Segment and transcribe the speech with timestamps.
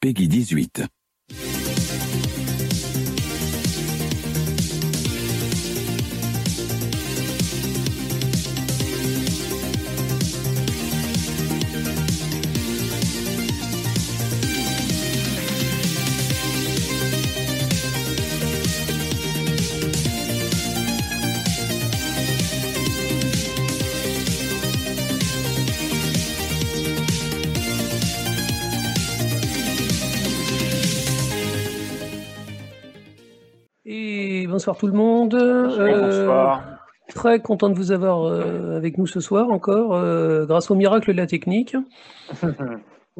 [0.00, 0.97] Peggy 18.
[34.58, 35.30] Bonsoir tout le monde.
[35.30, 36.64] Bonsoir.
[36.66, 40.74] Euh, Très content de vous avoir euh, avec nous ce soir encore, euh, grâce au
[40.74, 41.76] miracle de la technique.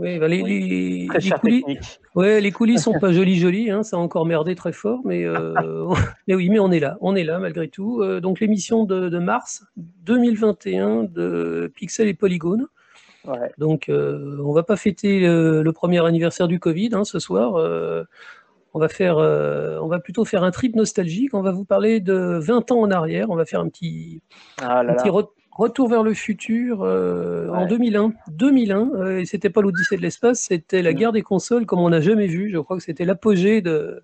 [0.01, 2.01] Oui, bah, les, les, Très les technique.
[2.15, 5.55] ouais, les sont pas jolies jolies, hein, ça a encore merdé très fort, mais, euh,
[6.29, 8.05] mais oui, mais on est là, on est là malgré tout.
[8.21, 12.69] Donc l'émission de, de mars 2021 de Pixel et Polygone.
[13.27, 13.51] Ouais.
[13.59, 17.55] Donc, on va pas fêter le, le premier anniversaire du Covid hein, ce soir.
[18.75, 21.33] On va faire, euh, on va plutôt faire un trip nostalgique.
[21.35, 23.31] On va vous parler de 20 ans en arrière.
[23.31, 24.21] On va faire un petit,
[24.61, 25.13] Ah là un petit là.
[25.15, 27.67] re- retour vers le futur euh, en Ouais.
[27.69, 28.13] 2001.
[28.31, 30.95] 2001, euh, et c'était pas l'Odyssée de l'espace, c'était la Mm.
[30.95, 32.51] guerre des consoles comme on n'a jamais vu.
[32.53, 34.03] Je crois que c'était l'apogée de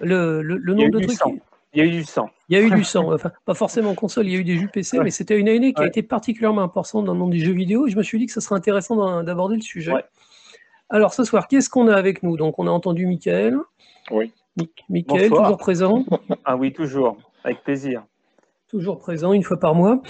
[0.00, 1.18] le, le, nombre de trucs.
[1.18, 1.34] sang.
[1.74, 2.28] Il y a eu du sang.
[2.50, 4.44] Il y a eu du sang, enfin pas forcément en console, il y a eu
[4.44, 7.30] des jeux PC, mais c'était une année qui a été particulièrement importante dans le monde
[7.30, 7.86] des jeux vidéo.
[7.86, 9.92] Et je me suis dit que ce serait intéressant d'aborder le sujet.
[9.92, 10.04] Ouais.
[10.92, 12.36] Alors ce soir, qu'est-ce qu'on a avec nous?
[12.36, 13.56] Donc on a entendu Michael.
[14.10, 14.32] Oui.
[14.58, 15.42] Mi- Michael, Bonsoir.
[15.46, 16.04] toujours présent,
[16.44, 17.16] Ah oui, toujours.
[17.44, 18.04] Avec plaisir.
[18.68, 20.02] toujours présent une fois par mois.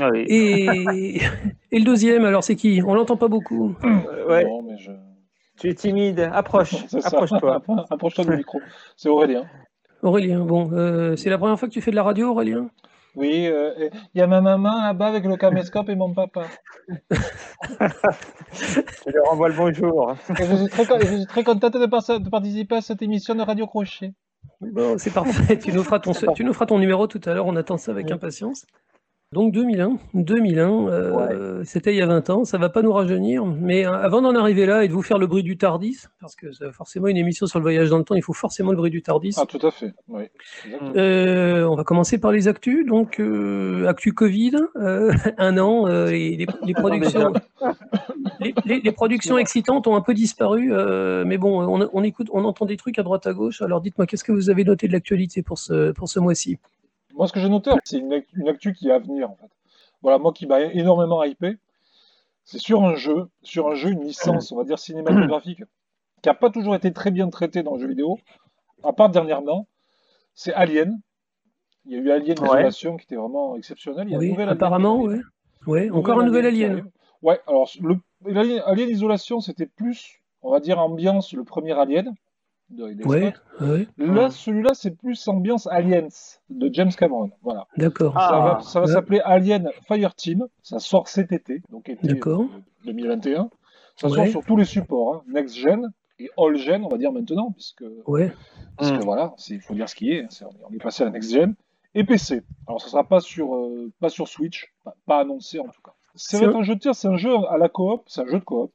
[0.00, 0.24] Ah oui.
[0.28, 1.20] Et,
[1.72, 2.80] et le deuxième, alors c'est qui?
[2.86, 3.74] On l'entend pas beaucoup.
[3.84, 4.92] Euh, ouais, Non, mais je...
[5.58, 6.30] tu es timide.
[6.32, 6.74] Approche.
[7.04, 7.60] Approche-toi.
[7.90, 8.60] Approche-toi du micro.
[8.96, 9.44] C'est Aurélien.
[10.02, 12.70] Aurélien, bon, euh, c'est la première fois que tu fais de la radio, Aurélien?
[13.16, 16.46] Oui, euh, il y a ma maman là-bas avec le caméscope et mon papa.
[17.80, 20.14] Je lui renvoie le bonjour.
[20.38, 22.80] Et je, suis très, con- et je suis très contente de, par- de participer à
[22.80, 24.12] cette émission de Radio Crochet.
[24.60, 25.58] Bon, c'est parfait.
[25.58, 27.46] tu, nous feras ton, tu nous feras ton numéro tout à l'heure.
[27.46, 28.12] On attend ça avec Oui.
[28.12, 28.64] impatience.
[29.32, 32.44] Donc 2001, 2001, euh, c'était il y a 20 ans.
[32.44, 35.18] Ça va pas nous rajeunir, mais euh, avant d'en arriver là et de vous faire
[35.18, 38.02] le bruit du Tardis, parce que c'est forcément une émission sur le voyage dans le
[38.02, 39.36] temps, il faut forcément le bruit du Tardis.
[39.38, 39.94] Ah, tout à fait.
[40.08, 40.24] Oui.
[40.96, 42.84] Euh, on va commencer par les actus.
[42.84, 47.32] Donc, euh, actu Covid, un an, les, productions,
[48.40, 50.72] les, les- les productions excitantes ont un peu disparu,
[51.24, 53.62] mais bon, on, on écoute, on entend des trucs à droite à gauche.
[53.62, 56.58] Alors, dites-moi, qu'est-ce que vous avez noté de l'actualité pour ce pour ce mois-ci?
[57.20, 59.50] Moi, ce que j'ai noté, c'est une, une actu qui est à venir, en fait.
[60.00, 61.58] Voilà, moi qui m'a énormément hypé,
[62.44, 65.62] c'est sur un jeu, sur un jeu, une licence, on va dire cinématographique,
[66.22, 68.18] qui n'a pas toujours été très bien traitée dans le jeu vidéo,
[68.82, 69.66] à part dernièrement,
[70.34, 70.98] c'est Alien.
[71.84, 72.46] Il y a eu Alien Ouais.
[72.46, 74.08] Isolation qui était vraiment exceptionnel.
[74.08, 75.20] Il y a Oui, Alien apparemment, ouais.
[75.66, 76.72] Ouais, encore un nouvel alien.
[76.72, 76.90] arrive.
[77.20, 77.98] Ouais, alors le
[78.64, 82.14] Alien Isolation, c'était plus, on va dire, ambiance le premier Alien.
[82.70, 83.68] De, des Ouais, Scott.
[83.68, 86.06] ouais, Là, celui-là, c'est plus ambiance Aliens
[86.50, 87.30] de James Cameron.
[87.42, 87.66] Voilà.
[87.76, 88.12] d'accord.
[88.16, 88.28] Ah.
[88.30, 88.92] Ça va, ça va ouais.
[88.92, 90.46] s'appeler Alien Fireteam.
[90.62, 92.42] Ça sort cet été, donc été D'accord.
[92.42, 93.50] euh, 2021.
[93.96, 94.14] Ça Ouais.
[94.16, 95.22] sort sur tous les supports, hein.
[95.28, 98.32] next gen et all gen, on va dire maintenant, puisque, Ouais,
[98.76, 99.04] parce que Mm.
[99.04, 100.22] voilà, il faut dire ce qui est.
[100.22, 100.26] hein.
[100.30, 101.54] C'est- on est- on est passé à la next gen
[101.94, 102.42] et PC.
[102.68, 105.92] Alors, ça sera pas sur, euh, pas sur Switch, pas, pas annoncé en tout cas.
[106.14, 108.44] C'est un- jeu de tir, c'est un jeu à la coop, c'est un jeu de
[108.44, 108.72] coop.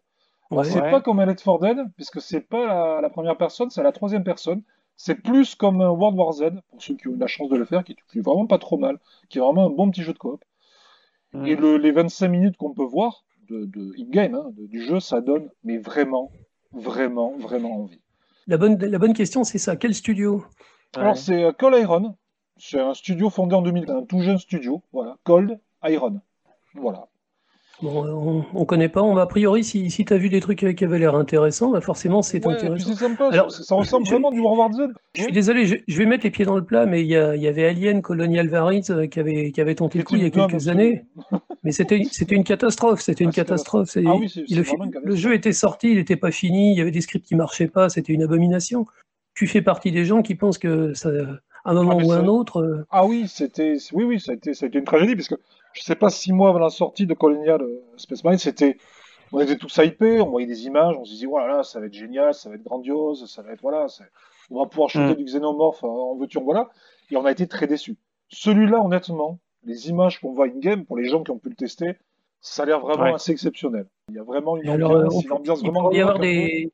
[0.52, 0.64] Ouais.
[0.64, 0.92] c'est Ouais.
[0.92, 4.24] pas comme Left 4 Dead, puisque c'est pas la, la première personne, c'est la troisième
[4.24, 4.62] personne.
[4.98, 7.58] C'est plus comme un World War Z, pour ceux qui ont eu la chance de
[7.58, 8.98] le faire, qui, qui est vraiment pas trop mal,
[9.30, 10.44] qui est vraiment un bon petit jeu de coop.
[11.34, 11.46] Mm.
[11.48, 15.20] Et le- les 25 minutes qu'on peut voir de, de in-game, hein, du jeu, ça
[15.22, 16.32] donne, mais vraiment,
[16.72, 18.00] vraiment, vraiment envie.
[18.48, 19.76] La bonne, la bonne question, c'est ça.
[19.76, 20.46] Quel studio?
[20.96, 21.02] Ouais.
[21.02, 22.16] Alors, c'est euh, Cold Iron.
[22.58, 24.82] C'est un studio fondé en 2000, un tout jeune studio.
[24.94, 26.22] Voilà, Cold Iron.
[26.74, 27.08] Voilà.
[27.82, 29.02] Bon, on, on connaît pas.
[29.04, 31.72] On va a priori, si, si tu as vu des trucs qui avaient l'air intéressants,
[31.72, 32.94] bah forcément, c'est Ouais, intéressant.
[32.94, 34.94] c'est sympa, Alors, ça, ça ressemble je- vraiment du World War Z.
[35.16, 37.16] Je suis désolé, je, je vais mettre les pieds dans le plat, mais il y,
[37.18, 40.26] avait Alien Colonial Marines euh, qui avait, qui avait tenté le coup il y a
[40.28, 41.06] C'était quelques années,
[41.64, 43.02] mais c'était c'était une catastrophe.
[43.02, 43.98] C'était une Ah, c'était- catastrophe.
[44.06, 44.32] Ah oui,
[45.04, 47.68] le, jeu était sorti, il n'était pas fini, il y avait des scripts qui marchaient
[47.68, 48.86] pas, c'était une abomination.
[49.34, 51.10] Tu fais partie des gens qui pensent que ça,
[51.66, 54.20] à un moment Ah, mais ou à un autre, euh, Ah oui, c'était, oui, oui,
[54.22, 55.36] ça a été, ça a été une tragédie, parce que
[55.76, 57.62] je sais pas, six mois avant la sortie de Colonial
[57.98, 58.78] Space Marine, c'était,
[59.32, 61.94] on était tous hypés, on voyait des images, on se disait, voilà, ça va être
[61.94, 63.88] génial, ça va être grandiose, ça va être, voilà,
[64.52, 65.18] on va pouvoir shooter Mm.
[65.18, 66.70] du xénomorphe en en voilà,
[67.12, 67.98] et on a été très déçus.
[68.30, 71.96] Celui-là, honnêtement, les images qu'on voit in-game, pour les gens qui ont pu le tester,
[72.40, 73.14] ça a l'air vraiment Ouais.
[73.14, 73.88] assez exceptionnel.
[74.10, 76.20] Il y a vraiment une alors, ambiance, euh, une ambiance il vraiment pourrait y avoir
[76.20, 76.72] des,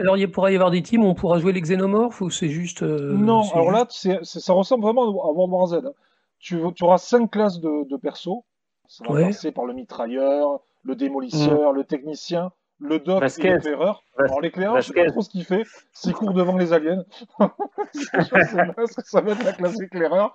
[0.00, 2.48] alors il pourra y avoir des teams où on pourra jouer les xénomorphes ou c'est
[2.48, 2.82] juste.
[2.82, 5.74] euh, Non, alors juste- là, ça ressemble vraiment à World War Z.
[5.86, 5.92] hein.
[6.42, 8.42] Tu, tu auras cinq classes de, de persos.
[8.88, 9.26] Ça va Ouais.
[9.26, 13.48] passer par le mitrailleur, le démolisseur, le technicien, le doc Vasquez.
[13.48, 14.02] et l'éclaireur.
[14.18, 15.62] Alors l'éclaireur, je sais pas trop ce qu'il fait,
[15.92, 17.04] s'il court devant les aliens.
[17.94, 20.34] je sais pas ce que ça va être la classe éclaireur.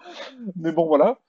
[0.56, 1.20] Mais bon, voilà.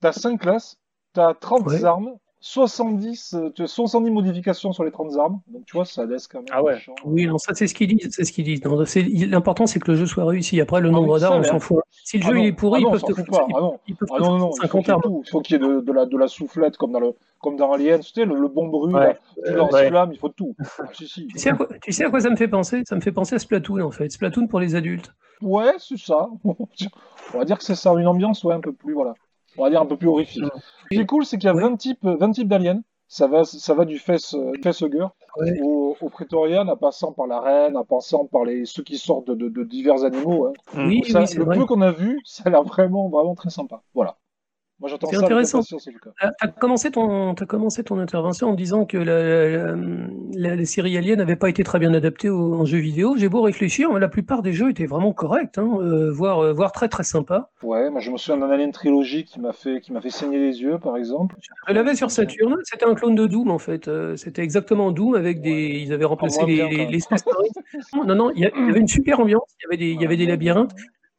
[0.00, 0.76] T'as 5 classes,
[1.14, 1.84] t'as 30 Ouais.
[1.84, 5.40] armes, 70, euh, tu as 70 modifications sur les 30 armes.
[5.48, 6.46] Donc tu vois, ça laisse quand même.
[6.52, 6.78] Ah ouais.
[7.04, 8.10] Oui, non, ça c'est ce qu'ils disent.
[8.12, 8.60] C'est ce qu'ils disent.
[9.30, 10.60] L'important c'est que le jeu soit réussi.
[10.60, 11.78] Après, le nombre oui, ça, d'armes, on s'en fout.
[12.04, 13.38] Si le Ah jeu non, il est pourri, ah non, ils peuvent te fout foutre.
[13.38, 13.46] pas.
[13.56, 13.78] Ah non.
[13.88, 15.02] Ils peuvent Ah te non, non, foutre non, il faut 50 qu'il y ait armes.
[15.02, 15.22] tout.
[15.26, 17.56] Il faut qu'il y ait de, de la, de la soufflette comme dans, le, comme
[17.56, 19.16] dans Alien, tu sais, le, le bon bruit, Ouais.
[19.44, 20.54] tu Euh, lance-flamme, il faut tout.
[20.78, 21.26] Ah, si, si.
[21.26, 22.82] Tu sais, à quoi, tu sais à quoi ça me fait penser?
[22.86, 24.08] Ça me fait penser à Splatoon en fait.
[24.10, 25.12] Splatoon pour les adultes.
[25.42, 26.28] Ouais, c'est ça.
[27.34, 29.14] On va dire que c'est ça, une ambiance ouais, un peu plus, voilà.
[29.58, 30.44] On va dire un peu plus horrifique.
[30.44, 31.62] Ce qui est cool, c'est qu'il y a Ouais.
[31.62, 32.80] 20 types, 20 types d'aliens.
[33.08, 35.06] Ça va, ça va du face, euh, facehugger
[35.36, 35.60] Ouais.
[35.62, 39.28] au, au Praetorian, en passant par la reine, en passant par les, ceux qui sortent
[39.28, 40.46] de, de- de divers animaux.
[40.46, 40.52] hein.
[40.88, 41.56] Oui, Ça, oui, c'est le vrai.
[41.56, 43.80] peu qu'on a vu, ça a l'air vraiment, vraiment très sympa.
[43.94, 44.16] Voilà.
[44.78, 45.62] Moi, j'attends C'est ça intéressant.
[45.62, 45.78] Tu
[46.40, 49.76] as commencé, ton, t'as commencé ton intervention en disant que la, la,
[50.34, 53.14] la, la série Alien n'avait pas été très bien adaptée au- en jeu vidéo.
[53.16, 56.52] J'ai beau réfléchir, mais la plupart des jeux étaient vraiment corrects, hein, euh, voire, euh,
[56.52, 57.50] voire très très sympas.
[57.62, 60.38] Ouais, moi je me souviens d'un Alien Trilogy qui m'a fait, qui m'a fait saigner
[60.38, 61.36] les yeux, par exemple.
[61.68, 63.88] Je l'avais sur Saturn, c'était un clone de Doom en fait.
[63.88, 65.50] Euh, c'était exactement Doom avec des.
[65.50, 65.80] Ouais.
[65.80, 66.98] Ils avaient remplacé les, bien, les, les.
[68.06, 69.90] Non, non, il y a- il y avait une super ambiance, il y avait des,
[69.92, 70.74] il y avait des labyrinthes.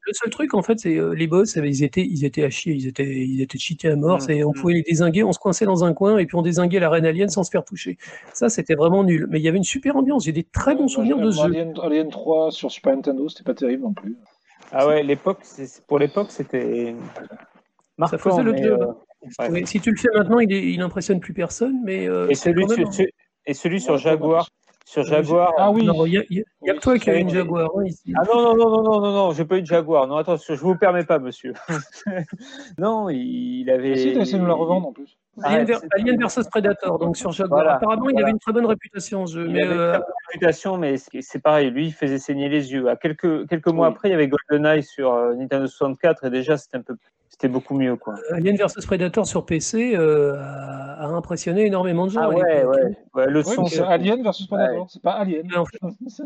[0.08, 2.74] Le seul truc, en fait, c'est euh, les boss, ils étaient, ils étaient à chier,
[2.74, 4.18] ils étaient, ils étaient cheatés à mort.
[4.18, 4.54] Mm, c'est- on mm.
[4.54, 7.06] pouvait les désinguer, on se coinçait dans un coin et puis on désinguait la reine
[7.06, 7.98] alien sans se faire toucher.
[8.34, 9.28] Ça, c'était vraiment nul.
[9.30, 10.24] Mais il y avait une super ambiance.
[10.24, 11.44] J'ai des très bons Moi, souvenirs de ce jeu.
[11.44, 14.16] Alien, Alien 3 sur Super Nintendo, c'était pas terrible non plus.
[14.72, 15.40] Ah ouais, l'époque,
[15.88, 16.96] pour l'époque, c'était
[17.98, 18.18] marquant.
[18.18, 18.96] faisait le mais, job.
[19.42, 19.66] euh, ouais.
[19.66, 21.82] Si tu le fais maintenant, il, est- il impressionne plus personne.
[21.84, 23.06] Mais euh, Et celui, quand même- sur,
[23.46, 24.50] et celui sur Ouais, Jaguar,
[24.88, 25.54] sur Jaguar.
[25.58, 25.84] Ah oui.
[25.84, 26.40] Non, il y a, y
[26.70, 28.14] a- que toi qui as une Jaguar ici.
[28.16, 30.08] Ah non, non, non, non, non, non, non, j'ai pas eu de Jaguar.
[30.08, 31.54] Non, attention, je vous permets pas, monsieur.
[32.78, 33.92] non, il avait.
[33.92, 35.18] Et si, t'as essayé de nous la revendre en plus.
[35.44, 37.60] Alien, versus Predator, donc sur Jaguar.
[37.60, 39.46] Voilà, Apparemment, il avait une très bonne réputation jeu.
[39.48, 42.48] Il Mais avait une euh, très bonne réputation, mais c'est pareil, lui, il faisait saigner
[42.48, 42.88] les yeux.
[42.90, 43.94] À quelques, quelques mois Oui.
[43.94, 46.96] après, il y avait GoldenEye sur euh, Nintendo 64, et déjà, c'était un peu,
[47.40, 48.16] c'était beaucoup mieux, quoi.
[48.32, 52.22] Alien versus Predator sur PC euh, a, impressionné énormément de gens.
[52.22, 52.76] Ah à ouais, l'époque.
[52.76, 53.68] ouais, ouais, le son.
[53.68, 55.48] c'est Alien versus Predator, c'est pas Alien.
[55.52, 55.78] Ouais, en fait.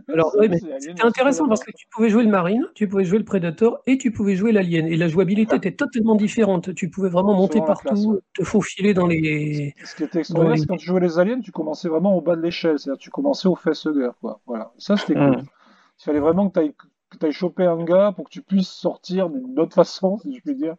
[0.08, 3.18] Alors, oui, mais C'était intéressant parce que tu pouvais jouer le Marine, tu pouvais jouer
[3.18, 4.88] le Predator et tu pouvais jouer l'Alien.
[4.88, 6.74] Et la jouabilité était totalement différente.
[6.76, 8.20] Tu pouvais vraiment monter partout, classe, ouais.
[8.34, 9.74] te faufiler dans les.
[9.84, 12.22] Ce qui était extraordinaire, les- c'est quand tu jouais les aliens, tu commençais vraiment au
[12.22, 14.40] bas de l'échelle, c'est-à-dire tu commençais au facehugger, quoi.
[14.48, 14.72] Voilà.
[14.78, 15.40] Ça, c'était cool.
[15.40, 15.44] Mm.
[16.00, 19.60] Il fallait vraiment que tu ailles choper un gars pour que tu puisses sortir d'une
[19.60, 20.78] autre façon, si je puis dire.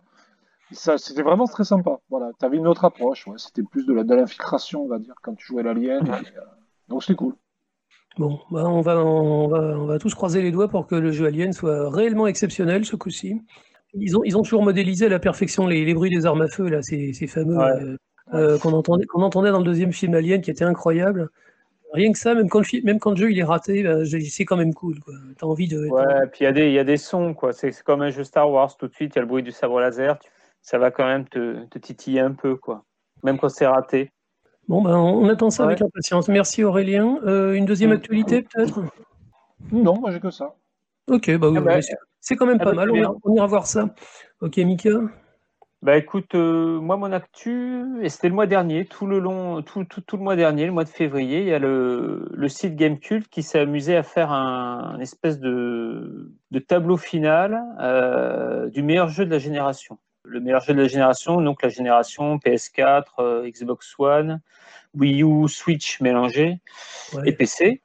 [0.72, 1.98] Ça, c'était vraiment très sympa.
[2.10, 2.30] Voilà.
[2.38, 3.34] Tu avais une autre approche, ouais.
[3.38, 6.06] C'était plus de la- de l'infiltration, on va dire, quand tu jouais l'alien.
[6.06, 6.40] et, euh,
[6.88, 7.34] Donc c'était cool.
[8.18, 11.12] Bon, bah, on, va, on, va, on va tous croiser les doigts pour que le
[11.12, 13.40] jeu Alien soit réellement exceptionnel ce coup-ci.
[13.94, 16.48] Ils ont, ils ont toujours modélisé à la perfection les, les bruits des armes à
[16.48, 17.64] feu, là, ces, ces fameux Ouais.
[17.82, 17.96] euh,
[18.34, 21.30] euh, qu'on entendait, qu'on entendait dans le deuxième film Alien qui était incroyable.
[21.94, 24.44] Rien que ça, même quand le, même quand le jeu il est raté, bah, c'est
[24.46, 24.98] quand même cool.
[25.00, 25.12] quoi.
[25.38, 25.86] T'as envie de.
[25.88, 27.52] Ouais, puis il y, a des- il y a des sons, quoi.
[27.52, 29.42] C'est c'est comme un jeu Star Wars, tout de suite, il y a le bruit
[29.42, 30.18] du sabre laser.
[30.18, 30.28] tu-
[30.62, 32.84] Ça va quand même te, te titiller un peu, quoi.
[33.24, 34.10] Même quand c'est raté.
[34.68, 35.72] Bon, ben, on attend ça Ouais.
[35.72, 36.28] avec impatience.
[36.28, 37.18] Merci Aurélien.
[37.24, 37.94] Euh, une deuxième Mm.
[37.94, 38.80] actualité peut-être?
[39.72, 40.54] Non, moi j'ai que ça.
[41.08, 41.78] Ok, bah oui, Ah bah,
[42.20, 42.90] c'est- quand même ah pas bah, mal.
[42.92, 43.88] On ira, on ira voir ça.
[44.40, 44.90] Ok, Mika?
[45.82, 49.82] Bah écoute, euh, moi mon actu, et c'était le mois dernier, tout le long, tout,
[49.84, 52.76] tout, tout le mois dernier, le mois de février, il y a le, le site
[52.76, 58.84] Gamecult qui s'est amusé à faire un, un espèce de, de tableau final euh, du
[58.84, 59.98] meilleur jeu de la génération.
[60.24, 64.40] Le meilleur jeu de la génération, donc la génération PS4, euh, Xbox One,
[64.94, 66.60] Wii U, Switch mélangé
[67.14, 67.28] Ouais.
[67.28, 67.82] et PC.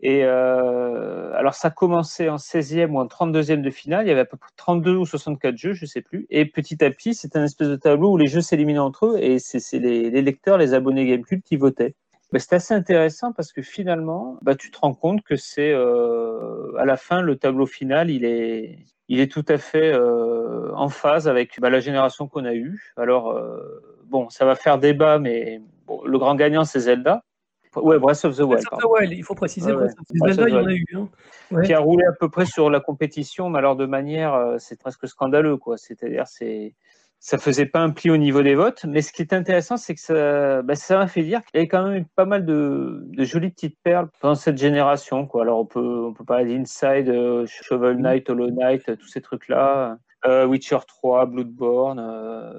[0.00, 4.04] Et euh, alors, ça commençait en 16e ou en 32e de finale.
[4.06, 6.26] Il y avait à peu près 32 ou 64 jeux, je sais plus.
[6.30, 9.18] Et petit à petit, c'était un espèce de tableau où les jeux s'éliminaient entre eux
[9.18, 11.94] et c'est c'est les, les lecteurs, les abonnés Gamecube qui votaient.
[12.38, 16.84] C'était assez intéressant parce que finalement, bah, tu te rends compte que c'est euh, à
[16.84, 21.28] la fin le tableau final, il est, il est tout à fait euh, en phase
[21.28, 22.92] avec bah, la génération qu'on a eue.
[22.96, 23.60] Alors euh,
[24.06, 27.22] bon, ça va faire débat, mais bon, le grand gagnant c'est Zelda.
[27.76, 28.50] Ouais, Breath of the Wild.
[28.50, 28.88] Breath of pardon.
[28.88, 29.72] the Wild, il faut préciser.
[29.72, 29.84] Ouais, ouais.
[29.86, 30.86] Breath of the Zelda, il y en a eu.
[30.94, 31.08] hein.
[31.50, 31.66] Ouais.
[31.66, 35.06] qui a roulé à peu près sur la compétition, mais alors de manière, c'est presque
[35.06, 35.76] scandaleux, quoi.
[35.76, 36.74] C'est-à-dire, c'est,
[37.26, 38.84] ça faisait pas un pli au niveau des votes.
[38.84, 41.58] Mais ce qui est intéressant, c'est que ça, bah, ça m'a fait dire qu'il y
[41.60, 45.42] avait quand même pas mal de, de jolies petites perles pendant cette génération, quoi.
[45.42, 49.96] Alors on peut, on peut parler d'Inside, euh, Shovel Knight, Hollow Knight, tous ces trucs-là,
[50.26, 51.98] euh, Witcher 3, Bloodborne.
[51.98, 52.52] euh,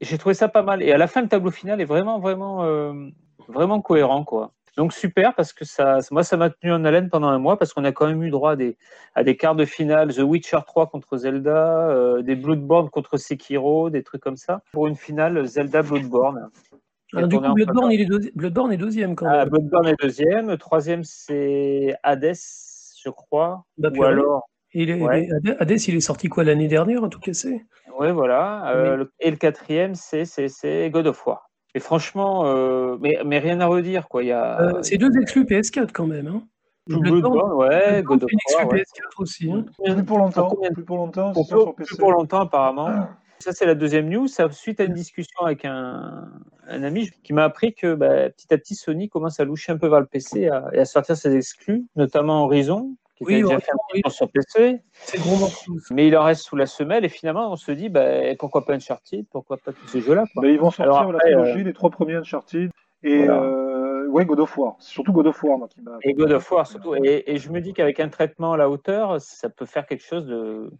[0.00, 0.82] J'ai trouvé ça pas mal.
[0.82, 2.64] Et à la fin, le tableau final est vraiment, vraiment,
[3.48, 4.52] vraiment cohérent, quoi.
[4.76, 7.72] Donc super parce que ça, moi ça m'a tenu en haleine pendant un mois parce
[7.72, 8.76] qu'on a quand même eu droit à des,
[9.14, 13.88] à des quarts de finale, The Witcher 3 contre Zelda, euh, des Bloodborne contre Sekiro,
[13.88, 16.50] des trucs comme ça, pour une finale Zelda Bloodborne.
[17.14, 19.48] Ah, du coup, Bloodborne, est Bloodborne est deuxième quand ah, même.
[19.48, 20.56] Bloodborne est deuxième.
[20.58, 22.34] Troisième, c'est Hades,
[23.02, 23.64] je crois.
[23.78, 24.48] Bah, Ou alors.
[24.74, 25.02] Il est,
[25.58, 27.64] Hades, il est sorti quoi l'année dernière, en tout cas c'est?
[27.98, 28.70] Oui, voilà.
[28.74, 31.45] Euh, et le quatrième, c'est God of War.
[31.76, 34.08] Et franchement, euh, mais, mais, rien à redire.
[34.08, 34.22] quoi.
[34.22, 34.58] Il y a...
[34.62, 36.26] Euh, c'est deux exclus PS4 quand même.
[36.26, 36.42] Hein.
[36.86, 38.66] Bloodborne, ouais, God of War.
[38.66, 38.82] PS4
[39.18, 39.52] aussi.
[39.52, 39.66] Hein.
[39.84, 40.56] Plus pour longtemps.
[40.72, 41.34] Plus pour longtemps,
[41.76, 43.08] plus pour longtemps apparemment.
[43.40, 44.26] Ça, c'est la deuxième news.
[44.26, 46.30] Ça, suite à une discussion avec un,
[46.66, 49.76] un ami qui m'a appris que bah, petit à petit, Sony commence à loucher un
[49.76, 53.72] peu vers le PC et à, sortir ses exclus, notamment Horizon, qui oui, déjà fait
[54.08, 54.80] sur PC.
[54.92, 55.48] C'est gros
[55.90, 58.74] Mais il en reste sous la semelle et finalement, on se dit bah, pourquoi pas
[58.74, 59.26] Uncharted?
[59.30, 62.16] Pourquoi pas tous ces jeux-là bah, Ils vont sortir la trilogie, euh, les trois premiers
[62.16, 62.70] Uncharted.
[63.02, 64.76] Et euh, ouais, God of War.
[64.78, 65.98] C'est surtout God of War qui m'a.
[66.02, 66.94] Et God of War surtout.
[66.96, 70.04] Et, et je me dis qu'avec un traitement à la hauteur, ça peut faire quelque
[70.04, 70.70] chose de,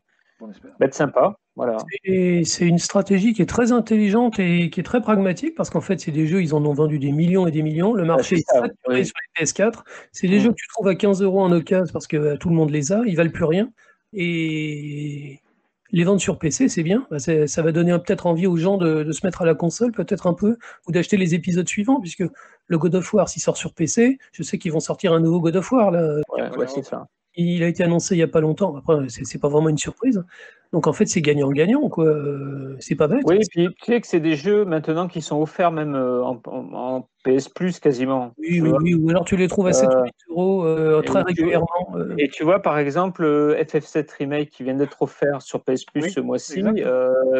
[0.79, 1.37] bah, sympa.
[1.55, 1.79] Voilà.
[2.05, 5.99] C'est une stratégie qui est très intelligente et qui est très pragmatique parce qu'en fait,
[6.01, 7.95] c'est des jeux, ils en ont vendu des millions et des millions.
[7.95, 9.83] Le marché est saturé sur les PS4.
[10.13, 10.41] C'est des mm.
[10.41, 12.71] jeux que tu trouves à 15 euros en occasion parce que euh, tout le monde
[12.71, 13.71] les a, ils valent plus rien.
[14.13, 15.41] Et
[15.93, 17.07] les ventes sur PC, c'est bien.
[17.11, 20.27] Bah, ça va donner peut-être envie aux gens de, se mettre à la console, peut-être
[20.27, 22.25] un peu, ou d'acheter les épisodes suivants, puisque
[22.67, 25.41] le God of War, s'il sort sur PC, je sais qu'ils vont sortir un nouveau
[25.41, 25.91] God of War.
[25.91, 26.21] Là.
[26.57, 27.07] Ouais, c'est ça.
[27.37, 28.77] Il a été annoncé il n'y a pas longtemps.
[28.77, 30.25] Après, c'est pas vraiment une surprise.
[30.73, 32.07] Donc en fait, c'est gagnant-gagnant, quoi.
[32.07, 33.23] Euh, c'est pas bête.
[33.27, 36.23] Oui, et puis tu sais que c'est des jeux maintenant qui sont offerts même euh,
[36.23, 38.33] en, PS Plus quasiment.
[38.39, 41.67] Oui, oui, oui, ou alors tu les trouves à 7 8 euh, euros très régulièrement.
[42.19, 46.21] Et tu vois, par exemple, FF7 Remake qui vient d'être offert sur PS Plus ce
[46.21, 46.63] mois-ci,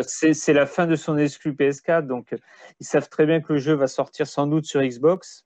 [0.03, 2.07] c'est la fin de son exclu PS4.
[2.07, 2.35] Donc
[2.81, 5.46] ils savent très bien que le jeu va sortir sans doute sur Xbox.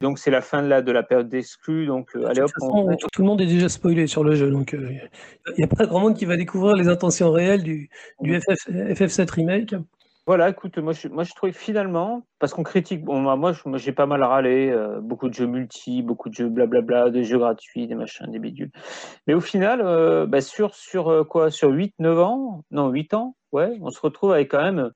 [0.00, 1.86] Donc c'est la fin de la, de la période d'exclus.
[1.86, 2.50] Donc euh, allez hop.
[3.12, 5.86] Tout le monde est déjà spoilé sur le jeu, donc il euh, n'y a pas
[5.86, 7.88] grand monde qui va découvrir les intentions réelles du,
[8.20, 9.74] du FF, 7 remake.
[10.26, 14.06] Voilà, écoute, moi je, moi je trouve finalement, parce qu'on critique, bon, moi j'ai pas
[14.06, 17.94] mal râlé, euh, beaucoup de jeux multi, beaucoup de jeux blablabla, des jeux gratuits, des
[17.94, 18.70] machins, des bidules.
[19.26, 23.90] Mais au final, bah, sur, sur quoi Sur 8-9 ans, non 8 ans, ouais, on
[23.90, 24.92] se retrouve avec quand même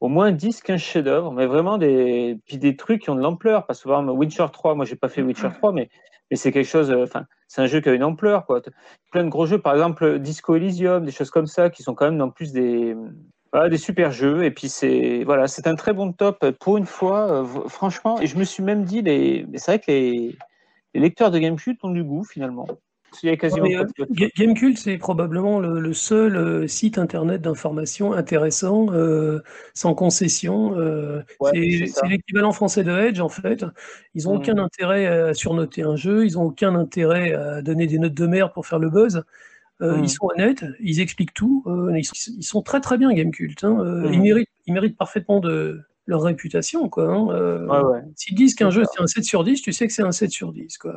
[0.00, 3.66] au moins 10, 15 chefs-d'œuvre, mais vraiment des, puis des trucs qui ont de l'ampleur.
[3.66, 5.88] Parce que, par exemple, Witcher 3, moi, j'ai pas fait Witcher 3, mais,
[6.30, 8.60] mais c'est quelque chose, euh, enfin, c'est un jeu qui a une ampleur, quoi.
[9.10, 12.10] Plein de gros jeux, par exemple, Disco Elysium, des choses comme ça, qui sont quand
[12.10, 12.96] même en plus des,
[13.52, 14.44] voilà, des super jeux.
[14.44, 18.20] Et puis, c'est, voilà, c'est un très bon top pour une fois, euh, franchement.
[18.20, 20.38] Et je me suis même dit, les, c'est vrai que les,
[20.94, 22.66] les lecteurs de GameCube ont du goût, finalement.
[23.24, 23.86] Euh,
[24.36, 29.42] Gamecult, c'est probablement le, seul euh, site internet d'information intéressant, euh,
[29.74, 30.74] sans concession.
[31.52, 33.64] c'est l'équivalent français de Edge, en fait.
[34.14, 34.38] Ils n'ont mm.
[34.38, 38.26] aucun intérêt à surnoter un jeu, ils n'ont aucun intérêt à donner des notes de
[38.26, 39.22] merde pour faire le buzz.
[39.80, 41.64] Ils sont honnêtes, ils expliquent tout.
[41.94, 43.62] Ils sont, très très bien, Gamecult.
[43.62, 43.84] Hein.
[43.84, 44.12] Mm.
[44.12, 46.88] Ils, méritent, ils méritent parfaitement de, leur réputation.
[46.88, 47.28] Quoi, hein.
[47.30, 50.10] euh, S'ils disent qu'un jeu c'est un 7 sur 10, tu sais que c'est un
[50.10, 50.78] 7 sur 10.
[50.78, 50.94] Quoi.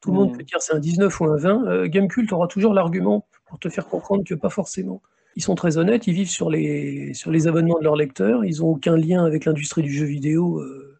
[0.00, 0.36] Tout le monde mm.
[0.36, 1.66] peut dire c'est un 19 ou un 20.
[1.66, 5.00] Euh, Gamecult aura toujours l'argument pour te faire comprendre que pas forcément.
[5.36, 8.58] Ils sont très honnêtes, ils vivent sur les, sur les abonnements de leurs lecteurs, ils
[8.58, 10.58] n'ont aucun lien avec l'industrie du jeu vidéo.
[10.58, 10.98] Euh.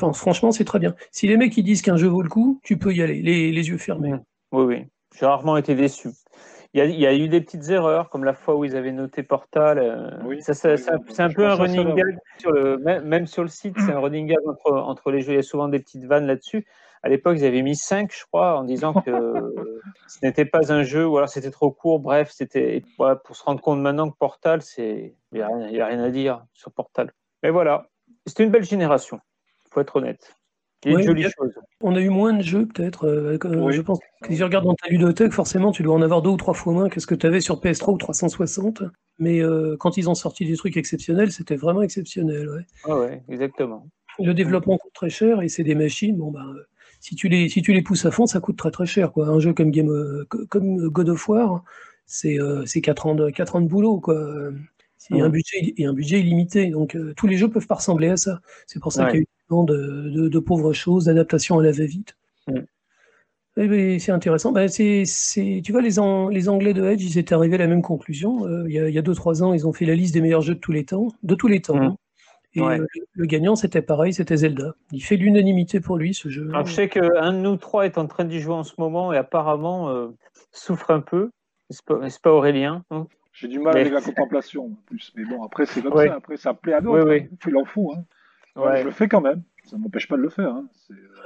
[0.00, 0.94] Enfin, franchement, c'est très bien.
[1.10, 3.50] Si les mecs ils disent qu'un jeu vaut le coup, tu peux y aller, les,
[3.50, 4.12] les yeux fermés.
[4.12, 4.22] Mm.
[4.52, 4.84] Oui, oui.
[5.18, 6.10] J'ai rarement été déçu.
[6.72, 9.78] Il y, a, eu des petites erreurs, comme la fois où ils avaient noté Portal.
[9.80, 12.16] Euh, c'est un peu un running gag.
[12.38, 15.32] Sur le, même, sur le site, c'est un running gag entre, entre les jeux.
[15.32, 16.64] Il y a souvent des petites vannes là-dessus.
[17.02, 19.10] À l'époque, ils avaient mis 5, je crois, en disant que
[20.06, 21.98] ce n'était pas un jeu, ou alors c'était trop court.
[21.98, 25.48] Bref, c'était pour se rendre compte maintenant que Portal, c'est il n'y a,
[25.84, 27.12] a, rien à dire sur Portal.
[27.42, 27.88] Mais voilà,
[28.26, 29.18] c'était une belle génération,
[29.72, 30.36] faut être honnête.
[30.86, 33.06] On a eu moins de jeux, peut-être.
[33.06, 36.02] Euh, euh, je pense que si tu regardes dans ta ludothèque, forcément, tu dois en
[36.02, 38.82] avoir deux ou trois fois moins que ce que tu avais sur PS3 ou 360.
[39.18, 42.48] Mais euh, quand ils ont sorti des trucs exceptionnels, c'était vraiment exceptionnel.
[42.48, 42.62] Ouais.
[42.84, 43.86] Ah ouais, exactement.
[44.18, 46.16] Le développement coûte très cher et c'est des machines.
[46.16, 46.44] Bon, bah,
[47.00, 49.12] si, tu les, si tu les pousses à fond, ça coûte très très cher.
[49.12, 49.28] Quoi.
[49.28, 51.62] Un jeu comme, Game, comme God of War,
[52.06, 52.38] c'est
[52.82, 54.00] 4, ans de, 4 ans de boulot.
[54.00, 54.18] Quoi.
[55.10, 56.70] Un budget, et un budget illimité.
[56.70, 58.40] Donc tous les jeux peuvent pas ressembler à ça.
[58.66, 62.16] C'est pour ça qu'il y a eu de, pauvres choses, d'adaptation à la va-vite.
[62.48, 62.60] Mm.
[63.56, 64.52] Eh c'est intéressant.
[64.52, 65.04] Bah, c'est,
[65.64, 65.96] tu vois, les,
[66.30, 68.46] les Anglais de Edge, ils étaient arrivés à la même conclusion.
[68.46, 70.60] Euh, il y a 2-3 ans, ils ont fait la liste des meilleurs jeux de
[70.60, 71.08] tous les temps.
[71.22, 71.76] De tous les temps.
[71.76, 71.82] Mm.
[71.82, 71.96] Hein.
[72.54, 74.74] Et euh, le, gagnant, c'était pareil, c'était Zelda.
[74.90, 76.48] Il fait l'unanimité pour lui, ce jeu.
[76.52, 79.12] Alors, je sais qu'un de nous trois est en train d'y jouer en ce moment
[79.12, 80.08] et apparemment euh,
[80.50, 81.30] souffre un peu.
[81.68, 85.12] C'est pas, pas Aurélien hein J'ai du mal avec la contemplation en plus.
[85.14, 86.14] Mais bon, après, c'est comme ça.
[86.14, 87.08] Après, ça plaît à d'autres.
[87.08, 87.52] Oui, oui.
[87.52, 87.92] l'en fout.
[87.94, 88.04] Hein.
[88.56, 89.42] Je le fais quand même.
[89.64, 90.50] Ça ne m'empêche pas de le faire.
[90.50, 90.66] Hein.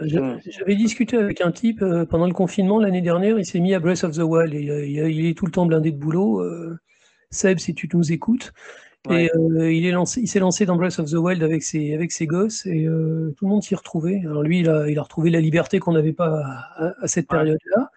[0.02, 3.38] Euh, j'avais discuté avec un type euh, pendant le confinement l'année dernière.
[3.38, 4.52] Il s'est mis à Breath of the Wild.
[4.52, 6.42] Et, euh, il est tout le temps blindé de boulot.
[7.30, 8.52] Seb, si tu nous écoutes.
[9.10, 11.92] Et euh, il est lancé, il s'est lancé dans Breath of the Wild avec ses,
[11.92, 14.20] avec ses gosses et euh, tout le monde s'y retrouvait.
[14.24, 16.40] Alors lui, il a, il a retrouvé la liberté qu'on n'avait pas
[16.76, 17.90] à, à cette période-là.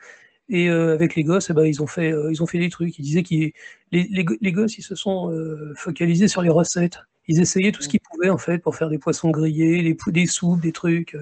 [0.50, 2.69] Et euh, avec les gosses, eh ben, ils ont fait, euh, ils ont fait des
[2.69, 2.98] trucs.
[3.00, 3.53] Ils disaient que les,
[3.91, 7.00] les, les, gosses, ils se sont euh, focalisés sur les recettes.
[7.27, 10.62] Ils essayaient tout ce qu'ils pouvaient en fait pour faire des poissons grillés, des soupes,
[10.62, 11.17] des trucs.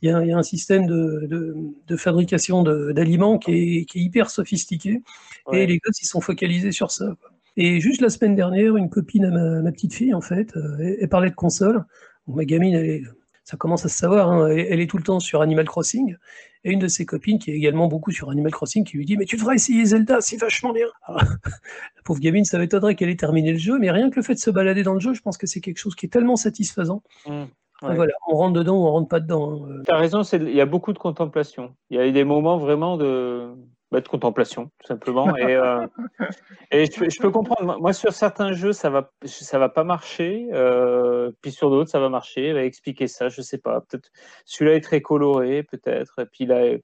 [0.00, 1.54] Il y a, il y a un système de, de,
[1.86, 5.02] de fabrication d'aliments qui est, qui est, hyper sophistiqué.
[5.46, 5.62] Ouais.
[5.62, 7.14] Et les gosses, ils sont focalisés sur ça.
[7.20, 7.30] Quoi.
[7.56, 10.96] Et juste la semaine dernière, une copine à ma, ma petite fille, en fait, elle,
[11.00, 11.84] elle parlait de console.
[12.26, 13.02] Ma gamine, elle est,
[13.44, 16.16] ça commence à se savoir, hein, elle, elle, est tout le temps sur Animal Crossing.
[16.64, 19.16] Et une de ses copines, qui est également beaucoup sur Animal Crossing, qui lui dit
[19.16, 20.86] Mais tu devrais essayer Zelda, c'est vachement bien.
[21.02, 21.20] Alors,
[21.96, 24.34] la pauvre gamine, ça m'étonnerait qu'elle ait terminé le jeu, mais rien que le fait
[24.34, 26.36] de se balader dans le jeu, je pense que c'est quelque chose qui est tellement
[26.36, 27.02] satisfaisant.
[27.26, 27.44] Mmh.
[27.82, 27.96] Ouais.
[27.96, 29.66] Voilà, on rentre dedans ou on rentre pas dedans.
[29.66, 29.82] Hein.
[29.84, 31.74] Tu as raison, il y a beaucoup de contemplation.
[31.90, 33.50] Il y a des moments vraiment de,
[33.92, 35.36] bah, de contemplation, tout simplement.
[35.36, 35.86] Et, euh,
[36.70, 37.78] et je, je, peux comprendre.
[37.78, 40.48] Moi, sur certains jeux, ça va, ça va pas marcher.
[40.52, 42.48] Euh, puis sur d'autres, ça va marcher.
[42.48, 43.82] Il va expliquer ça, je sais pas.
[43.82, 44.08] Peut-être
[44.46, 46.20] celui-là est très coloré, peut-être.
[46.20, 46.74] Et puis là,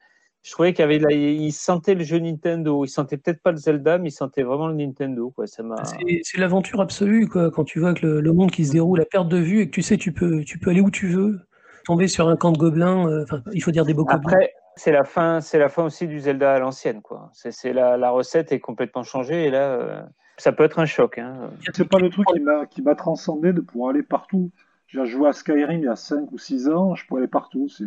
[0.43, 2.85] je trouvais qu'il avait, là, il sentait le jeu Nintendo.
[2.85, 5.31] Il sentait peut-être pas le Zelda, mais il sentait vraiment le Nintendo.
[5.31, 5.47] Quoi.
[5.47, 5.83] Ça m'a.
[5.85, 7.51] C'est l'aventure absolue, quoi.
[7.51, 9.67] Quand tu vois que le, le, monde qui se déroule à perte de vue et
[9.71, 11.41] que tu sais, tu peux, tu peux aller où tu veux.
[11.87, 13.09] Tomber sur un camp de gobelins.
[13.09, 14.49] Euh, enfin, il faut dire des beaux Après, gobelins
[14.79, 17.31] c'est la fin, c'est la fin aussi du Zelda à l'ancienne, quoi.
[17.33, 20.03] C'est la, la, recette est complètement changée et là, euh,
[20.37, 21.19] ça peut être un choc.
[21.19, 21.51] Hein.
[21.75, 22.27] C'est pas le truc
[22.71, 24.51] qui m'a transcendé de pouvoir aller partout.
[24.87, 27.65] J'ai joué à Skyrim il y a 5 ou 6 ans, je pouvais aller partout
[27.65, 27.85] aussi.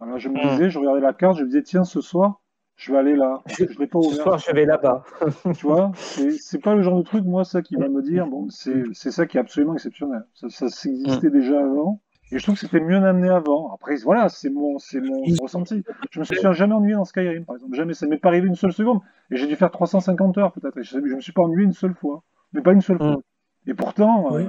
[0.00, 0.70] Alors je me disais, mmh.
[0.70, 2.40] je regardais la carte, je me disais tiens ce soir,
[2.76, 3.42] je vais aller là.
[3.48, 4.12] Je, je l'ai pas ouvert.
[4.12, 5.02] Ce soir, je vais là-bas.
[5.58, 8.48] tu vois, c'est pas le genre de truc moi ça qui va me dire bon
[8.50, 10.24] c'est ça qui est absolument exceptionnel.
[10.34, 11.32] Ça, ça existait mmh.
[11.32, 12.00] déjà avant.
[12.30, 13.72] Et je trouve que c'était mieux amené avant.
[13.74, 15.82] Après, voilà, c'est mon, c'est mon ressenti.
[16.10, 17.74] Je me suis jamais ennuyé dans Skyrim, par exemple.
[17.74, 17.94] Jamais.
[17.94, 19.00] Ça m'est pas arrivé une seule seconde.
[19.30, 20.82] Et j'ai dû faire 350 heures, peut-être.
[20.82, 22.22] Je, je me suis pas ennuyé une seule fois.
[22.52, 23.16] Mais pas une seule fois.
[23.66, 24.48] Et pourtant, oui.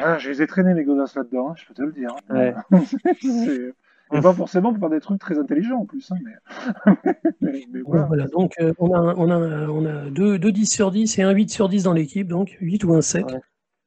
[0.00, 2.10] euh, je les ai traînés, mes godasses, là-dedans, hein, je peux te le dire.
[2.30, 2.54] Ouais.
[4.10, 6.10] Et pas forcément pour faire des trucs très intelligents en plus.
[6.12, 7.12] Hein, mais...
[7.42, 8.04] mais, mais voilà.
[8.06, 8.26] voilà.
[8.28, 11.32] Donc, euh, on, a, on, a, on a deux, deux 10 sur 10 et un
[11.32, 13.26] 8 sur 10 dans l'équipe, donc 8 ou un 7.
[13.26, 13.40] Ouais.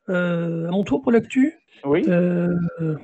[0.09, 2.03] Euh, à mon tour pour l'actu oui.
[2.07, 2.55] Euh,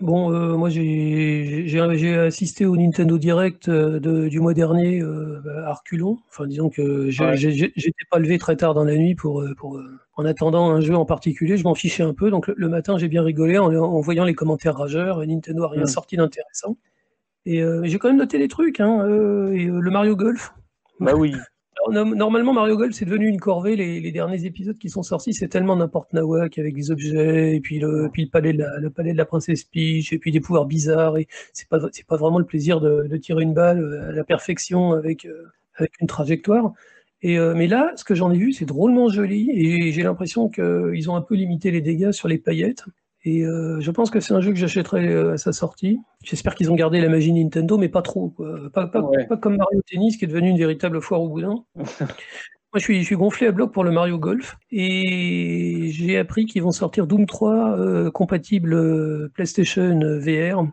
[0.02, 5.70] bon, euh, moi j'ai assisté au Nintendo Direct euh, de, du mois dernier euh, à
[5.70, 6.18] Arculon.
[6.30, 7.92] Enfin, disons que j'étais ouais.
[8.12, 9.82] pas levé très tard dans la nuit pour, pour
[10.16, 11.58] en attendant un jeu en particulier.
[11.58, 12.30] Je m'en fichais un peu.
[12.30, 15.26] Donc le, le matin, j'ai bien rigolé en, en, voyant les commentaires rageurs.
[15.26, 15.88] Nintendo a rien mmh.
[15.88, 16.78] sorti d'intéressant.
[17.46, 18.80] Et j'ai quand même noté des trucs.
[18.80, 19.06] Hein,
[19.54, 20.54] et, le Mario Golf.
[21.00, 21.34] Bah oui.
[21.92, 23.76] Normalement, Mario Golf, c'est devenu une corvée.
[23.76, 27.60] Les, les, derniers épisodes qui sont sortis, c'est tellement n'importe nawak avec des objets, et
[27.60, 30.32] puis le, puis le palais de la, le palais de la princesse Peach, et puis
[30.32, 31.18] des pouvoirs bizarres.
[31.18, 34.24] Et c'est pas, c'est pas vraiment le plaisir de, de, tirer une balle à la
[34.24, 35.46] perfection avec, euh,
[35.76, 36.74] avec une trajectoire.
[37.22, 40.50] Et euh, mais là, ce que j'en ai vu, c'est drôlement joli, et j'ai l'impression
[40.50, 42.84] qu'ils ont un peu limité les dégâts sur les paillettes.
[43.28, 46.00] Et euh, je pense que c'est un jeu que j'achèterai euh, à sa sortie.
[46.24, 48.30] J'espère qu'ils ont gardé la magie Nintendo, mais pas trop.
[48.30, 48.58] Quoi.
[48.72, 49.28] Pas, pas, ouais.
[49.28, 51.66] pas, comme Mario Tennis, qui est devenu une véritable foire au boudin.
[51.76, 54.56] Moi, je suis, je suis, gonflé à bloc pour le Mario Golf.
[54.72, 60.66] Et j'ai appris qu'ils vont sortir Doom 3 euh, compatible PlayStation VR.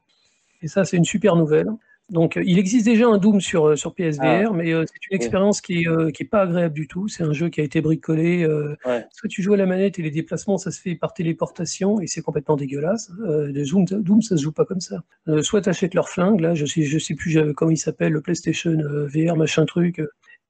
[0.63, 1.67] Et ça, c'est une super nouvelle.
[2.15, 4.53] Donc, il existe déjà un Doom sur, sur PSVR, ah.
[4.55, 7.09] mais euh, c'est une expérience qui est, euh, qui est pas agréable du tout.
[7.09, 8.45] C'est un jeu qui a été bricolé.
[8.45, 9.05] Euh, ouais.
[9.13, 12.07] Soit tu joues à la manette et les déplacements, ça se fait par téléportation et
[12.07, 13.11] c'est complètement dégueulasse.
[13.19, 15.03] de Zoom, Doom, ça se joue pas comme ça.
[15.43, 18.21] soit tu achètes leur flingue, là, je sais, je sais plus comment il s'appelle, le
[18.21, 18.77] PlayStation
[19.13, 20.01] VR, machin truc.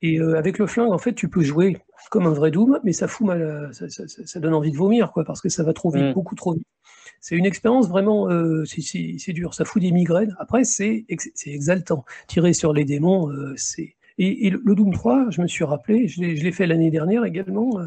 [0.03, 1.79] Et avec le flingue, en fait, tu peux jouer
[2.11, 5.13] comme un vrai Doom, mais ça fout mal, ça, ça, ça, donne envie de vomir,
[5.13, 6.13] quoi, parce que ça va trop vite, mmh.
[6.13, 6.67] beaucoup trop vite
[7.25, 10.37] c'est une expérience vraiment, euh, c'est dur, ça fout des migraines.
[10.39, 11.07] Après, c'est
[11.47, 12.05] exaltant.
[12.27, 13.95] Tirer sur les démons, euh, c'est.
[14.19, 17.81] Et, et, le Doom 3, je me suis rappelé, je l'ai fait l'année dernière également.
[17.81, 17.87] Euh,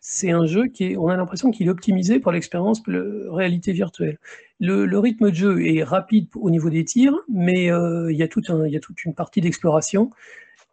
[0.00, 4.18] c'est un jeu qui est, on a l'impression qu'il est optimisé pour l'expérience réalité virtuelle.
[4.58, 8.28] Le, le, rythme de jeu est rapide au niveau des tirs, mais il y, a
[8.28, 10.10] tout un, il y a toute une partie d'exploration.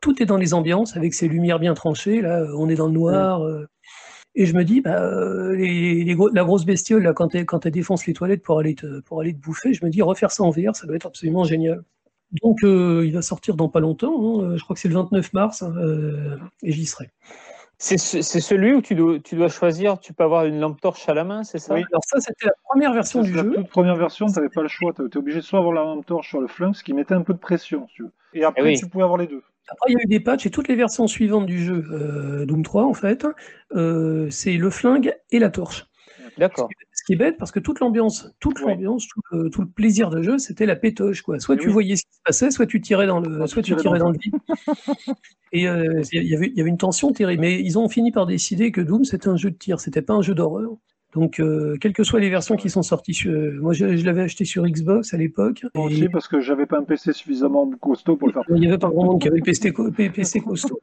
[0.01, 2.21] Tout est dans les ambiances avec ces lumières bien tranchées.
[2.21, 3.41] Là, on est dans le noir.
[3.41, 3.65] Ouais.
[4.39, 7.47] Et je me dis, bah, euh, les, les gros, la grosse bestiole, là, quand, elle,
[7.47, 10.03] quand elle défonce les toilettes pour aller, te, pour aller te bouffer, je me dis,
[10.03, 11.83] refaire ça en VR, ça doit être absolument génial.
[12.43, 15.33] Donc, euh, il va sortir dans pas longtemps, hein, je crois que c'est le 29
[15.33, 17.09] mars, hein, euh, et j'y serai.
[17.79, 21.15] C'est celui où tu dois, tu dois, choisir, tu peux avoir une lampe torche à
[21.15, 21.73] la main, c'est ça?
[21.73, 23.49] Oui, alors ça, c'était la première version du la jeu.
[23.49, 25.73] La toute première version, tu n'avais pas le choix, tu étais obligé de soit avoir
[25.73, 28.03] la lampe torche sur le flingue, ce qui mettait un peu de pression, si tu
[28.03, 28.11] veux.
[28.33, 28.77] Et après, eh oui.
[28.77, 29.41] tu pouvais avoir les deux.
[29.69, 32.45] Après, il y a eu des patchs et toutes les versions suivantes du jeu, euh,
[32.45, 33.25] Doom 3 en fait,
[33.75, 35.87] euh, c'est le flingue et la torche.
[36.37, 36.69] D'accord.
[36.93, 38.71] Ce qui est bête parce que toute l'ambiance, toute ouais.
[38.71, 41.39] l'ambiance, tout, le, tout le plaisir de jeu, c'était la pétoche quoi.
[41.39, 41.73] Soit et tu oui.
[41.73, 44.17] voyais ce qui se passait, soit tu tirais dans le, soit tu tirais dans le
[44.19, 44.35] vide.
[45.51, 47.41] et euh, il y avait, y avait une tension terrible.
[47.41, 50.13] Mais ils ont fini par décider que Doom c'était un jeu de tir, c'était pas
[50.13, 50.77] un jeu d'horreur.
[51.17, 54.45] Donc, euh, quelles que soient les versions qui sont sorties, sur, moi je, l'avais acheté
[54.45, 55.65] sur Xbox à l'époque.
[55.73, 58.43] Moi aussi, parce que j'avais pas un PC suffisamment costaud pour le faire.
[58.49, 59.73] Il n'y avait pas grand monde qui avait le PC,
[60.13, 60.79] PC costaud.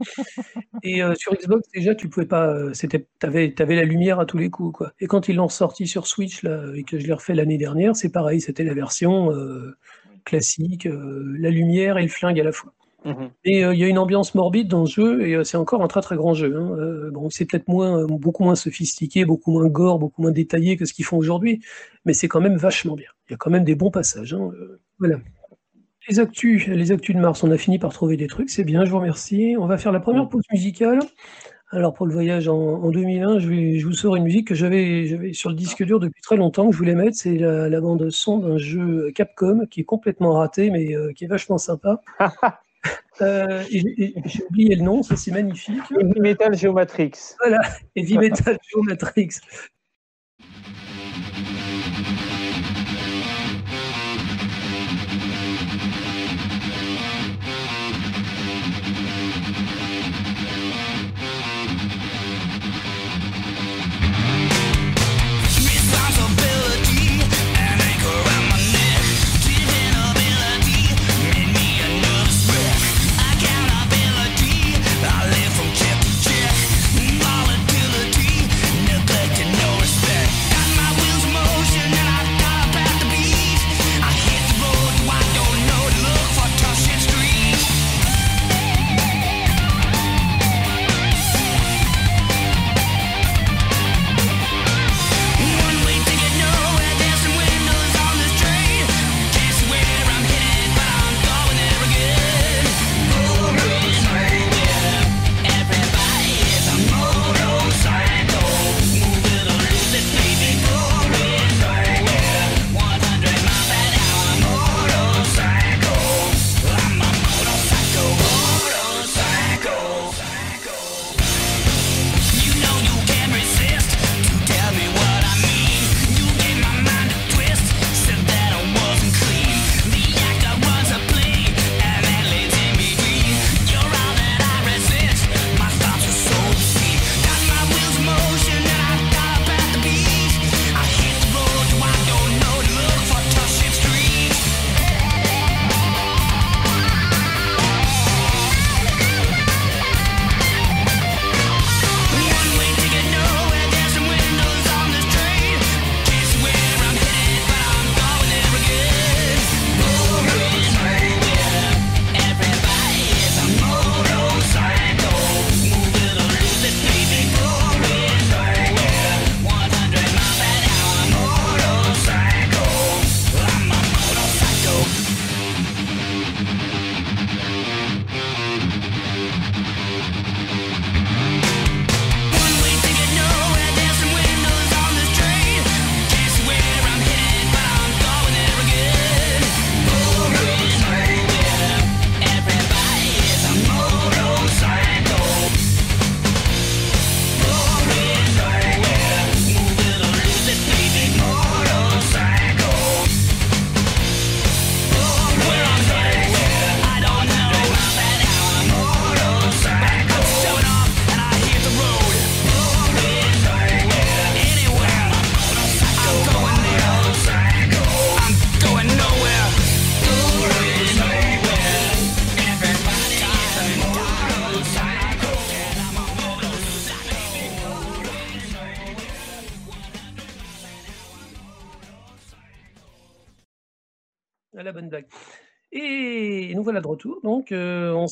[0.83, 2.75] et sur Xbox, déjà, tu pouvais pas.
[2.75, 4.92] C'était, t'avais, avais la lumière à tous les coups, quoi.
[4.99, 7.94] Et quand ils l'ont sorti sur Switch là, et que je l'ai refait l'année dernière,
[7.94, 8.40] c'est pareil.
[8.40, 9.31] C'était la version
[10.25, 12.73] classique, la lumière et le flingue à la fois.
[13.05, 13.31] Mhm.
[13.45, 15.83] Et euh, il y a une ambiance morbide dans le jeu, et euh, c'est encore
[15.83, 16.57] un très très grand jeu.
[16.57, 16.77] Hein.
[16.79, 20.87] Euh, bon, c'est peut-être moins, beaucoup moins sophistiqué, beaucoup moins gore, beaucoup moins détaillé que
[20.87, 21.61] ce qu'ils font aujourd'hui,
[22.07, 23.09] mais c'est quand même vachement bien.
[23.29, 24.33] Il y a quand même des bons passages.
[24.33, 24.51] Hein.
[24.99, 25.19] voilà.
[26.09, 28.85] Les actus, les actus de mars, on a fini par trouver des trucs, c'est bien,
[28.85, 29.57] je vous remercie.
[29.59, 31.01] On va faire la première pause musicale.
[31.71, 35.33] Alors pour le voyage en, 2001, je, vais, je, vous sors une musique que j'avais
[35.33, 37.17] sur le disque dur depuis très longtemps, que je voulais mettre.
[37.17, 41.59] C'est la, bande son d'un jeu Capcom qui est complètement raté, mais qui est vachement
[41.59, 42.01] sympa.
[43.20, 45.83] Euh, j'ai oublié le nom, ça c'est magnifique.
[45.90, 47.12] Heavy Metal Geomatrix.
[47.38, 47.61] Voilà,
[47.94, 49.40] Heavy Metal Geomatrix.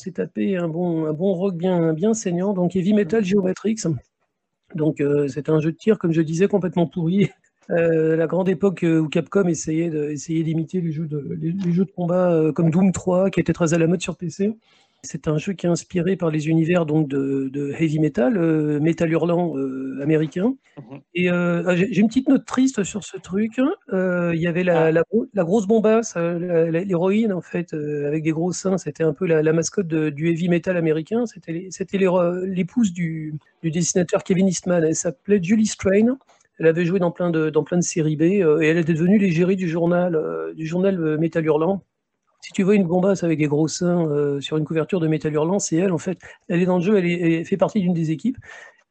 [0.03, 2.53] S'est tapé un bon, rock bien, saignant.
[2.53, 3.83] Donc, Heavy Metal Geomatrix.
[4.75, 7.29] Donc, euh, c'est un jeu de tir, comme je disais, complètement pourri.
[7.69, 9.89] Euh, la grande époque où Capcom essayait
[10.43, 13.77] d'imiter les, jeux de, les, jeux de combat comme Doom 3, qui était très à
[13.77, 14.57] la mode sur PC.
[15.05, 19.11] C'est un jeu qui est inspiré par les univers donc de, heavy metal, euh, metal
[19.11, 20.55] hurlant euh, américain.
[20.77, 21.01] Mhm.
[21.13, 23.59] Et euh, ah, j'ai une petite note triste sur ce truc.
[23.91, 25.43] Il y avait la, ah.
[25.43, 28.77] grosse bombasse, l'héroïne en fait, avec des gros seins.
[28.77, 31.25] C'était un peu la, mascotte du heavy metal américain.
[31.25, 31.97] C'était
[32.45, 34.85] l'épouse du, dessinateur Kevin Eastman.
[34.85, 36.17] Elle s'appelait Julie Strain.
[36.59, 39.17] Elle avait joué dans plein de, dans plein de séries B et elle était devenue
[39.17, 40.17] l'égérie du journal,
[40.55, 41.83] du journal Metal Hurlant
[42.43, 45.33] si tu vois une bombasse avec des gros seins euh, sur une couverture de métal
[45.33, 46.19] hurlant, c'est elle, en fait.
[46.49, 48.37] Elle est dans le jeu, elle, fait partie d'une des équipes.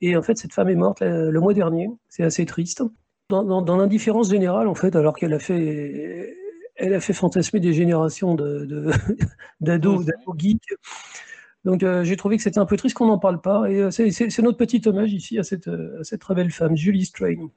[0.01, 1.91] Et en fait, cette femme est morte le mois dernier.
[2.09, 2.83] C'est assez triste.
[3.29, 6.35] dans, l'indifférence générale, en fait, alors qu'elle a fait,
[6.77, 8.91] elle a fait fantasmer des générations de,
[9.61, 10.07] d'ados,
[10.39, 10.75] geeks.
[11.65, 13.71] Donc j'ai trouvé que c'était un peu triste qu'on n'en parle pas.
[13.71, 15.71] Et c'est, notre petit hommage ici à cette,
[16.03, 17.51] cette très belle femme, Julie Strain.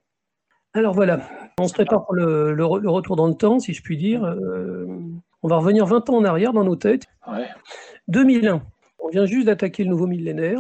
[0.74, 1.22] Alors voilà,
[1.58, 4.24] on se prépare pour le, retour dans le temps, si je puis dire.
[5.46, 7.04] On va revenir 20 ans en arrière dans nos têtes.
[8.08, 8.64] 2001,
[8.98, 10.60] on vient juste d'attaquer le nouveau millénaire.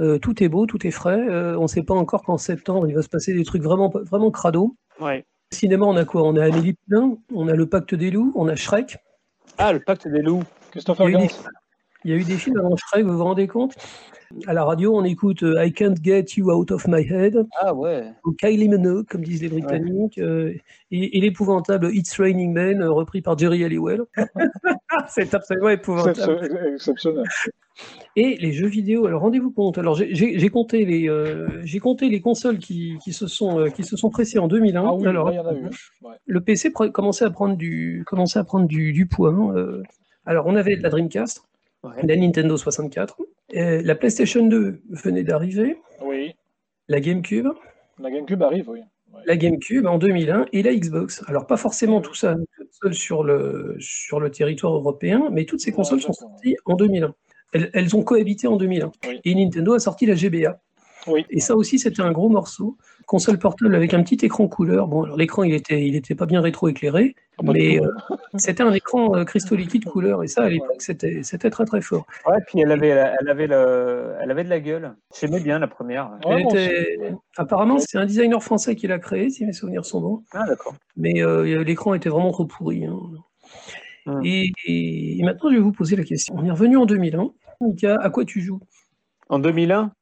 [0.00, 1.24] Euh, tout est beau, tout est frais.
[1.28, 3.90] Euh, on ne sait pas encore qu'en septembre, il va se passer des trucs vraiment,
[3.90, 4.74] vraiment crado.
[5.00, 5.24] Ouais.
[5.52, 6.24] Cinéma, on a quoi?
[6.24, 8.98] On a Amélie Poulain, on a Le Pacte des loups, on a Shrek.
[9.56, 10.42] Ah, Le Pacte des loups.
[10.72, 11.28] Christopher il
[12.04, 13.76] il y a eu des films avant Shrek, vous vous rendez compte?
[14.46, 17.46] À la radio, on écoute euh, I Can't Get You Out of My Head.
[17.60, 18.04] Ah ouais.
[18.24, 20.18] Ou Kylie Minogue, comme disent les Britanniques.
[20.18, 24.02] et, et l'épouvantable It's Raining Men, repris par Jerry Halliwell.
[25.08, 26.38] C'est absolument épouvantable.
[26.40, 27.24] C'est exceptionnel.
[28.16, 31.48] Et les jeux vidéo, alors rendez-vous compte, alors j'ai compté, les, euh,
[31.82, 34.84] compté les consoles qui, qui se sont, euh, qui se sont pressées en 2001.
[34.84, 35.68] Ah oui, alors, y en a eu.
[36.26, 39.30] Le PC commençait à prendre du, commençait à prendre du, du poids.
[39.30, 39.82] Hein, euh.
[40.24, 41.42] Alors on avait la Dreamcast,
[41.82, 43.16] la Nintendo 64,
[43.54, 45.76] la PlayStation 2 venait d'arriver.
[46.02, 46.34] Oui.
[46.88, 47.48] La GameCube.
[47.98, 48.80] La GameCube arrive, oui.
[49.26, 51.22] La GameCube en 2001 et la Xbox.
[51.28, 52.34] Alors pas forcément tout ça
[52.72, 57.14] seul sur le, sur le territoire européen, mais toutes ces consoles sont sorties en 2001
[57.54, 58.92] elles, ont cohabité en 2001.
[59.24, 60.60] Et Nintendo a sorti la GBA.
[61.30, 62.76] Et ça aussi, c'était un gros morceau.
[63.06, 64.88] Console portable avec un petit écran couleur.
[64.88, 67.90] Bon, alors l'écran, il était, il était pas bien rétro-éclairé, ah, mais euh,
[68.36, 70.22] c'était un écran euh, cristaux liquide couleur.
[70.22, 72.06] Et ça, à l'époque, c'était, c'était très très fort.
[72.26, 74.94] Ouais, puis elle avait, elle avait, le, elle avait de la gueule.
[75.20, 76.12] J'aimais bien la première.
[77.36, 80.22] apparemment, c'est un designer français qui l'a créé, si mes souvenirs sont bons.
[80.32, 80.74] Ah, d'accord.
[80.96, 82.86] Mais euh, l'écran était vraiment trop pourri.
[82.86, 82.98] Hein.
[84.06, 84.20] Hum.
[84.24, 86.34] Et, et, maintenant, je vais vous poser la question.
[86.38, 87.30] On est revenu en 2001.
[87.60, 88.60] Mika, à quoi tu joues?
[89.28, 89.92] En 2001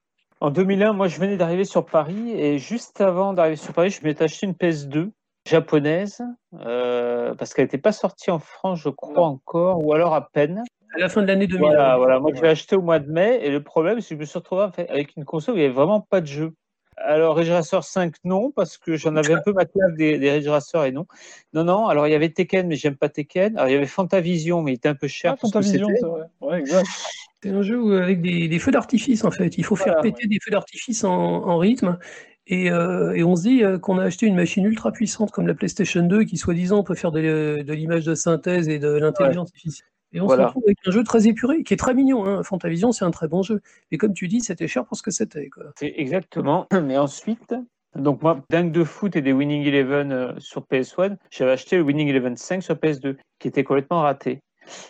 [0.42, 4.02] En 2001, moi je venais d'arriver sur Paris et juste avant d'arriver sur Paris, je
[4.02, 5.12] m'étais acheté une PS2
[5.48, 6.20] japonaise
[6.66, 10.64] euh, parce qu'elle n'était pas sortie en France, je crois encore, ou alors à peine.
[10.96, 11.64] À la fin de l'année 2001.
[11.64, 12.18] Voilà, voilà.
[12.18, 14.24] moi je l'ai acheté au mois de mai et le problème c'est que je me
[14.24, 16.52] suis retrouvé avec une console où il n'y avait vraiment pas de jeu.
[16.96, 20.30] Alors, Ridge Racer 5, non, parce que j'en avais un peu ma classe des, des
[20.30, 21.06] Ridge Racer et non.
[21.54, 23.56] Non, non, alors il y avait Tekken, mais j'aime pas Tekken.
[23.56, 25.32] Alors, il y avait Fantavision, mais il était un peu cher.
[25.34, 26.22] Ah, Fantavision, c'est vrai.
[26.40, 26.86] Ouais, exact.
[27.42, 29.58] C'est un jeu avec des, feux d'artifice, en fait.
[29.58, 31.98] Il faut faire péter des feux d'artifice en, rythme.
[32.50, 35.54] Euh, et, on se dit euh, qu'on a acheté une machine ultra puissante comme la
[35.54, 39.88] PlayStation 2 qui, soi-disant, peut faire de, l'image de synthèse et de l'intelligence artificielle.
[40.12, 42.26] Et on se retrouve avec un jeu très épuré, qui est très mignon.
[42.26, 42.42] Hein.
[42.42, 43.60] Fantavision, c'est un très bon jeu.
[43.90, 45.48] Mais comme tu dis, c'était cher pour ce que c'était.
[45.78, 46.66] C'est exactement.
[46.82, 47.54] Mais ensuite,
[47.94, 51.82] donc moi, dingue de foot et des Winning Eleven euh, sur PS1, j'avais acheté le
[51.82, 54.40] Winning Eleven 5 sur PS2, qui était complètement raté.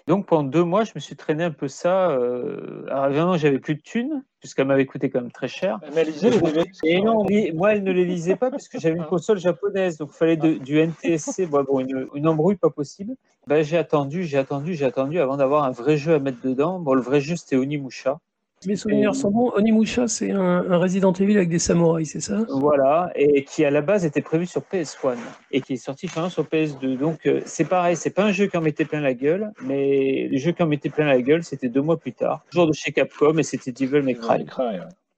[0.06, 2.10] Donc pendant deux mois, je me suis traîné un peu ça.
[2.10, 2.86] Euh...
[2.88, 5.78] Alors évidemment, j'avais plus de thunes, puisqu'elle m'avait coûté quand même très cher.
[5.94, 8.96] Mais elle lisait les Et non, moi, elle ne les lisait pas, parce que j'avais
[8.96, 13.14] une console japonaise, donc il fallait du NTSC, bon, une, une, embrouille pas possible.
[13.46, 16.78] Ben, j'ai attendu, j'ai attendu, j'ai attendu avant d'avoir un vrai jeu à mettre dedans.
[16.78, 18.20] Bon, le vrai jeu, c'était Onimusha.
[18.66, 19.50] Mes souvenirs sont bons.
[19.54, 22.38] Onimusha, c'est un, un, Resident Evil avec des samouraïs, c'est ça?
[22.48, 25.16] Voilà, et qui à la base était prévu sur PS1
[25.50, 26.96] et qui est sorti finalement sur PS2.
[26.96, 30.28] Donc euh, c'est pareil, c'est pas un jeu qui en mettait plein la gueule, mais
[30.30, 32.72] le jeu qui en mettait plein la gueule, c'était deux mois plus tard, toujours de
[32.72, 34.46] chez Capcom, et c'était Devil May Cry.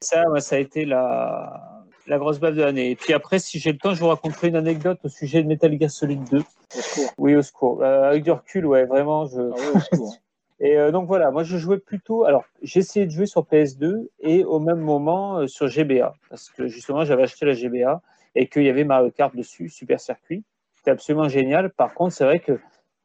[0.01, 2.91] Ça, ça a été la, la grosse base de l'année.
[2.91, 5.49] Et puis après, si j'ai le temps, je vous raconterai une anecdote au sujet de
[5.49, 6.39] Metal Gear Solid 2.
[6.39, 7.11] Au secours.
[7.19, 7.83] Oui, au secours.
[7.83, 9.41] Euh, avec du recul, ouais, vraiment, je.
[9.41, 10.13] Ah ouais, au
[10.65, 12.25] Et euh, donc voilà, moi je jouais plutôt.
[12.25, 16.49] Alors j'ai essayé de jouer sur PS2 et au même moment euh, sur GBA parce
[16.49, 18.01] que justement j'avais acheté la GBA
[18.35, 20.43] et qu'il y avait Mario Kart dessus, Super Circuit.
[20.75, 21.71] C'était absolument génial.
[21.71, 22.59] Par contre, c'est vrai qu'il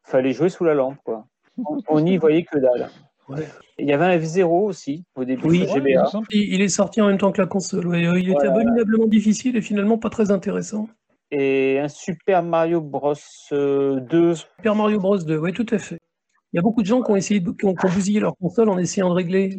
[0.03, 0.99] fallait jouer sous la lampe.
[1.03, 1.25] Quoi.
[1.89, 2.89] On n'y voyait que dalle.
[3.77, 6.09] Il y avait un F0 aussi au début oui, de GBA.
[6.31, 7.85] Il est sorti en même temps que la console.
[7.93, 10.87] Il était abominablement difficile et finalement pas très intéressant.
[11.31, 13.13] Et un Super Mario Bros
[13.51, 13.55] 2.
[13.55, 15.98] Euh, Super Mario Bros 2, oui, tout à fait.
[16.51, 18.69] Il y a beaucoup de gens qui ont essayé de, qui ont, bousillé leur console
[18.69, 19.49] en essayant de régler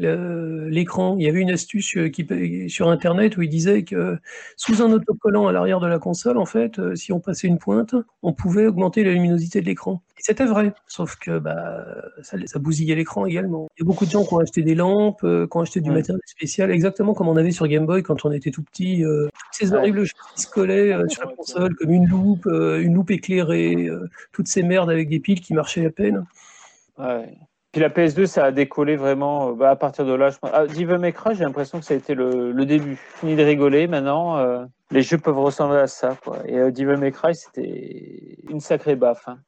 [0.68, 1.16] l'écran.
[1.18, 4.18] Il y avait une astuce euh, qui, sur Internet où il disait que
[4.56, 7.58] sous un autocollant à l'arrière de la console, en fait, euh, si on passait une
[7.58, 10.02] pointe, on pouvait augmenter la luminosité de l'écran.
[10.18, 11.86] Et c'était vrai, sauf que bah,
[12.22, 13.68] ça, ça bousillait l'écran également.
[13.76, 15.80] Il y a beaucoup de gens qui ont acheté des lampes, euh, qui ont acheté
[15.80, 19.04] du matériel spécial, exactement comme on avait sur Game Boy quand on était tout petit.
[19.04, 23.12] toutes ces horribles choses qui se collaient sur la console, comme une loupe, une loupe
[23.12, 23.88] éclairée,
[24.32, 26.26] toutes ces merdes avec des piles qui marchaient à peine.
[27.72, 30.30] Puis la PS2, ça a décollé vraiment euh, bah, à partir de là.
[30.30, 30.38] Je...
[30.42, 32.96] Ah, j'ai l'impression que ça a été le, début.
[32.96, 36.16] Fini de rigoler, maintenant, euh, les jeux peuvent ressembler à ça.
[36.46, 39.28] Et euh, Devil c'était une sacrée baffe.
[39.28, 39.38] Hein.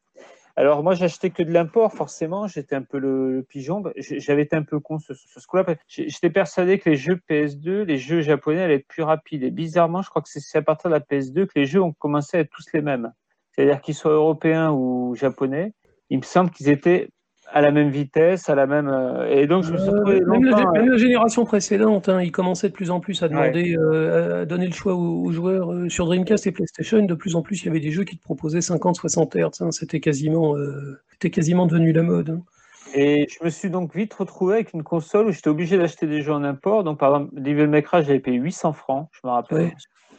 [0.55, 2.47] Alors moi, j'achetais que de l'import, forcément.
[2.47, 3.83] J'étais un peu le, pigeon.
[3.97, 5.65] J'avais été un peu con ce, ce coup-là.
[5.89, 9.43] J'étais persuadé que les jeux PS2, les jeux japonais allaient être plus rapides.
[9.43, 11.93] Et bizarrement, je crois que c'est à partir de la PS2 que les jeux ont
[11.93, 13.13] commencé à être tous les mêmes.
[13.51, 15.73] C'est-à-dire qu'ils soient européens ou japonais.
[16.09, 17.09] Il me semble qu'ils étaient
[17.53, 18.89] à la même vitesse, à la même.
[18.89, 22.23] Euh, et donc, je me suis retrouvé euh, même, la, même, la, génération précédente, hein,
[22.23, 25.71] ils commençaient de plus en plus à demander, euh, à donner le choix aux, joueurs
[25.89, 27.05] sur Dreamcast et PlayStation.
[27.05, 29.63] De plus en plus, il y avait des jeux qui te proposaient 50-60 Hz.
[29.63, 30.57] Hein, c'était quasiment,
[31.13, 32.31] c'était quasiment devenu la mode.
[32.31, 32.43] Hein.
[32.95, 36.23] Et je me suis donc vite retrouvé avec une console où j'étais obligé d'acheter des
[36.23, 36.85] jeux en import.
[36.85, 39.73] Donc, par exemple, Devil May Cry, j'avais payé 800 francs, je me rappelle.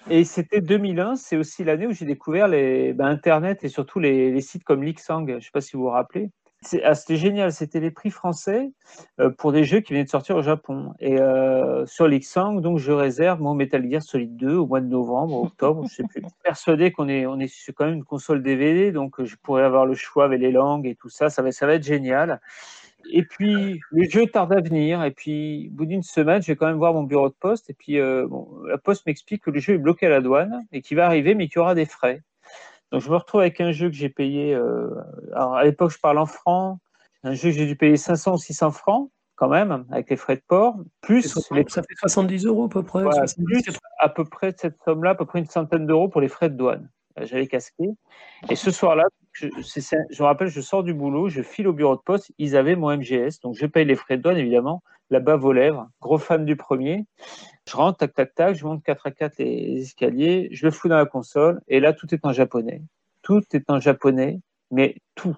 [0.10, 4.32] Et c'était 2001, c'est aussi l'année où j'ai découvert les, ben, Internet et surtout les,
[4.32, 5.26] les sites comme Lixang.
[5.28, 6.30] Je ne sais pas si vous vous rappelez.
[6.84, 8.71] Ah, c'était génial, c'était les prix français
[9.19, 10.93] euh, pour des jeux qui venaient de sortir au Japon.
[10.99, 14.88] Et euh, sur l'Xang, donc je réserve mon Metal Gear Solid 2 au mois de
[14.88, 16.21] novembre, octobre, je sais plus.
[16.43, 19.86] Persuadé qu'on est, on est sur quand même une console DVD, donc je pourrais avoir
[19.86, 22.39] le choix avec les langues et tout ça, ça va, ça va être génial.
[23.12, 25.04] Et puis, le jeu tarde à venir.
[25.04, 27.69] Et puis, au bout d'une semaine, je vais quand même voir mon bureau de poste.
[27.69, 30.65] Et puis, euh, bon, la poste m'explique que le jeu est bloqué à la douane
[30.71, 32.21] et qu'il va arriver, mais qu'il y aura des frais.
[32.94, 34.88] Donc je me retrouve avec un jeu que j'ai payé, euh,
[35.34, 36.78] alors à l'époque je parle en francs,
[37.24, 40.36] un jeu que j'ai dû payer 500 ou 600 francs quand même, avec les frais
[40.36, 41.42] de port, plus ça
[41.82, 43.04] fait 70 euros à peu près.
[43.04, 46.52] plus à peu près cette somme-là, à peu près une centaine d'euros pour les frais
[46.52, 46.88] de douane.
[47.20, 47.90] Euh, j'avais casqué.
[48.52, 51.96] Et ce soir-là, je, je, me rappelle, je sors du boulot, je file au bureau
[51.96, 55.36] de poste, ils avaient mon MGS, donc je paye les frais de douane évidemment, là-bas
[55.36, 57.08] vos lèvres, gros fan du premier.
[57.69, 60.89] Je rentre, tac, tac, tac, je monte 4 à 4 les escaliers, je le fous
[60.89, 62.82] dans la console, et là, tout est en japonais.
[63.21, 64.39] Tout est en japonais,
[64.71, 65.36] mais tout.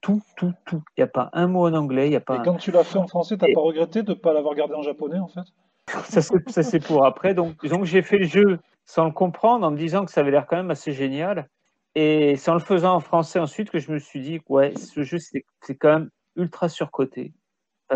[0.00, 0.82] Tout, tout, tout.
[0.96, 2.06] Il n'y a pas un mot en anglais.
[2.06, 4.04] Il y a pas et quand tu l'as fait en français, tu n'as pas regretté
[4.04, 5.42] de ne pas l'avoir gardé en japonais, en fait?
[6.48, 7.34] Ça, c'est pour après.
[7.34, 10.30] Donc, donc j'ai fait le jeu sans le comprendre, en me disant que ça avait
[10.30, 11.48] l'air quand même assez génial.
[11.94, 15.02] Et c'est en le faisant en français ensuite que je me suis dit, ouais, ce
[15.02, 17.32] jeu, c'est quand même ultra surcoté.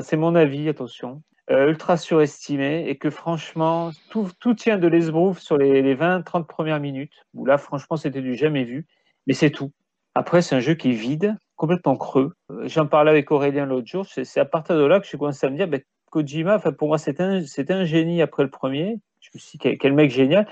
[0.01, 1.23] c'est mon avis, attention.
[1.51, 6.47] Euh, ultra surestimé et que franchement, tout, tout tient de l'esbrouf sur les, les 20-30
[6.47, 8.87] premières minutes, où là, franchement, c'était du jamais vu,
[9.27, 9.73] mais c'est tout.
[10.15, 12.35] Après, c'est un jeu qui est vide, complètement creux.
[12.53, 15.45] Euh, j'en parlais avec Aurélien l'autre jour, c'est à partir de là que je commencé
[15.45, 15.81] à me dire, ben,
[16.13, 19.01] Kojima, pour moi, c'était un, un, génie après le premier.
[19.19, 20.47] Je me suis dit, quel, mec génial.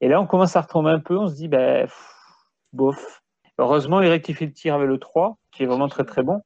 [0.00, 1.86] Et là, on commence à retomber un peu, on se dit, ben,
[2.72, 3.22] bof.
[3.58, 6.40] Heureusement, il rectifie le tir avec le 3, qui est vraiment très très bon.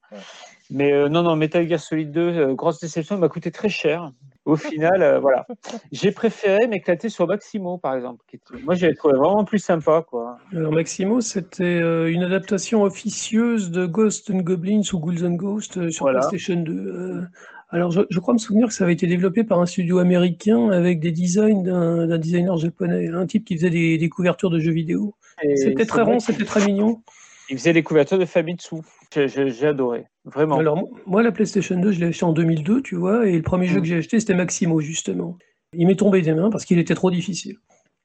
[0.71, 3.69] Mais euh, non, non, Metal Gear Solid 2, euh, grosse déception, il m'a coûté très
[3.69, 4.11] cher.
[4.45, 5.47] Au final, euh, voilà.
[5.91, 8.23] J'ai préféré m'éclater sur Maximo, par exemple.
[8.63, 10.03] Moi, j'avais trouvé vraiment plus sympa.
[10.07, 10.37] Quoi.
[10.53, 11.79] Alors, Maximo, c'était
[12.11, 17.23] une adaptation officieuse de Ghost and Goblins ou Ghouls and Ghosts sur PlayStation 2.
[17.71, 20.99] alors, je, crois me souvenir que ça avait été développé par un studio américain avec
[20.99, 25.15] des designs d'un designer japonais, un type qui faisait des, couvertures de jeux vidéo.
[25.55, 27.01] C'était très rond, c'était très mignon.
[27.49, 28.77] Il faisait des couvertures de Famitsu.
[29.13, 30.57] J'ai adoré, vraiment.
[30.57, 33.67] Alors, moi, la PlayStation 2, je l'ai acheté en 2002, tu vois, et le premier
[33.67, 33.81] jeu mm.
[33.81, 35.37] que j'ai acheté, c'était Maximo, justement.
[35.73, 37.57] Il m'est tombé des mains parce qu'il était trop difficile.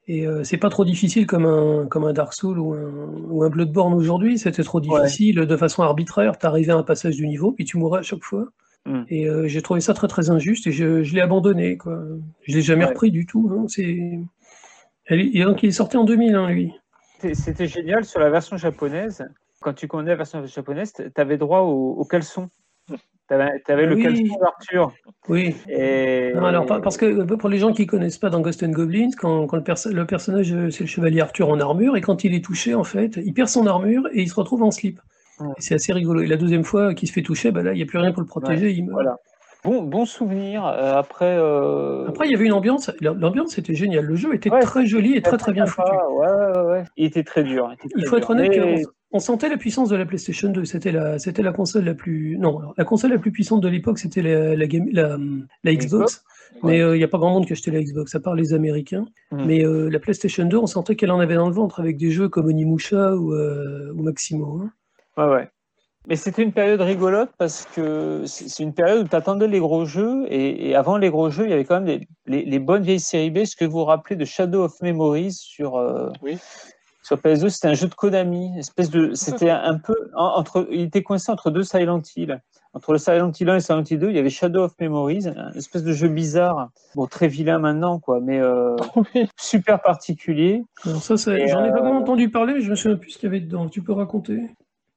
[0.07, 3.45] Et euh, c'est pas trop difficile comme un, comme un Dark Souls ou un, ou
[3.45, 6.37] un Bloodborne aujourd'hui, c'était trop difficile de façon arbitraire.
[6.37, 8.49] T'arrivais à un passage du niveau, puis tu mourais à chaque fois.
[8.87, 9.03] Mm.
[9.09, 11.77] Et euh, j'ai trouvé ça très très injuste et je, je l'ai abandonné.
[11.77, 12.03] Quoi.
[12.43, 13.51] Je l'ai jamais repris du tout.
[13.53, 13.67] Hein.
[13.69, 14.19] C'est...
[15.11, 16.73] Et donc il est sorti en 2001, lui.
[17.21, 19.25] C'était génial sur la version japonaise.
[19.61, 22.49] Quand tu connais la version japonaise, tu avais droit au, caleçon.
[22.89, 24.93] Tu avais, le caleçon d'Arthur.
[25.29, 25.55] Oui.
[25.69, 26.33] Et...
[26.35, 29.53] alors, parce que pour les gens qui ne connaissent pas dans Ghost and Goblins, quand,
[29.53, 29.63] le,
[30.07, 33.33] personnage, c'est le chevalier Arthur en armure, et quand il est touché, en fait, il
[33.35, 35.01] perd son armure et il se retrouve en slip.
[35.59, 36.23] C'est assez rigolo.
[36.23, 38.13] Et la deuxième fois qu'il se fait toucher, bah là, il n'y a plus rien
[38.13, 38.73] pour le protéger.
[38.73, 38.95] il meurt.
[38.95, 39.17] Voilà.
[39.63, 40.65] Bon, bon souvenir.
[40.65, 42.91] Euh, après, euh, après, il y avait une ambiance.
[43.01, 44.05] L'ambiance était géniale.
[44.05, 45.91] Le jeu était très joli et très très bien foutu.
[46.11, 47.71] Ouais, ouais, Il était très dur.
[47.97, 50.65] Il, faut être honnête on, sentait la puissance de la PlayStation 2.
[50.65, 53.99] C'était la, c'était la console la plus, non, la console la plus puissante de l'époque,
[53.99, 55.19] c'était la, la, la,
[55.65, 56.23] la, Xbox.
[56.63, 58.55] Mais euh, il n'y a pas grand monde qui achetait la Xbox, à part les
[58.55, 59.07] Américains.
[59.33, 59.45] Hmm.
[59.47, 62.29] Mais la PlayStation 2, on sentait qu'elle en avait dans le ventre avec des jeux
[62.29, 64.63] comme Onimusha ou, ou Maximo.
[64.63, 64.71] Hein.
[65.17, 65.49] Ouais, ouais.
[66.11, 69.85] Mais c'était une période rigolote parce que c'est une période où tu attendais les gros
[69.85, 73.31] jeux et, avant les gros jeux, il y avait quand même les, bonnes vieilles séries
[73.31, 73.45] B.
[73.45, 76.37] Ce que vous vous rappelez de Shadow of Memories sur, euh, oui.
[77.05, 78.59] sur PS2, c'était un jeu de Konami.
[78.59, 82.43] Espèce de, c'était un peu entre, il était coincé entre deux Silent Hill.
[82.75, 85.29] Entre le Silent Hill 1 et Silent Hill 2, il y avait Shadow of Memories,
[85.29, 88.75] un espèce de jeu bizarre, bon très vilain maintenant quoi, mais euh,
[89.41, 90.65] super particulier.
[90.85, 93.19] Alors ça, j'en ai pas vraiment euh, entendu parler, mais je me souviens plus ce
[93.19, 93.69] qu'il y avait dedans.
[93.69, 94.51] Tu peux raconter?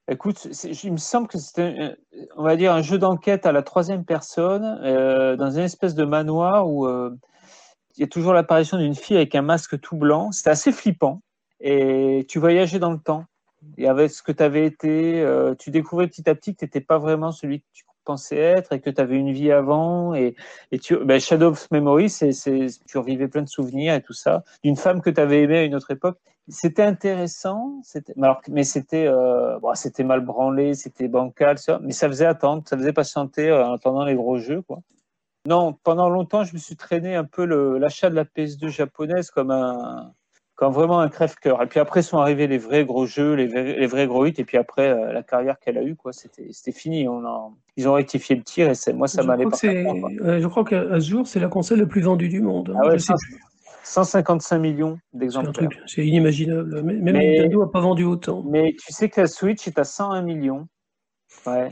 [0.10, 0.48] Écoute,
[0.84, 1.96] il me semble que c'était,
[2.36, 6.04] on va dire, un jeu d'enquête à la troisième personne, euh, dans une espèce de
[6.04, 7.16] manoir où euh,
[7.96, 10.32] il y a toujours l'apparition d'une fille avec un masque tout blanc.
[10.34, 11.22] C'était assez flippant.
[11.62, 13.26] Et tu voyageais dans le temps.
[13.78, 16.66] et avec ce que tu avais été, euh, tu découvrais petit à petit que tu
[16.66, 20.14] n'étais pas vraiment celui que tu pensais être et que tu avais une vie avant.
[20.14, 20.36] Et,
[20.72, 22.32] et tu, ben, Shadow of Memory, c'est,
[22.88, 25.64] tu revivais plein de souvenirs et tout ça, d'une femme que tu avais aimée à
[25.64, 26.18] une autre époque.
[26.50, 28.14] C'était intéressant, c'était,
[28.50, 32.92] mais c'était, euh, bon, c'était mal branlé, c'était bancal, mais ça faisait attendre, ça faisait
[32.92, 34.62] patienter euh, en attendant les gros jeux.
[34.62, 34.80] Quoi.
[35.46, 37.46] Non, pendant longtemps, je me suis traîné un peu
[37.78, 40.14] l'achat de la PS2 japonaise comme un,
[40.64, 41.62] comme vraiment un crève-cœur.
[41.62, 44.34] Et puis après sont arrivés les vrais gros jeux, les vrais, les vrais gros hits,
[44.38, 47.06] et puis après euh, la carrière qu'elle a eue, quoi, c'était, c'était fini.
[47.08, 47.22] On
[47.76, 49.58] ils ont rectifié le tir et c'est, moi ça m'allait pas.
[49.62, 52.74] je crois qu'à ce jour, c'est la console la plus vendue du monde.
[52.82, 52.98] Ah ouais,
[53.84, 55.70] 155 millions d'exemplaires.
[55.86, 56.82] C'est, inimaginable.
[56.82, 58.42] Même Nintendo n'a pas vendu autant.
[58.46, 60.68] Mais tu sais que la Switch est à 101 millions.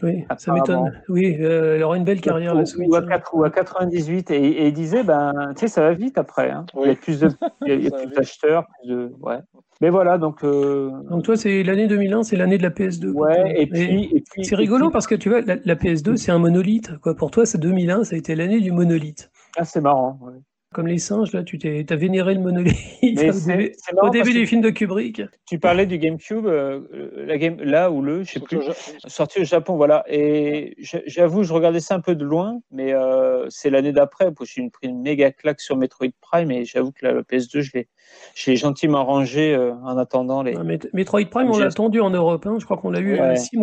[0.04, 1.02] Oui, ça m'étonne.
[1.10, 2.88] Oui, euh, elle aura une belle carrière, la Switch.
[2.90, 6.18] Ou à, 4, ou à 98, et, il disait, ben, tu sais, ça va vite
[6.18, 6.50] après.
[6.52, 6.66] Hein.
[6.82, 7.22] Il y a plus,
[7.66, 9.12] il y a, plus d'acheteurs, plus de.
[9.22, 9.40] Ouais.
[9.80, 10.44] Mais voilà, donc.
[10.44, 10.92] Euh...
[11.10, 13.12] Donc toi, c'est l'année 2001, c'est l'année de la PS2.
[13.12, 16.32] Ouais, et puis, et puis c'est rigolo parce que tu vois, la, la PS2, c'est
[16.32, 16.98] un monolithe.
[17.00, 17.16] Quoi.
[17.16, 19.32] Pour toi, c'est 2001, ça a été l'année du monolithe.
[19.58, 20.20] Ah, c'est marrant.
[20.22, 20.34] Ouais.
[20.74, 22.78] Comme les singes, là, tu t'es, as vénéré le monolithe
[24.02, 25.22] au début, des films de Kubrick.
[25.46, 28.60] Tu parlais du GameCube, euh, la game, là ou le, je sais plus,
[29.06, 30.06] sorti au Japon, voilà.
[30.08, 34.70] Et j'avoue, je regardais ça un peu de loin, mais euh, c'est l'année d'après, j'ai
[34.70, 37.90] pris une méga claque sur Metroid Prime, et j'avoue que la, PS2, je l'ai,
[38.36, 40.56] je l'ai gentiment rangé euh, en attendant les.
[40.56, 42.56] Ah, Metroid Prime, on l'a attendu en Europe, hein.
[42.60, 43.58] je crois qu'on l'a eu avec six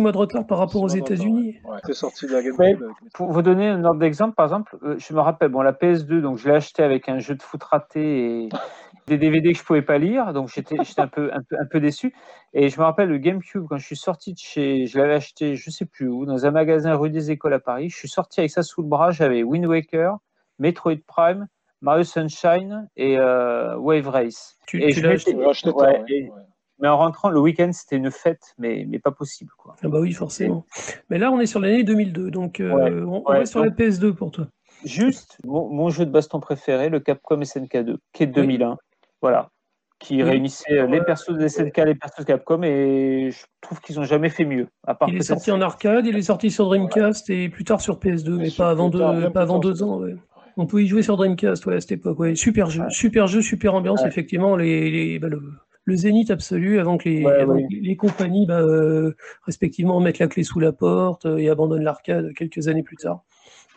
[0.00, 1.58] mois de retard par rapport aux États-Unis.
[1.64, 1.92] Ouais.
[1.92, 2.84] sorti de la GameCube.
[3.14, 6.38] Pour vous donner un ordre d'exemple, par exemple, je me rappelle, bon, la PS2, donc
[6.38, 8.48] je l'ai acheté avec un jeu de foot raté et
[9.06, 11.80] des DVD que je pouvais pas lire, donc j'étais un peu, un, peu, un peu
[11.80, 12.14] déçu.
[12.52, 15.56] Et je me rappelle le GameCube, quand je suis sorti de chez, je l'avais acheté
[15.56, 18.40] je sais plus où, dans un magasin rue des Écoles à Paris, je suis sorti
[18.40, 20.16] avec ça sous le bras, j'avais Wind Waker,
[20.58, 21.46] Metroid Prime,
[21.82, 24.58] Mario Sunshine et euh, Wave Race.
[24.66, 25.34] Tu, et tu l'as acheté,
[26.78, 29.50] Mais en rentrant, le week-end, c'était une fête, mais, mais pas possible.
[29.56, 29.76] Quoi.
[29.82, 30.66] Ah bah oui, forcément.
[31.08, 34.30] Mais là, on est sur l'année 2002, donc euh, on, on sur la PS2 pour
[34.30, 34.46] toi.
[34.84, 38.78] Juste mon, jeu de baston préféré, le Capcom SNK2, qui est de 2001.
[39.20, 39.50] Voilà.
[39.98, 44.04] Qui réunissait les persos de SNK, les persos de Capcom, et je trouve qu'ils n'ont
[44.04, 44.68] jamais fait mieux.
[44.86, 47.82] À part il est sorti en arcade, il est sorti sur Dreamcast et plus tard
[47.82, 50.00] sur PS2, mais pas avant, deux, pas avant deux ans.
[50.60, 52.36] On pouvait y jouer sur Dreamcast à cette époque.
[52.36, 54.04] Super jeu, super jeu, super ambiance.
[54.04, 57.24] Effectivement, les, bah, le, zénith absolu avant que les,
[57.80, 62.34] les, compagnies bah, euh, respectivement mettent la clé sous la porte euh, et abandonnent l'arcade
[62.34, 63.24] quelques années plus tard.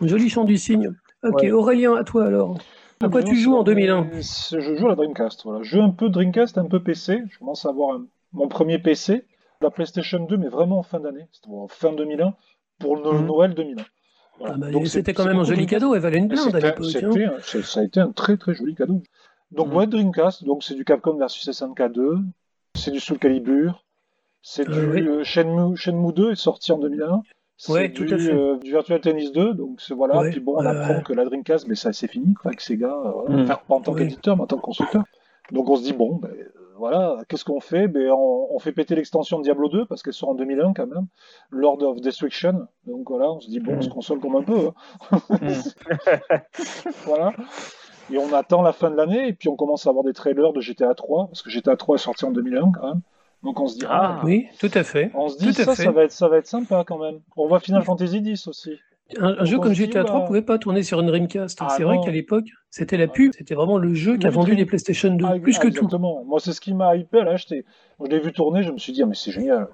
[0.01, 0.93] Un joli chant du cygne.
[1.23, 2.57] Ok, Aurélien, à toi alors.
[3.01, 4.09] À quoi tu joues en 2001
[4.51, 5.43] Je joue à la Dreamcast.
[5.45, 5.63] Voilà.
[5.63, 7.23] Je joue un peu Dreamcast, un peu PC.
[7.29, 7.97] Je commence à avoir
[8.33, 9.23] mon premier PC.
[9.61, 11.27] La PlayStation 2, mais vraiment en fin d'année.
[11.69, 12.33] Fin 2001
[12.79, 13.25] pour le mhm.
[13.25, 13.83] Noël 2001.
[14.43, 16.85] Ah bah, c'était quand même un joli cadeau, elle valait une blinde à l'époque.
[16.95, 17.61] Hein.
[17.63, 19.01] Ça a été un très très joli cadeau.
[19.51, 19.75] Donc, mhm.
[19.75, 22.17] ouais, Dreamcast, donc c'est du Capcom versus SNK 2,
[22.75, 23.85] c'est du Soul Calibur,
[24.41, 27.21] c'est euh, du euh, Shenmue, Shenmue 2 est sorti en 2001.
[27.69, 28.33] Ouais, tout du, à fait.
[28.33, 30.29] Euh, du Virtual Tennis 2, donc voilà.
[30.29, 33.29] Puis bon, on apprend que la Dreamcast, mais ça c'est fini, quoi, avec Sega, euh,
[33.29, 33.41] mm.
[33.43, 35.03] enfin, pas en tant qu'éditeur, mais en tant que constructeur.
[35.51, 36.31] Donc on se dit bon, ben,
[36.77, 37.87] voilà, qu'est-ce qu'on fait?
[37.87, 41.07] Ben, on, fait péter l'extension de Diablo 2 parce qu'elle sort en 2001 quand même,
[41.51, 42.67] Lord of Destruction.
[42.87, 43.91] Donc voilà, on se dit bon, on se mm.
[43.91, 44.71] console comme un peu.
[45.11, 45.19] Hein.
[45.29, 46.37] Mm.
[47.05, 47.33] voilà.
[48.11, 50.53] Et on attend la fin de l'année et puis on commence à avoir des trailers
[50.53, 53.01] de GTA 3 parce que GTA 3 est sorti en 2001 quand même.
[53.43, 55.11] Donc on se dit ah, ah, oui, tout à fait.
[55.13, 57.19] On se dit ça, ça va être ça va être sympa quand même.
[57.35, 58.79] On voit Final Fantasy X aussi.
[59.17, 61.59] Un, jeu comme GTA 3 ne pouvait pas tourner sur une Dreamcast.
[61.61, 64.55] Ah c'est vrai qu'à l'époque, c'était la pub, c'était vraiment le jeu qui a vendu
[64.55, 66.21] les PlayStation 2, ah, plus que exactement.
[66.21, 66.27] tout.
[66.27, 67.65] Moi, c'est ce qui m'a hypé à l'acheter.
[67.99, 69.67] Je l'ai vu tourner, je me suis dit, ah, mais c'est génial.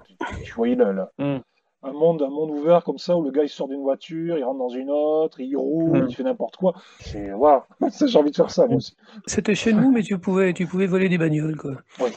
[0.44, 1.38] Tu, voyais là, hmm.
[1.82, 4.44] un, monde, un monde ouvert comme ça où le gars il sort d'une voiture, il
[4.44, 6.06] rentre dans une autre, il roule, hmm.
[6.08, 6.74] il fait n'importe quoi.
[7.00, 7.62] C'est waouh,
[8.06, 8.94] j'ai envie de faire ça moi aussi.
[9.26, 11.72] C'était chez nous, mais tu pouvais, tu pouvais voler des bagnoles quoi.
[12.00, 12.10] Oui.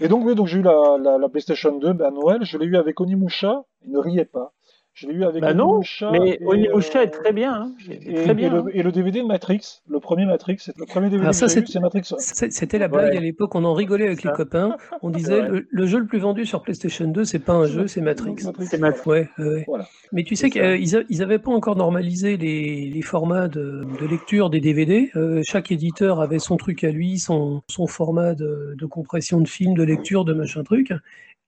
[0.00, 2.40] Et donc, oui, donc j'ai eu la, la, la, PlayStation 2 ben, à Noël.
[2.42, 3.62] Je l'ai eu avec Onimusha.
[3.86, 4.52] Il ne riait pas.
[4.94, 6.12] Je l'ai eu avec bah Onimusha.
[6.12, 7.52] Non, mais Onimusha est très bien.
[7.52, 7.72] Hein.
[7.90, 8.66] Et, très bien et, le, hein.
[8.72, 11.80] et, le, DVD de Matrix, le premier Matrix, le premier DVD que j'ai eu, c'est
[11.80, 12.02] Matrix.
[12.18, 13.54] C'était la blague à l'époque.
[13.56, 14.76] On en rigolait avec les copains.
[15.02, 18.00] On disait le, jeu le plus vendu sur PlayStation 2, c'est pas un jeu, c'est
[18.00, 18.36] Matrix.
[18.60, 19.10] C'est Matrix.
[19.10, 19.64] Ouais, ouais.
[19.66, 19.88] Voilà.
[20.12, 24.48] Mais tu sais qu'ils ils avaient pas encore normalisé les, les formats de, de, lecture
[24.48, 25.10] des DVD.
[25.16, 29.48] Euh, chaque éditeur avait son truc à lui, son, son format de, de compression de
[29.48, 30.92] film, de lecture, de machin truc.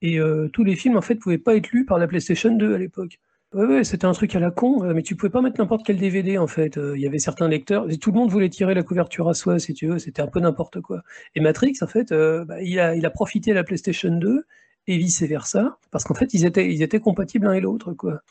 [0.01, 2.75] Et euh, tous les films, en fait, pouvaient pas être lus par la PlayStation 2
[2.75, 3.19] à l'époque.
[3.53, 5.85] Ouais, ouais, c'était un truc à la con, euh, mais tu pouvais pas mettre n'importe
[5.85, 6.77] quel DVD en fait.
[6.77, 9.33] Euh, il y avait certains lecteurs, et tout le monde voulait tirer la couverture à
[9.33, 11.01] soi, si tu veux, c'était un peu n'importe quoi.
[11.33, 14.45] Et Matrix, en fait, euh, bah, il, a, il a profité de la PlayStation 2
[14.87, 18.21] et vice versa, parce qu'en fait, ils étaient, ils étaient compatibles l'un et l'autre, quoi.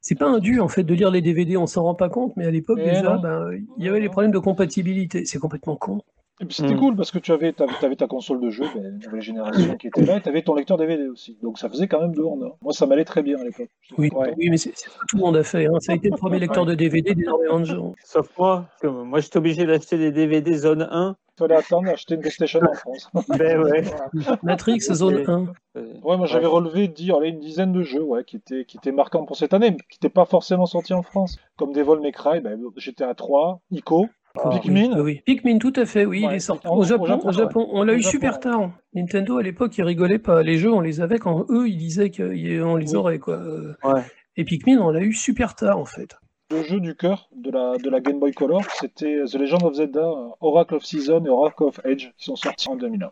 [0.00, 2.36] C'est pas un dû en fait de lire les DVD, on s'en rend pas compte,
[2.36, 5.24] mais à l'époque déjà, ben, il y avait les problèmes de compatibilité.
[5.26, 6.02] C'est complètement con.
[6.40, 6.78] Et puis c'était Mm.
[6.78, 10.16] cool parce que tu avais, ta console de jeu, ben, nouvelle génération qui était là,
[10.16, 11.38] et tu avais ton lecteur DVD aussi.
[11.42, 12.50] Donc ça faisait quand même deux en un.
[12.62, 13.68] Moi, ça m'allait très bien à l'époque.
[13.98, 14.34] Oui, Ouais.
[14.36, 15.66] oui mais c'est c'est ce que tout le monde a fait.
[15.66, 15.78] hein.
[15.80, 17.94] Ça a été le premier lecteur de DVD d'énormément de gens.
[18.04, 21.16] Sauf moi, moi j'étais obligé d'acheter des DVD zone 1.
[21.34, 23.08] Il fallait attendre d'acheter une PlayStation en France.
[23.38, 23.84] Ben ouais.
[24.42, 25.46] Matrix, zone 1.
[25.76, 26.52] Euh, Ouais, moi j'avais Ouais.
[26.52, 29.54] relevé dire, allez, une dizaine de jeux ouais, qui, étaient, qui étaient marquants pour cette
[29.54, 31.38] année, mais qui n'étaient pas forcément sortis en France.
[31.56, 34.94] Comme Devil May Cry, ben, GTA 3, Ico, Ah, Pikmin.
[34.96, 35.22] Oui, oui.
[35.26, 36.66] Pikmin, tout à fait, oui, il est sorti.
[36.66, 38.70] Au au Japon, Japon, au Japon, on l'a Au eu Japon, super tard.
[38.94, 40.42] Nintendo, à l'époque, ils rigolaient pas.
[40.42, 43.34] Les jeux, on les avait quand eux, ils disaient qu'on les aurait, quoi.
[43.34, 44.02] Euh, Ouais.
[44.36, 46.16] Et Pikmin, on l'a eu super tard, en fait.
[46.50, 49.74] Le jeu du cœur de la, de la Game Boy Color, c'était The Legend of
[49.74, 53.10] Zelda, euh, Oracle of Season et Oracle of Edge, qui sont sortis en 2001.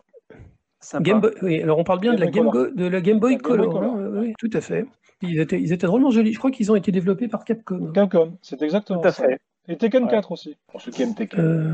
[0.83, 1.03] Sympa.
[1.05, 2.51] Game Boy, oui, alors on parle bien Game de la Game.
[2.51, 3.83] Boy- de la Game Boy La Game Boy Color.
[3.83, 4.19] Hein, ouais.
[4.21, 4.87] oui, tout à fait.
[5.23, 6.33] Ils étaient, ils étaient drôlement jolis.
[6.33, 7.93] Je crois qu'ils ont été développés par Capcom.
[7.93, 9.25] Capcom, c'est exactement Tout à ça.
[9.25, 9.39] fait.
[9.71, 10.11] Et Tekken Ouais.
[10.11, 11.41] 4 aussi, pour ceux qui aiment Tekken.
[11.41, 11.73] Euh,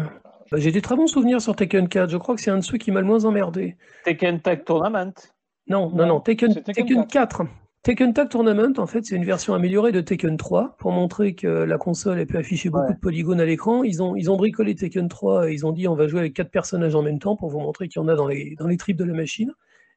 [0.52, 2.10] bah, J'ai des très bons souvenirs sur Tekken 4.
[2.10, 3.76] Je crois que c'est un de ceux qui m'a le moins emmerdé.
[4.04, 5.12] Tekken Tag Tournament.
[5.68, 7.42] Non, non, Non, Tekken, Tekken Tekken 4.
[7.82, 11.46] Tekken Tag Tournament, en fait, c'est une version améliorée de Tekken 3 pour montrer que
[11.46, 12.94] la console elle peut afficher beaucoup Ouais.
[12.94, 13.82] de polygones à l'écran.
[13.84, 16.34] Ils ont, ils ont bricolé Tekken 3 et ils ont dit on va jouer avec
[16.34, 18.66] quatre personnages en même temps pour vous montrer qu'il y en a dans les, dans
[18.66, 19.52] les tripes de la machine.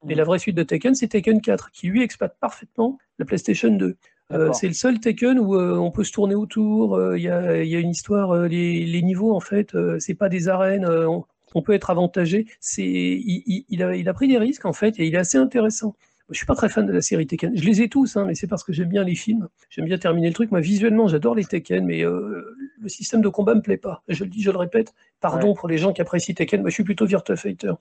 [0.08, 0.18] Et Mm.
[0.18, 3.98] la vraie suite de Tekken, c'est Tekken 4, qui lui exploite parfaitement la PlayStation 2.
[4.32, 6.96] Euh, c'est le seul Tekken où euh, on peut se tourner autour.
[6.96, 8.32] euh, Il y, a, y a une histoire.
[8.32, 10.86] euh, les, les niveaux, en fait, euh, c'est pas des arènes.
[10.86, 11.26] euh, on,
[11.56, 12.46] on peut être avantagé.
[12.60, 15.18] C'est, il, il- il a, il a pris des risques, en fait, et il est
[15.18, 15.96] assez intéressant.
[16.32, 17.56] Je suis pas très fan de la série Tekken.
[17.58, 19.48] Je les ai tous, hein, mais c'est parce que j'aime bien les films.
[19.70, 20.52] J'aime bien terminer le truc.
[20.52, 24.04] Moi, visuellement, j'adore les Tekken, mais euh, le système de combat me plaît pas.
[24.08, 24.94] Je le dis, je le répète.
[25.22, 25.54] Pardon Ouais.
[25.56, 26.62] pour les gens qui apprécient Tekken.
[26.62, 27.72] Moi, je suis plutôt Virtua Fighter.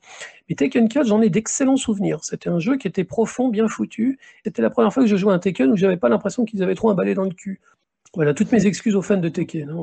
[0.48, 2.24] Mais Tekken 4, j'en ai d'excellents souvenirs.
[2.24, 4.18] C'était un jeu qui était profond, bien foutu.
[4.44, 6.62] C'était la première fois que je jouais à un Tekken où j'avais pas l'impression qu'ils
[6.62, 7.60] avaient trop un balai dans le cul.
[8.14, 9.68] Voilà, toutes mes excuses aux fans de Tekken.
[9.68, 9.74] hein.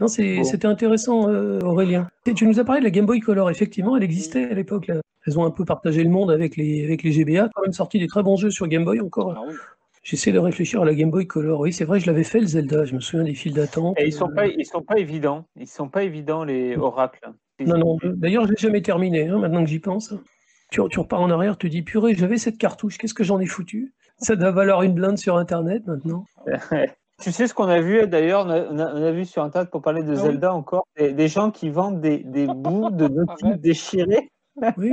[0.00, 0.08] Non, Bon.
[0.08, 2.08] c'était intéressant, euh, Aurélien.
[2.26, 3.50] Et tu nous as parlé de la Game Boy Color.
[3.50, 4.86] Effectivement, elle existait à l'époque.
[4.88, 4.94] là.
[5.26, 7.48] Elles ont un peu partagé le monde avec les, avec les GBA.
[7.54, 9.34] Quand même sorti des très bons jeux sur Game Boy encore.
[9.36, 9.54] Ah oui.
[10.02, 11.60] J'essaie de réfléchir à la Game Boy Color.
[11.60, 12.86] Oui, c'est vrai, je l'avais fait le Zelda.
[12.86, 14.00] Je me souviens des files d'attente.
[14.00, 15.44] Et ils sont Euh, pas, ils sont pas évidents.
[15.56, 17.28] Ils sont pas évidents les oracles.
[17.60, 17.98] Non, non.
[18.02, 20.14] D'ailleurs, je l'ai jamais terminé, hein, maintenant que j'y pense.
[20.70, 23.46] Tu, tu repars en arrière, tu dis, purée, j'avais cette cartouche, qu'est-ce que j'en ai
[23.46, 23.92] foutu?
[24.16, 26.24] Ça doit valoir une blinde sur Internet maintenant.
[27.22, 30.02] Tu sais ce qu'on a vu d'ailleurs, on, a- on vu sur Internet pour parler
[30.02, 30.16] de Ah.
[30.16, 33.60] Zelda encore, des, des gens qui vendent des, des bouts de notices Arrête.
[34.76, 34.92] Oui.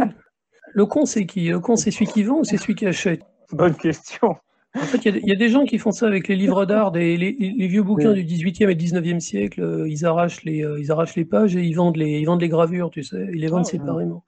[0.74, 1.47] Le con, c'est qui?
[1.47, 3.22] Le con, c'est celui qui vend ou c'est celui qui achète?
[3.51, 4.36] Bonne question.
[4.76, 6.36] En fait, il y a- il y, a des gens qui font ça avec les
[6.36, 7.32] livres d'art, des- les,
[7.68, 8.24] vieux bouquins Oui.
[8.24, 9.61] du 18e et 19e siècle.
[9.61, 12.41] euh, Ils arrachent, les, euh, ils arrachent les pages et ils vendent les, ils vendent
[12.41, 13.28] les gravures, tu sais.
[13.34, 14.24] Ils les vendent Ah, séparément.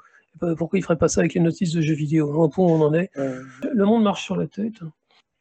[0.57, 2.31] Pourquoi ils ne feraient pas ça avec les notices de jeux vidéo?
[2.33, 3.11] Au point où on en est.
[3.15, 4.79] Le monde marche sur la tête.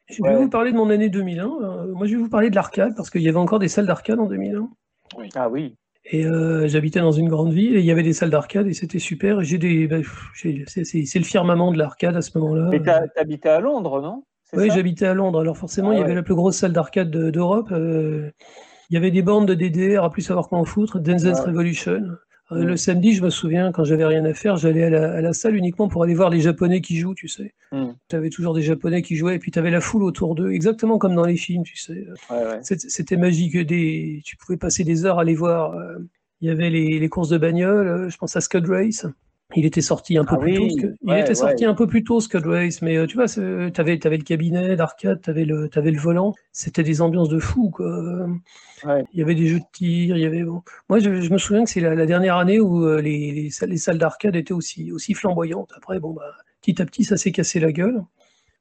[0.09, 0.35] Je vais Ouais.
[0.35, 1.45] vous parler de mon année 2001.
[1.61, 3.85] Euh, moi, je vais vous parler de l'arcade parce qu'il y avait encore des salles
[3.87, 4.69] d'arcade en 2001.
[5.35, 5.75] Ah oui.
[6.11, 8.73] Et euh, j'habitais dans une grande ville et il y avait des salles d'arcade et
[8.73, 9.43] c'était super.
[9.43, 9.97] J'ai des, bah,
[10.33, 12.69] c'est le firmament de l'arcade à ce moment-là.
[12.71, 12.81] Mais
[13.15, 14.23] t'habitais à Londres, non?
[14.53, 15.39] Oui, j'habitais à Londres.
[15.39, 17.69] Alors forcément, Ah il y avait la plus grosse salle d'arcade de- d'Europe.
[17.71, 18.31] Euh,
[18.89, 21.45] il y avait des bandes de DDR à plus savoir qu'en foutre, Dance Dance Ouais.
[21.51, 22.01] Revolution.
[22.51, 22.67] Euh, Mm.
[22.67, 25.33] Le samedi, je me souviens, quand j'avais rien à faire, j'allais à la, à la
[25.33, 27.53] salle uniquement pour aller voir les Japonais qui jouent, tu sais.
[27.71, 27.89] Mm.
[28.07, 30.51] Tu avais toujours des Japonais qui jouaient et puis tu avais la foule autour d'eux,
[30.51, 32.07] exactement comme dans les films, tu sais.
[32.31, 32.59] Ouais, ouais.
[32.63, 33.55] C'était magique.
[33.57, 34.21] Des...
[34.25, 35.73] Tu pouvais passer des heures à les voir.
[35.73, 35.97] euh,
[36.41, 37.87] Il y avait les, les courses de bagnole.
[37.87, 39.05] euh, Je pense à Scud Race.
[39.55, 40.77] Il était sorti un peu Ah plus oui, tôt.
[40.77, 41.69] Scud- Il était sorti ouais.
[41.71, 42.81] un peu plus tôt, Scud Race.
[42.83, 43.41] Mais euh, tu vois, tu
[43.81, 46.35] avais, le cabinet d'arcade, tu avais, le t'avais le volant.
[46.51, 47.69] C'était des ambiances de fou.
[47.69, 47.87] Quoi.
[47.87, 48.27] Euh,
[48.85, 49.03] Ouais.
[49.11, 50.15] Il y avait des jeux de tir.
[50.15, 50.43] Il y avait.
[50.43, 50.61] bon.
[50.87, 53.49] Moi, je, je me souviens que c'est la, la dernière année où euh, les, les
[53.49, 55.71] salles, les salles d'arcade étaient aussi, aussi flamboyantes.
[55.75, 56.31] Après, bon, bah,
[56.61, 58.01] petit à petit, ça s'est cassé la gueule.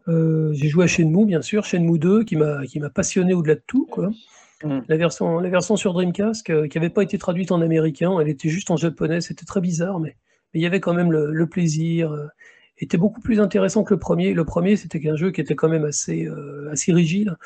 [0.08, 3.86] Euh, j'ai joué à Shenmue, bien sûr, Shenmue 2, qui m'a passionné au-delà de tout.
[3.90, 4.10] Quoi.
[4.64, 4.80] Mm.
[4.88, 8.28] La version, la version sur Dreamcast, euh, qui n'avait pas été traduite en américain, elle
[8.28, 10.16] était juste en japonais, c'était très bizarre, mais
[10.52, 12.12] mais il y avait quand même le, plaisir.
[12.12, 12.26] euh,
[12.78, 14.34] était beaucoup plus intéressant que le premier.
[14.34, 17.36] Le premier, c'était qu'un jeu qui était quand même assez, euh, assez rigide.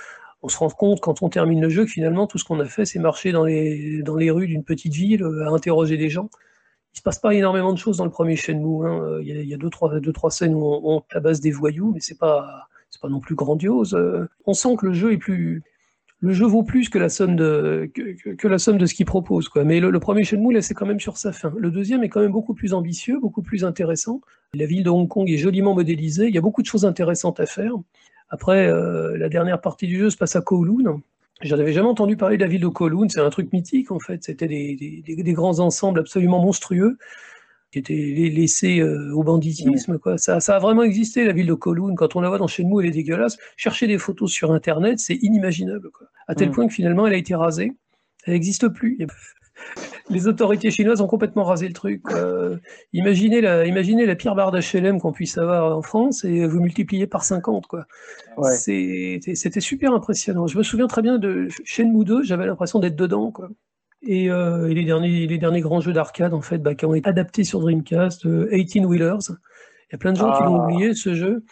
[0.42, 2.64] On se rend compte quand on termine le jeu que finalement, tout ce qu'on a
[2.66, 6.10] fait, c'est marcher dans les, dans les rues d'une petite ville, euh, à interroger des
[6.10, 6.28] gens.
[6.94, 8.86] Il se passe pas énormément de choses dans le premier Shenmue.
[8.86, 9.18] hein.
[9.22, 11.92] Il y a, il deux, trois, deux, trois scènes où on, on tabasse des voyous,
[11.94, 13.98] mais c'est pas, c'est pas non plus grandiose.
[14.46, 15.62] On sent que le jeu est plus,
[16.22, 19.50] le jeu vaut plus que la somme de, ce qu'il propose.
[19.64, 21.52] Mais le, premier Shenmue laissait quand même sur sa fin.
[21.58, 24.20] Le deuxième est quand même beaucoup plus ambitieux, beaucoup plus intéressant.
[24.54, 26.28] La ville de Hong Kong est joliment modélisée.
[26.28, 27.72] Il y a beaucoup de choses intéressantes à faire.
[28.30, 31.02] Après, euh, la dernière partie du jeu se passe à Kowloon.
[31.42, 33.08] J'en avais jamais entendu parler de la ville de Kowloon.
[33.08, 34.22] C'est un truc mythique, en fait.
[34.22, 36.98] C'était des grands ensembles absolument monstrueux
[37.72, 39.98] qui étaient la- laissés euh, au banditisme.
[39.98, 40.18] Quoi.
[40.18, 41.94] Ça, ça a vraiment existé, la ville de Kowloon.
[41.96, 43.38] Quand on la voit dans Shenmue, elle est dégueulasse.
[43.56, 45.90] Chercher des photos sur Internet, c'est inimaginable.
[45.90, 46.06] Quoi.
[46.28, 46.52] À tel Mm.
[46.52, 47.72] point que finalement, elle a été rasée.
[48.26, 48.98] Elle n'existe plus.
[50.10, 52.02] Les autorités chinoises ont complètement rasé le truc.
[52.92, 57.06] imaginez, la, imaginez la pire barre d'HLM qu'on puisse avoir en France et vous multipliez
[57.06, 57.66] par 50.
[57.66, 57.86] Quoi.
[58.52, 60.46] C'était super impressionnant.
[60.46, 63.30] Je me souviens très bien de Shenmue 2, j'avais l'impression d'être dedans.
[63.30, 63.50] Quoi.
[64.04, 67.44] Et, les, derniers, les derniers grands jeux d'arcade en fait, bah, qui ont été adaptés
[67.44, 69.18] sur Dreamcast, 18 Wheelers.
[69.28, 70.64] Il y a plein de gens qui l'ont ah.
[70.64, 71.44] oublié ce jeu.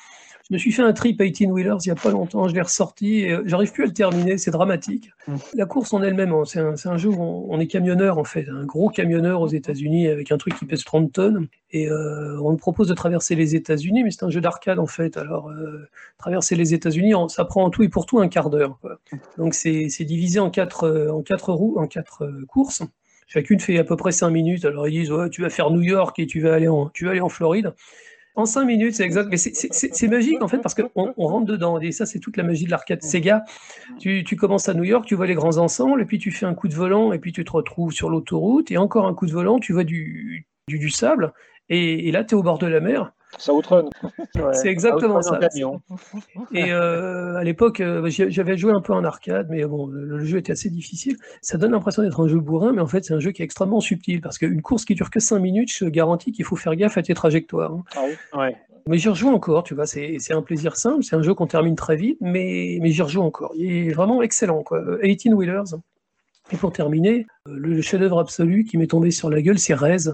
[0.51, 2.61] Je me suis fait un trip 18 Wheelers il n'y a pas longtemps, je l'ai
[2.61, 5.13] ressorti et euh, j'arrive plus à le terminer, c'est dramatique.
[5.29, 5.37] Mm.
[5.55, 8.65] La course en elle-même, hein, c'est un, jeu où on, est camionneur en fait, un
[8.65, 12.57] gros camionneur aux États-Unis avec un truc qui pèse 30 tonnes et euh, on nous
[12.57, 15.17] propose de traverser les États-Unis, mais c'est un jeu d'arcade en fait.
[15.17, 15.89] Alors euh,
[16.19, 18.77] traverser les États-Unis, ça prend en tout et pour tout un quart d'heure.
[19.39, 22.83] Donc c'est divisé en quatre, en quatre roues, en quatre courses.
[23.29, 24.65] Chacune fait à peu près 5 minutes.
[24.65, 27.13] Alors ils disent tu vas faire New York et tu vas aller en, tu vas
[27.13, 27.73] aller en Floride.
[28.41, 29.29] En cinq minutes, c'est exact.
[29.31, 31.79] Mais c'est magique en fait parce qu'on on rentre dedans.
[31.79, 33.45] Et ça, c'est toute la magie de l'arcade Sega.
[33.99, 36.55] Tu, commences à New York, tu vois les grands ensembles, et puis tu fais un
[36.55, 39.33] coup de volant, et puis tu te retrouves sur l'autoroute, et encore un coup de
[39.33, 41.35] volant, tu vois du, du, du sable,
[41.69, 43.13] et, là, tu es au bord de la mer.
[43.39, 43.89] Ça outrun.
[44.53, 45.39] c'est exactement ça.
[46.53, 50.39] Et euh, à l'époque, euh, j'avais joué un peu en arcade, mais bon, le jeu
[50.39, 51.17] était assez difficile.
[51.41, 53.45] Ça donne l'impression d'être un jeu bourrin, mais en fait, c'est un jeu qui est
[53.45, 56.75] extrêmement subtil parce qu'une course qui dure que 5 minutes, je garantis qu'il faut faire
[56.75, 57.73] gaffe à tes trajectoires.
[57.73, 57.85] Hein.
[57.97, 58.03] Ah
[58.39, 58.51] oui
[58.87, 61.77] Mais j'y rejoue encore, tu vois, c'est un plaisir simple, c'est un jeu qu'on termine
[61.77, 63.53] très vite, mais, mais j'y rejoue encore.
[63.55, 64.83] Il est vraiment excellent, quoi.
[65.03, 65.77] 18 Wheelers.
[66.53, 70.11] Et pour terminer, euh, le chef-d'œuvre absolu qui m'est tombé sur la gueule, c'est Rez.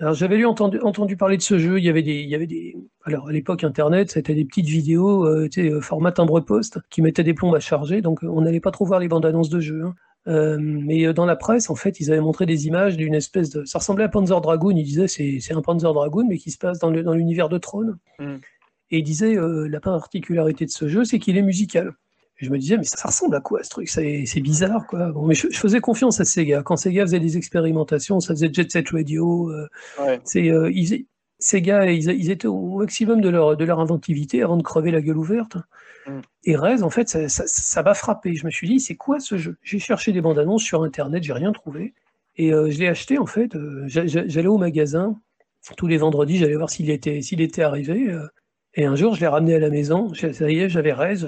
[0.00, 1.78] Alors j'avais lu entendu, entendu parler de ce jeu.
[1.78, 2.76] Il y avait des, il y avait des.
[3.04, 7.02] Alors à l'époque Internet, c'était des petites vidéos, euh, tu sais, euh, format timbre-poste, qui
[7.02, 9.48] mettaient des plombes à charger, donc euh, on n'allait pas trop voir les bandes annonces
[9.48, 9.84] de jeu.
[9.84, 9.94] Hein.
[10.28, 13.64] Euh, mais dans la presse, en fait, ils avaient montré des images d'une espèce de.
[13.64, 14.76] Ça ressemblait à Panzer Dragoon.
[14.76, 17.48] Ils disaient c'est, c'est un Panzer Dragoon, mais qui se passe dans, le, dans l'univers
[17.48, 17.98] de Throne.
[18.18, 18.36] Mm.
[18.90, 21.94] Et ils disaient la particularité de ce jeu, c'est qu'il est musical
[22.38, 23.88] je me disais, mais ça, ressemble à quoi ce truc?
[23.88, 25.10] C'est bizarre, quoi.
[25.12, 26.62] Bon, mais je, faisais confiance à Sega.
[26.62, 29.50] Quand Sega faisait des expérimentations, ça faisait Jet Set Radio.
[29.50, 29.68] Euh,
[30.24, 31.06] c'est, euh, ils,
[31.38, 35.16] Sega, ils, étaient au maximum de leur, de leur inventivité avant de crever la gueule
[35.16, 35.56] ouverte.
[36.06, 36.20] Mm.
[36.44, 38.34] Et Rez, en fait, ça, ça, m'a frappé.
[38.34, 39.56] Je me suis dit, c'est quoi ce jeu?
[39.62, 41.94] J'ai cherché des bandes annonces sur Internet, j'ai rien trouvé.
[42.36, 43.56] Et euh, je l'ai acheté, en fait.
[43.86, 45.18] j'allais au magasin
[45.76, 48.14] tous les vendredis, j'allais voir s'il était, s'il était arrivé.
[48.74, 50.12] et un jour, je l'ai ramené à la maison.
[50.14, 51.24] Ça y est, j'avais Rez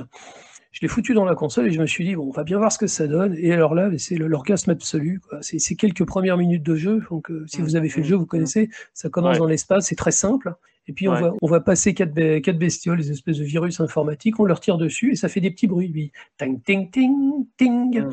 [0.70, 2.58] je l'ai foutu dans la console et je me suis dit, bon, on va bien
[2.58, 3.34] voir ce que ça donne.
[3.38, 5.20] Et alors là, c'est l'orgasme absolu.
[5.40, 7.02] C'est quelques premières minutes de jeu.
[7.10, 8.68] Donc, euh, si vous avez fait le jeu, vous connaissez.
[8.92, 10.54] Ça commence dans l'espace, c'est très simple.
[10.86, 14.40] Et puis, on, va, on va passer quatre, quatre bestioles, les espèces de virus informatiques,
[14.40, 15.88] on leur tire dessus et ça fait des petits bruits.
[15.88, 18.04] Puis, ting, ting, ting, ting.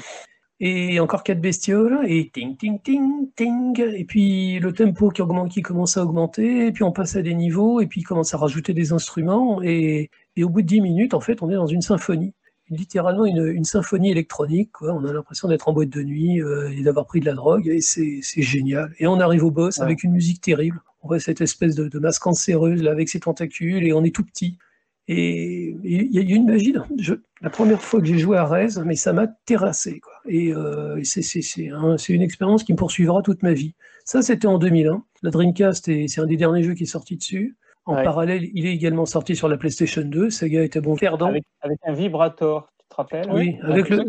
[0.62, 3.80] Et encore quatre bestioles, et ting, ting, ting, ting.
[3.80, 7.22] Et puis, le tempo qui, augmente, qui commence à augmenter, et puis on passe à
[7.22, 9.62] des niveaux, et puis il commence à rajouter des instruments.
[9.62, 12.34] Et, et au bout de dix minutes, en fait, on est dans une symphonie
[12.70, 14.72] littéralement une, symphonie électronique.
[14.72, 14.93] Quoi.
[14.93, 17.68] On a l'impression d'être en boîte de nuit euh, et d'avoir pris de la drogue,
[17.68, 18.93] et c'est génial.
[18.99, 20.82] Et on arrive au boss avec une musique terrible.
[21.03, 24.13] On voit cette espèce de, de masque cancéreuse là, avec ses tentacules, et on est
[24.13, 24.57] tout petit.
[25.07, 26.74] Et il y, a une magie.
[27.41, 29.99] la première fois que j'ai joué à Rez, mais ça m'a terrassé.
[29.99, 30.13] Quoi.
[30.28, 33.76] Et, euh, c'est une expérience qui me poursuivra toute ma vie.
[34.03, 35.03] Ça, c'était en 2001.
[35.22, 37.55] La Dreamcast, c'est un des derniers jeux qui est sorti dessus.
[37.86, 40.30] En parallèle, il est également sorti sur la PlayStation 2.
[40.30, 41.28] Sega était bon perdant.
[41.28, 44.04] Avec, avec un vibrator te rappelles Oui, avec le,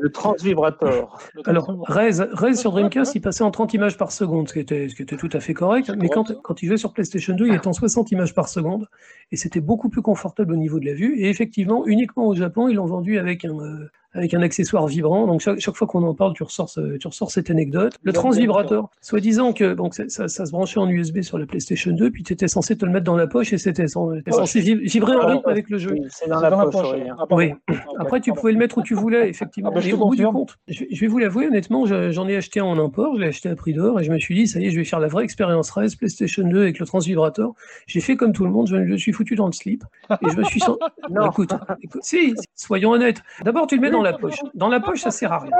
[0.00, 1.18] le, transvibrator.
[1.46, 4.94] Alors, Rez, sur Dreamcast, il passait en 30 images par seconde, ce qui était, ce
[4.94, 5.90] qui était tout à fait correct.
[5.98, 8.88] Mais quand, quand il jouait sur PlayStation 2, il était en 60 images par seconde.
[9.32, 11.18] Et c'était beaucoup plus confortable au niveau de la vue.
[11.18, 15.26] Et effectivement, uniquement au Japon, ils l'ont vendu avec un, euh, avec un accessoire vibrant.
[15.26, 17.94] Donc chaque, chaque fois qu'on en parle, tu ressors, tu ressors cette anecdote.
[18.02, 22.10] Le transvibrateur, soi-disant que donc ça, ça, se branchait en USB sur la PlayStation 2,
[22.10, 25.26] puis tu étais censé te le mettre dans la poche et c'était censé vibrer en
[25.26, 25.94] rythme avec le jeu.
[26.08, 26.88] C'est dans, la, poche.
[27.30, 27.52] Oui.
[27.98, 29.72] Après, tu pouvais le mettre où tu voulais, effectivement.
[29.74, 32.78] Ah, mais au bout du compte, je, vais vous l'avouer, honnêtement, j'en ai acheté en
[32.78, 34.70] import, je l'ai acheté à prix d'or et je me suis dit, ça y est,
[34.70, 37.52] je vais faire la vraie expérience Res PlayStation 2 avec le transvibrateur.
[37.86, 40.36] J'ai fait comme tout le monde, je me suis foutu dans le slip et je
[40.36, 40.80] me suis senti...
[41.10, 41.30] non.
[41.30, 41.52] Écoute,
[41.82, 43.22] écoute, si, soyons honnêtes.
[43.44, 44.40] D'abord, tu le mets dans la poche.
[44.54, 45.52] Dans la poche, ça sert à rien.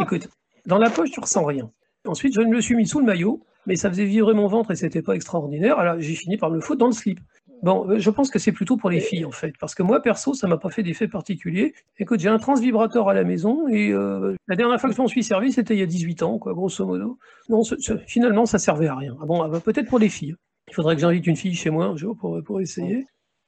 [0.00, 0.28] Écoute,
[0.66, 1.70] dans la poche, tu ressens rien.
[2.06, 4.76] Ensuite, je me suis mis sous le maillot, mais ça faisait vibrer mon ventre et
[4.76, 5.78] c'était pas extraordinaire.
[5.78, 7.20] Alors, j'ai fini par me le foutre dans le slip.
[7.62, 10.02] Bon, euh, je pense que c'est plutôt pour les filles en fait, parce que moi
[10.02, 11.72] perso, ça m'a pas fait d'effet particulier.
[11.98, 15.08] Écoute, j'ai un transvibrateur à la maison et euh, la dernière fois que je m'en
[15.08, 17.18] suis servi, c'était il y a 18 ans, quoi, grosso modo.
[17.48, 17.62] Non,
[18.06, 19.16] finalement, ça servait à rien.
[19.22, 20.36] Ah bon, ah bah, peut-être pour les filles.
[20.68, 23.06] Il faudrait que j'invite une fille chez moi un jour pour, pour essayer.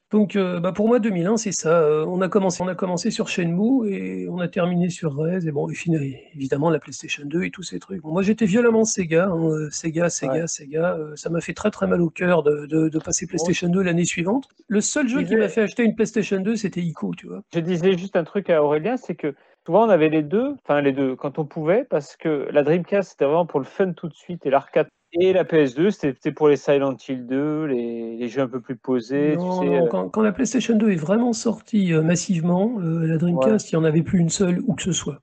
[0.09, 1.81] Donc, euh, bah pour moi, 2001, c'est ça.
[1.81, 5.45] Euh, on, a commencé, on a commencé sur Shenmue et on a terminé sur Rez.
[5.45, 8.01] Et bon, et évidemment, la PlayStation 2 et tous ces trucs.
[8.05, 9.25] moi, j'étais violemment Sega.
[9.25, 10.97] Hein, euh, Sega, Sega, Sega.
[11.15, 14.47] ça m'a fait très, très mal au cœur de, de, passer PlayStation 2 l'année suivante.
[14.69, 17.41] Le seul jeu qui m'a fait acheter une PlayStation 2, c'était Ico, tu vois.
[17.53, 19.35] Je disais juste un truc à Aurélien, c'est que
[19.67, 23.09] Souvent, on avait les deux, enfin les deux, quand on pouvait, parce que la Dreamcast,
[23.09, 24.87] c'était vraiment pour le fun tout de suite, et l'arcade
[25.19, 28.75] et la PS2, c'était pour les Silent Hill 2, les, les, jeux un peu plus
[28.75, 29.35] posés.
[29.35, 32.75] Non, tu sais, non, euh, quand, quand la PlayStation 2 est vraiment sortie euh, massivement,
[32.79, 35.19] euh, la Dreamcast, il n'y en avait plus une seule où que ce soit.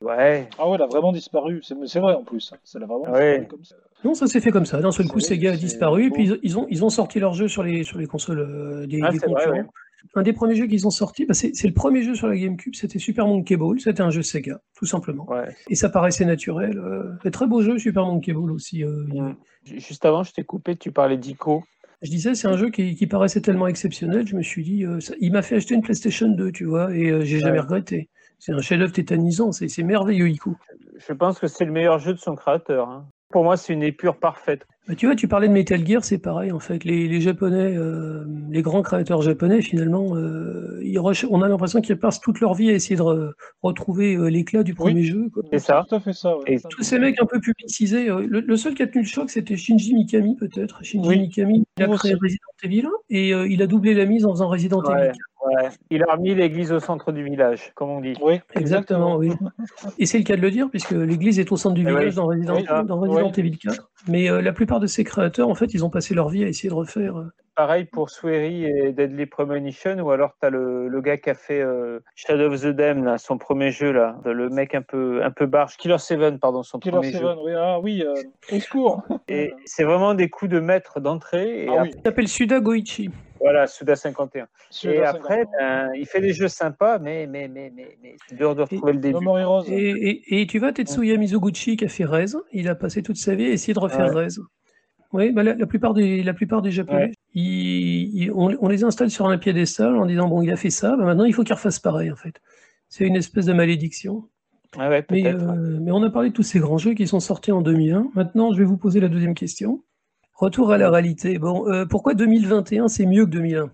[0.00, 0.48] Ouais.
[0.58, 1.60] Ah ouais, elle a vraiment disparu.
[1.62, 2.52] C'est c'est vrai en plus.
[2.52, 2.58] hein.
[2.64, 3.38] Ça l'a vraiment Ouais.
[3.40, 3.74] disparu comme ça.
[4.04, 4.80] Non, ça s'est fait comme ça.
[4.80, 7.48] D'un seul coup, Sega a disparu, et puis ils, ont, ils ont sorti leur jeu
[7.48, 9.56] sur les, sur les consoles euh, des, Ah, des c'est vrai, concurrents.
[9.58, 9.66] ouais.
[10.14, 12.74] Un des premiers jeux qu'ils ont sorti, bah, c'est le premier jeu sur la GameCube,
[12.74, 15.28] c'était Super Monkey Ball, c'était un jeu Sega, tout simplement.
[15.30, 15.54] ouais.
[15.68, 16.78] Et ça paraissait naturel.
[16.78, 18.84] Euh, très beau jeu, Super Monkey Ball aussi.
[18.84, 19.36] euh, il- Mm.
[19.64, 21.62] Juste avant, je t'ai coupé, tu parlais d'ICO.
[22.00, 25.00] Je disais, c'est un jeu qui, qui paraissait tellement exceptionnel, je me suis dit, euh,
[25.00, 28.08] ça- il m'a fait acheter une PlayStation 2, tu vois, et euh, j'ai jamais regretté.
[28.38, 30.54] C'est un chef-d'œuvre tétanisant, c'est c'est merveilleux, Ico.
[30.96, 32.88] Je pense que c'est le meilleur jeu de son créateur.
[32.88, 33.06] hein.
[33.30, 34.64] Pour moi, c'est une épure parfaite.
[34.88, 36.82] Bah, tu vois, tu parlais de Metal Gear, c'est pareil en fait.
[36.84, 41.98] Les, les Japonais, euh, les grands créateurs japonais, finalement, euh, ils on a l'impression qu'ils
[41.98, 43.32] passent toute leur vie à essayer de re-
[43.62, 45.30] retrouver euh, l'éclat du premier jeu.
[45.52, 45.84] C'est ça.
[45.88, 46.36] tout à fait ça.
[46.38, 46.54] ouais.
[46.54, 48.08] Et Tous ces mecs un peu publicisés.
[48.08, 50.82] euh, le, le seul qui a tenu le choc, c'était Shinji Mikami, peut-être.
[50.82, 51.18] Shinji Oui.
[51.20, 52.20] Mikami, il a Moi créé aussi.
[52.22, 55.18] Resident Evil et euh, il a doublé la mise en faisant Resident Ouais, Evil.
[55.46, 55.68] ouais.
[55.90, 58.14] Il a remis l'église au centre du village, comme on dit.
[58.22, 59.30] Oui, Exactement, oui.
[59.98, 62.08] Et c'est le cas de le dire, puisque l'église est au centre du Eh village
[62.10, 62.14] oui.
[62.16, 62.64] dans Resident, Oui.
[62.86, 63.32] dans Resident Oui.
[63.40, 63.90] Evil 4.
[64.08, 66.48] Mais euh, la plupart de ces créateurs, en fait, ils ont passé leur vie à
[66.48, 67.16] essayer de refaire.
[67.18, 71.28] euh, Pareil pour Swery et Deadly Premonition, ou alors tu as le, le gars qui
[71.28, 74.82] a fait euh, Shadow of the Dam, là, son premier jeu, là, le mec un
[74.82, 77.18] peu, un peu barge, Killer 7, pardon, son Killer premier jeu.
[77.18, 78.12] Seven, oui, ah oui, euh,
[78.52, 79.02] au secours.
[79.28, 81.64] Et c'est vraiment des coups de maître d'entrée.
[81.64, 83.10] Et Ah après, oui, Il s'appelle Suda Goichi.
[83.40, 84.46] voilà, Suda 51.
[84.84, 85.48] Et après, 50.
[85.58, 88.92] ben, il fait des jeux sympas, mais, mais, mais, mais, mais c'est dur de retrouver
[88.92, 89.26] le No début.
[89.66, 93.16] Et, et- et tu vois, Tetsuya Mizoguchi qui a fait Rez, il a passé toute
[93.16, 94.26] sa vie à essayer de refaire Ouais.
[94.26, 94.34] Rez.
[95.12, 97.12] Oui, bah la, la plupart des, la plupart des Japonais, Ouais.
[97.34, 100.68] ils- ils- on, on les installe sur un piédestal en disant bon, il a fait
[100.70, 102.40] ça, bah maintenant il faut qu'il refasse pareil en fait.
[102.90, 104.24] C'est une espèce de malédiction.
[104.78, 107.20] Ah ouais, Mais, euh, mais on a parlé de tous ces grands jeux qui sont
[107.20, 108.10] sortis en 2001.
[108.14, 109.82] Maintenant, je vais vous poser la deuxième question.
[110.34, 111.38] Retour à la réalité.
[111.38, 113.70] Bon, euh, pourquoi 2021 c'est mieux que 2001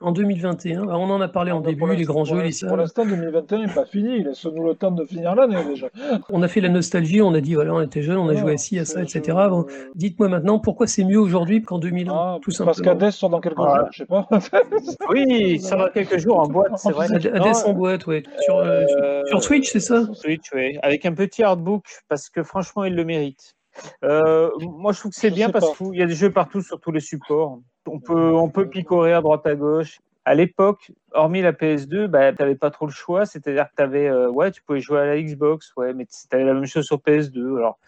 [0.00, 2.36] En 2021, bah, on en a parlé en Ah, bah, début, les grands pour jeux,
[2.38, 4.22] les l'instant- Pour l'instant, 2021 n'est pas fini.
[4.22, 5.88] Laisse-nous le temps de finir l'année déjà.
[6.30, 8.52] On a fait la nostalgie, on a dit voilà, on était jeunes, on a joué
[8.52, 9.20] à ci, à ça, etc.
[9.26, 12.96] je- Bon, Dites-moi maintenant pourquoi c'est mieux aujourd'hui qu'en 2001, Ah, tout parce simplement.
[13.00, 14.28] qu'Hades sort dans quelques jours, je sais pas.
[15.10, 17.06] Oui, ça va quelques jours en boîte, c'est vrai.
[17.12, 18.22] Hades en boîte, ouais.
[18.42, 20.78] Sur, euh, sur- euh, sur Switch, c'est ça Sur Switch, oui.
[20.82, 23.54] Avec un petit artbook, parce que franchement, il le mérite.
[24.04, 26.80] Euh, moi, je trouve que c'est bien parce qu'il y a des jeux partout sur
[26.80, 27.58] tous les supports.
[27.90, 30.00] On peut, on peut picorer à droite à gauche.
[30.24, 33.24] À l'époque, hormis la PS2, bah, tu n'avais pas trop le choix.
[33.26, 36.44] C'est-à-dire que tu avais, ouais, tu pouvais jouer à la Xbox, ouais, mais tu avais
[36.44, 37.56] la même chose sur PS2.
[37.56, 37.78] Alors,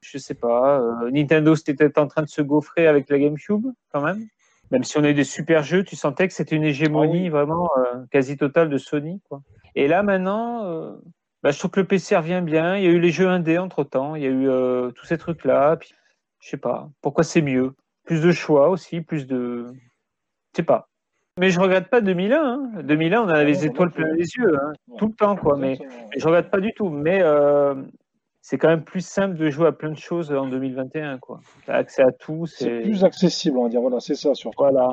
[0.00, 0.80] je sais pas.
[0.80, 4.26] euh, Nintendo, c'était en train de se gaufrer avec la GameCube, quand même.
[4.70, 7.22] Même si on a eu des super jeux, tu sentais que c'était une hégémonie Ah
[7.22, 7.28] oui.
[7.28, 9.20] vraiment euh, quasi totale de Sony.
[9.28, 9.42] Quoi.
[9.76, 10.96] Et là, maintenant, euh,
[11.42, 12.76] bah, je trouve que le PC revient bien.
[12.76, 14.16] Il y a eu les jeux indés entre temps.
[14.16, 15.76] Il y a eu euh, tous ces trucs-là.
[15.76, 15.94] Puis,
[16.40, 16.90] je sais pas.
[17.00, 17.74] Pourquoi c'est mieux?
[18.06, 19.66] Plus de choix aussi, plus de.
[19.72, 20.88] Je sais pas.
[21.38, 22.40] Mais je regrette pas 2001.
[22.42, 22.82] Hein.
[22.82, 25.56] 2001, on a les étoiles plein les yeux, hein, tout le temps, quoi.
[25.58, 26.08] Mais Exactement.
[26.16, 26.88] je regrette pas du tout.
[26.88, 27.74] Mais euh,
[28.40, 31.40] c'est quand même plus simple de jouer à plein de choses en 2021, quoi.
[31.66, 32.46] T'as accès à tout.
[32.46, 33.82] C'est C'est plus accessible, on va dire.
[33.82, 34.56] Voilà, c'est ça surtout.
[34.58, 34.88] voilà.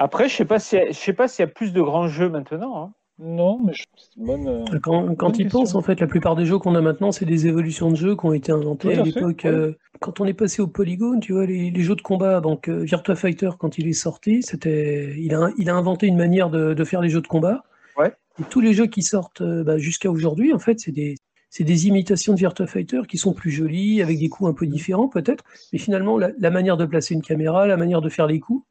[0.00, 2.28] Après, je sais pas si je sais pas s'il y a plus de grands jeux
[2.28, 2.80] maintenant.
[2.84, 2.92] hein.
[3.20, 4.46] Non, mais je- c'est une bonne.
[4.48, 5.60] euh, Quand, quand bonne ils question.
[5.60, 8.14] pensent, en fait, la plupart des jeux qu'on a maintenant, c'est des évolutions de jeux
[8.16, 9.44] qui ont été inventés Tout à l'époque.
[9.44, 12.68] euh, quand on est passé au polygone, tu vois, les, les jeux de combat, donc
[12.68, 16.48] euh, Virtua Fighter, quand il est sorti, c'était, il a, il a inventé une manière
[16.50, 17.64] de, de faire les jeux de combat.
[17.98, 18.12] Ouais.
[18.40, 21.16] Et tous les jeux qui sortent bah, jusqu'à aujourd'hui, en fait, c'est des,
[21.50, 24.66] c'est des imitations de Virtua Fighter qui sont plus jolies, avec des coups un peu
[24.66, 25.42] différents peut-être,
[25.72, 28.64] mais finalement, la, la manière de placer une caméra, la manière de faire les coups,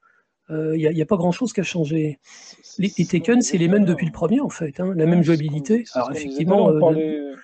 [0.50, 2.20] il n'y a, y a pas grand-chose qui a changé.
[2.80, 5.84] Les, les Tekken, c'est les mêmes depuis le premier, en fait, hein, la même jouabilité.
[5.94, 7.36] Alors, effectivement, euh, le,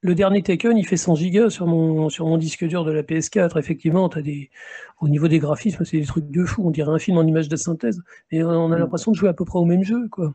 [0.00, 3.02] le dernier Tekken, il fait 100 gigas sur mon, sur mon disque dur de la
[3.02, 3.58] PS4.
[3.58, 4.50] Effectivement, as des,
[5.00, 6.62] au niveau des graphismes, c'est des trucs de fou.
[6.66, 8.02] On dirait un film en image de synthèse.
[8.30, 8.80] Et on a Mm.
[8.80, 10.34] l'impression de jouer à peu près au même jeu, quoi.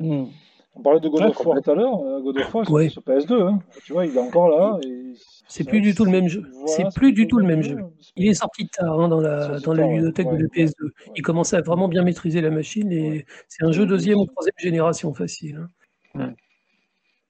[0.00, 2.00] On parlait de God of War tout à l'heure.
[2.02, 2.88] euh, God of War, c'est Ouais.
[2.88, 3.42] sur PS2.
[3.42, 3.58] Hein.
[3.84, 4.78] Tu vois, il est encore là.
[4.84, 5.12] et
[5.50, 6.42] C'est plus du tout le même jeu.
[6.66, 7.78] C'est plus du tout le même jeu.
[8.16, 10.72] Il est sorti tard hein, dans la, dans la ludothèque Ouais, de la PS2.
[10.84, 10.90] ouais.
[11.16, 13.26] Il commençait à vraiment bien maîtriser la machine et Ouais.
[13.48, 15.66] c'est un jeu deuxième ou troisième génération facile.
[16.14, 16.34] hein.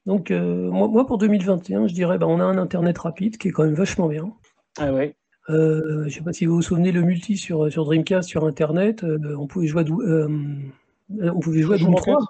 [0.07, 3.49] Donc, euh, moi, moi, pour 2021, je dirais, bah, on a un Internet rapide qui
[3.49, 4.33] est quand même vachement bien.
[4.79, 5.15] Ah ouais.
[5.51, 8.45] Euh, je ne sais pas si vous vous souvenez le multi sur, sur Dreamcast, sur
[8.47, 9.87] Internet, euh, on pouvait jouer à,
[11.33, 12.27] on pouvait jouer à Doom Rocket 3.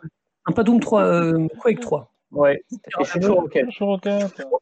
[0.49, 2.13] Non, pas Doom 3, euh, Quake 3.
[2.31, 2.63] Ouais.
[2.71, 3.67] Et Rocket.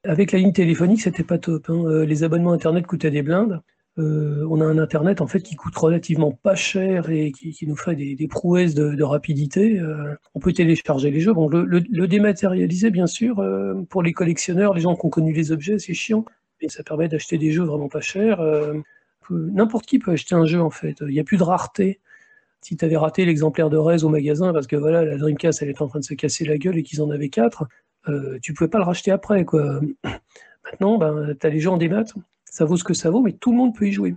[0.05, 1.69] Avec la ligne téléphonique, c'était pas top.
[1.69, 1.85] hein.
[1.87, 3.61] Euh, Les abonnements Internet coûtaient des blindes.
[3.99, 7.77] Euh, on a un Internet en fait qui coûte relativement pas cher et qui, nous
[7.77, 9.79] fait des, prouesses de, rapidité.
[9.81, 11.33] Euh, on peut télécharger les jeux.
[11.33, 15.33] Bon, le, le, dématérialiser, bien sûr, euh, pour les collectionneurs, les gens qui ont connu
[15.33, 16.25] les objets, c'est chiant.
[16.61, 18.41] Mais ça permet d'acheter des jeux vraiment pas chers.
[19.31, 20.97] N'importe qui peut acheter un jeu en fait.
[21.01, 22.01] Il n'y a plus de rareté.
[22.67, 25.69] Si tu avais raté l'exemplaire de Rez au magasin parce que voilà, la Dreamcast elle
[25.69, 27.69] est en train de se casser la gueule et qu'ils en avaient quatre,
[28.43, 29.81] tu pouvais pas le racheter après quoi.
[30.65, 32.03] Maintenant, ben, tu as les jeux en démat
[32.45, 34.17] ça vaut ce que ça vaut, mais tout le monde peut y jouer.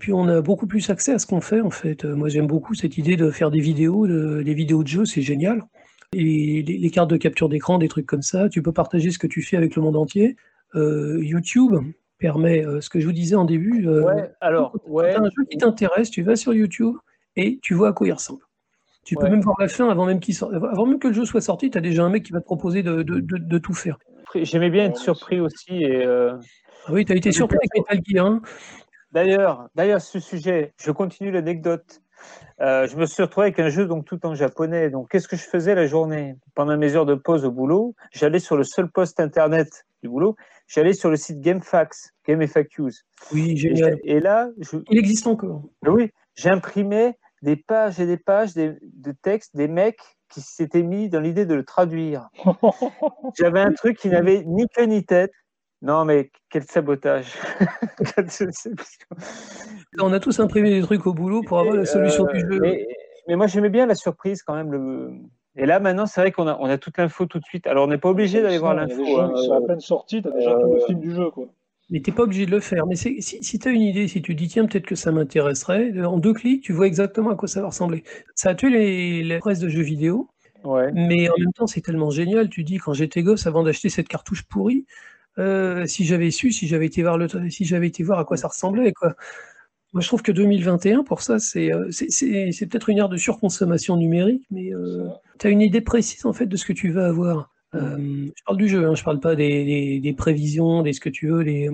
[0.00, 2.04] Puis on a beaucoup plus accès à ce qu'on fait en fait.
[2.04, 5.62] Moi j'aime beaucoup cette idée de faire des vidéos, des vidéos de jeux, c'est génial.
[6.12, 9.26] Et les, cartes de capture d'écran, des trucs comme ça, tu peux partager ce que
[9.26, 10.36] tu fais avec le monde entier.
[10.74, 11.74] Euh, YouTube
[12.18, 13.86] permet euh, ce que je vous disais en début.
[13.88, 15.14] Euh, ouais, alors, ouais.
[15.14, 16.94] un jeu qui t'intéresse, tu vas sur YouTube
[17.36, 18.42] et tu vois à quoi il ressemble.
[19.04, 21.70] Tu peux même voir la fin avant même, avant même que le jeu soit sorti,
[21.70, 23.98] tu as déjà un mec qui va te proposer de, de tout faire.
[24.34, 26.06] J'aimais bien être surpris aussi et
[26.86, 28.26] ah oui, tu as été surpris avec Metal Gear.
[28.26, 28.42] Hein.
[29.12, 32.02] D'ailleurs, d'ailleurs, ce sujet, je continue l'anecdote.
[32.60, 34.90] Euh, je me suis retrouvé avec un jeu donc tout en japonais.
[34.90, 36.36] Donc, qu'est-ce que je faisais la journée?
[36.54, 40.36] Pendant mes heures de pause au boulot, j'allais sur le seul poste internet du boulot.
[40.66, 43.04] J'allais sur le site GameFAQs, GameFAQs.
[43.32, 43.98] Oui, génial.
[44.04, 44.50] Et, là,
[44.90, 45.62] il existe encore.
[45.86, 51.10] Oui, j'imprimais des pages et des pages de, de textes des mecs qui s'étaient mis
[51.10, 52.30] dans l'idée de le traduire.
[53.38, 55.32] J'avais un truc qui n'avait ni queue ni tête.
[55.82, 57.34] Non, mais quel sabotage.
[60.00, 62.62] On a tous imprimé des trucs au boulot pour avoir la solution du jeu.
[63.28, 64.72] Mais, moi, j'aimais bien la surprise quand même.
[64.72, 65.10] Le...
[65.56, 67.66] Et là, maintenant, c'est vrai qu'on a, on a toute l'info tout de suite.
[67.66, 69.20] Alors, on n'est pas obligé d'aller voir l'info.
[69.20, 69.34] Hein.
[69.52, 71.30] à peine sorti, tu as déjà tout le film du jeu.
[71.30, 71.48] Quoi.
[71.90, 72.86] Mais tu n'es pas obligé de le faire.
[72.86, 76.04] Mais si, si tu as une idée, si tu dis, tiens, peut-être que ça m'intéresserait,
[76.04, 78.04] en deux clics, tu vois exactement à quoi ça va ressembler.
[78.34, 80.28] Ça a tué les, les presses de jeux vidéo.
[80.64, 80.90] Ouais.
[80.92, 82.48] Mais en même temps, c'est tellement génial.
[82.48, 84.86] Tu dis, quand j'étais gosse, avant d'acheter cette cartouche pourrie,
[85.38, 88.36] euh, si j'avais su, si j'avais été voir le, si j'avais été voir à quoi
[88.36, 89.14] ça ressemblait, quoi.
[89.92, 93.96] Moi, je trouve que 2021, pour ça, c'est, euh, c'est, peut-être une ère de surconsommation
[93.96, 95.08] numérique, mais euh,
[95.38, 97.53] tu as une idée précise en fait de ce que tu vas avoir.
[97.74, 101.28] Je parle du jeu, hein, je parle pas des, des, prévisions, des ce que tu
[101.28, 101.70] veux, des,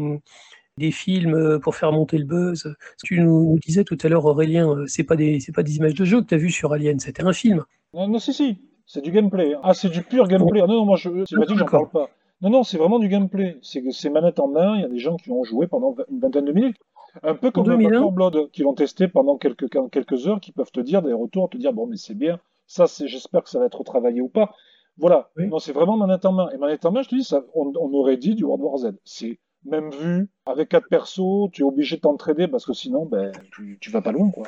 [0.78, 2.74] des films pour faire monter le buzz.
[3.04, 6.04] Tu nous, disais tout à l'heure, Aurélien, c'est pas des, c'est pas des images de
[6.04, 7.64] jeu que tu as vues sur Alien, c'était un film.
[7.94, 9.54] Non, non, si, si, c'est du gameplay.
[9.62, 10.60] Ah, c'est du pur gameplay.
[10.62, 12.08] Ah, non, non, moi, je, c'est pas dit que j'en parle pas.
[12.40, 13.58] Non, non, c'est vraiment du gameplay.
[13.62, 15.94] C'est que c'est manette en main, il y a des gens qui ont joué pendant
[16.10, 16.76] une vingtaine de minutes.
[17.22, 20.80] Un peu comme le Blood, qui l'ont testé pendant quelques, quelques heures, qui peuvent te
[20.80, 23.66] dire des retours, te dire bon, mais c'est bien, ça, c'est, j'espère que ça va
[23.66, 24.54] être retravaillé ou pas.
[24.98, 25.30] Voilà.
[25.36, 26.50] Non, c'est vraiment manette en main.
[26.50, 28.96] Et manette en main, je te dis, ça, on, aurait dit du World War Z.
[29.04, 33.32] C'est même vu, avec quatre persos, tu es obligé de t'entraider parce que sinon, ben,
[33.52, 34.46] tu, tu vas pas loin, quoi.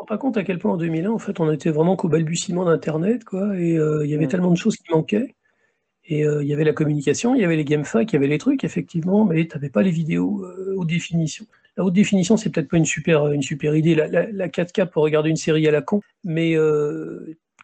[0.00, 2.64] On pas compte à quel point en 2001, en fait, on était vraiment qu'au balbutiement
[2.64, 5.34] d'Internet, quoi, et euh, il y avait tellement de choses qui manquaient.
[6.04, 8.28] Et euh, il y avait la communication, il y avait les GameFAQ, il y avait
[8.28, 11.46] les trucs, effectivement, mais tu n'avais pas les vidéos euh, haute définition.
[11.76, 15.02] La haute définition, c'est peut-être pas une super, une super idée, la, la, 4K pour
[15.02, 16.54] regarder une série à la con, mais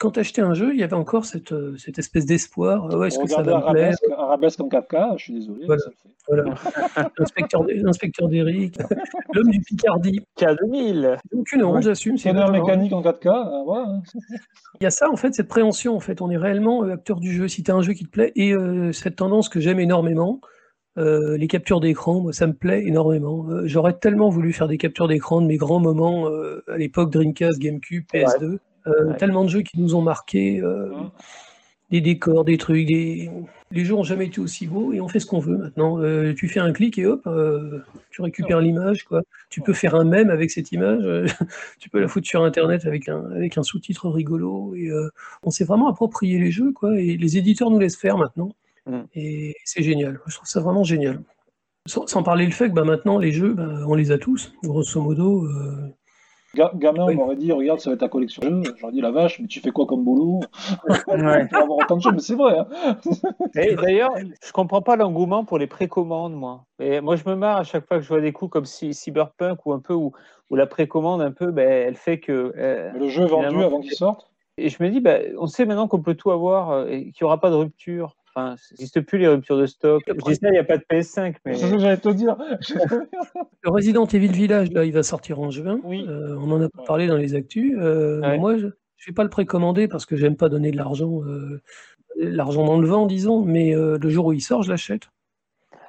[0.00, 2.92] quand tu achetais un jeu, il y avait encore cette, euh, cette espèce d'espoir.
[2.94, 5.66] Ouais, est-ce que ça va arabesque, me arabesque en 4K, je suis désolé.
[5.66, 5.82] Voilà.
[6.28, 6.44] voilà.
[7.18, 8.76] L'inspecteur d'Eric,
[9.34, 10.20] l'homme du Picardie.
[10.36, 11.18] K2000.
[11.32, 12.18] Aucune honte, j'assume.
[12.18, 13.64] C'est un mécanique en 4K.
[13.64, 13.86] voilà.
[13.88, 14.02] Hein.
[14.80, 15.94] Il y a ça, en fait, cette préhension.
[15.94, 17.46] En fait, on est réellement euh, acteur du jeu.
[17.46, 20.40] Si tu as un jeu qui te plaît, et euh, cette tendance que j'aime énormément,
[20.96, 23.46] les captures d'écran, moi, ça me plaît énormément.
[23.64, 26.28] J'aurais tellement voulu faire des captures d'écran de mes grands moments
[26.68, 28.58] à l'époque Dreamcast, GameCube, PS2.
[28.86, 30.92] Euh, tellement de jeux qui nous ont marqué, euh,
[31.90, 33.30] des décors, des trucs, des...
[33.70, 35.98] les jeux n'ont jamais été aussi beaux et on fait ce qu'on veut maintenant.
[36.00, 37.28] Euh, tu fais un clic et hop,
[38.10, 39.04] tu récupères l'image.
[39.04, 39.22] quoi.
[39.48, 41.04] Tu peux faire un mème avec cette image,
[41.78, 44.74] tu peux la foutre sur Internet avec un, avec un sous-titre rigolo.
[44.74, 44.90] Et,
[45.42, 48.50] on s'est vraiment approprié les jeux quoi, et les éditeurs nous laissent faire maintenant.
[49.14, 50.20] Et c'est génial.
[50.26, 51.20] Je trouve ça vraiment génial.
[51.86, 55.00] Sans, parler le fait que bah, maintenant, les jeux, bah, on les a tous, grosso
[55.02, 55.46] modo.
[56.54, 58.74] Gamin, on m'aurait dit, regarde, ça va être ta collection de jeux.
[58.78, 60.40] J'aurais dit, la vache, mais tu fais quoi comme boulot?
[61.08, 61.48] Ouais.
[61.52, 62.58] avoir autant de jeux, mais c'est vrai.
[62.58, 62.96] Hein.
[63.54, 66.64] D'ailleurs, je comprends pas l'engouement pour les précommandes, moi.
[66.80, 68.94] Et moi, je me marre à chaque fois que je vois des coups comme si
[68.94, 70.12] Cyberpunk ou un peu, où,
[70.50, 72.52] la précommande, un peu, ben, elle fait que.
[72.56, 74.30] Euh, le jeu est vendu avant qu'il sorte?
[74.56, 77.24] Et je me dis, ben, on sait maintenant qu'on peut tout avoir euh, et qu'il
[77.24, 78.16] n'y aura pas de rupture.
[78.36, 80.02] Enfin, n'existe plus les ruptures de stock.
[80.08, 81.36] Je dis ça, il n'y a pas de PS5.
[81.44, 81.54] Mais...
[81.54, 82.36] C'est ce que j'allais te dire.
[82.36, 85.80] le Resident Evil Village, là, il va sortir en juin.
[85.84, 86.04] Oui.
[86.08, 87.76] Euh, on en a parlé dans les actus.
[87.78, 88.72] Euh, moi, je ne
[89.06, 91.62] vais pas le précommander parce que j'aime pas donner de l'argent euh,
[92.16, 93.44] l'argent dans le vent, disons.
[93.44, 95.10] Mais le jour où il sort, je l'achète.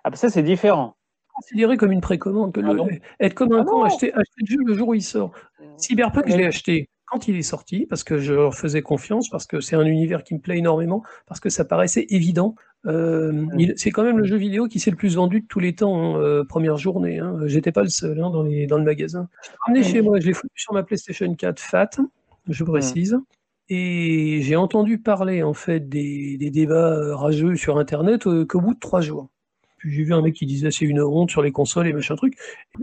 [0.03, 0.95] Ah, bah ça, c'est différent.
[1.33, 2.53] Considéré comme une précommande.
[2.53, 5.01] Que ah être comme un ah con, acheter, acheter le jeu le jour où il
[5.01, 5.31] sort.
[5.77, 9.45] Cyberpunk, je l'ai acheté quand il est sorti, parce que je leur faisais confiance, parce
[9.45, 12.55] que c'est un univers qui me plaît énormément, parce que ça paraissait évident.
[12.85, 13.45] Euh,
[13.77, 16.17] c'est quand même le jeu vidéo qui s'est le plus vendu de tous les temps,
[16.17, 17.19] hein, première journée.
[17.19, 17.39] Hein.
[17.45, 19.27] J'étais pas le seul hein, dans, les, dans le magasin.
[19.43, 21.89] Je l'ai ramené chez moi, je l'ai foutu sur ma PlayStation 4 Fat,
[22.47, 23.17] je précise.
[23.69, 28.79] Et j'ai entendu parler en fait des, des débats rageux sur Internet qu'au bout de
[28.79, 29.29] trois jours
[29.85, 32.37] j'ai vu un mec qui disait c'est une honte sur les consoles et machin truc.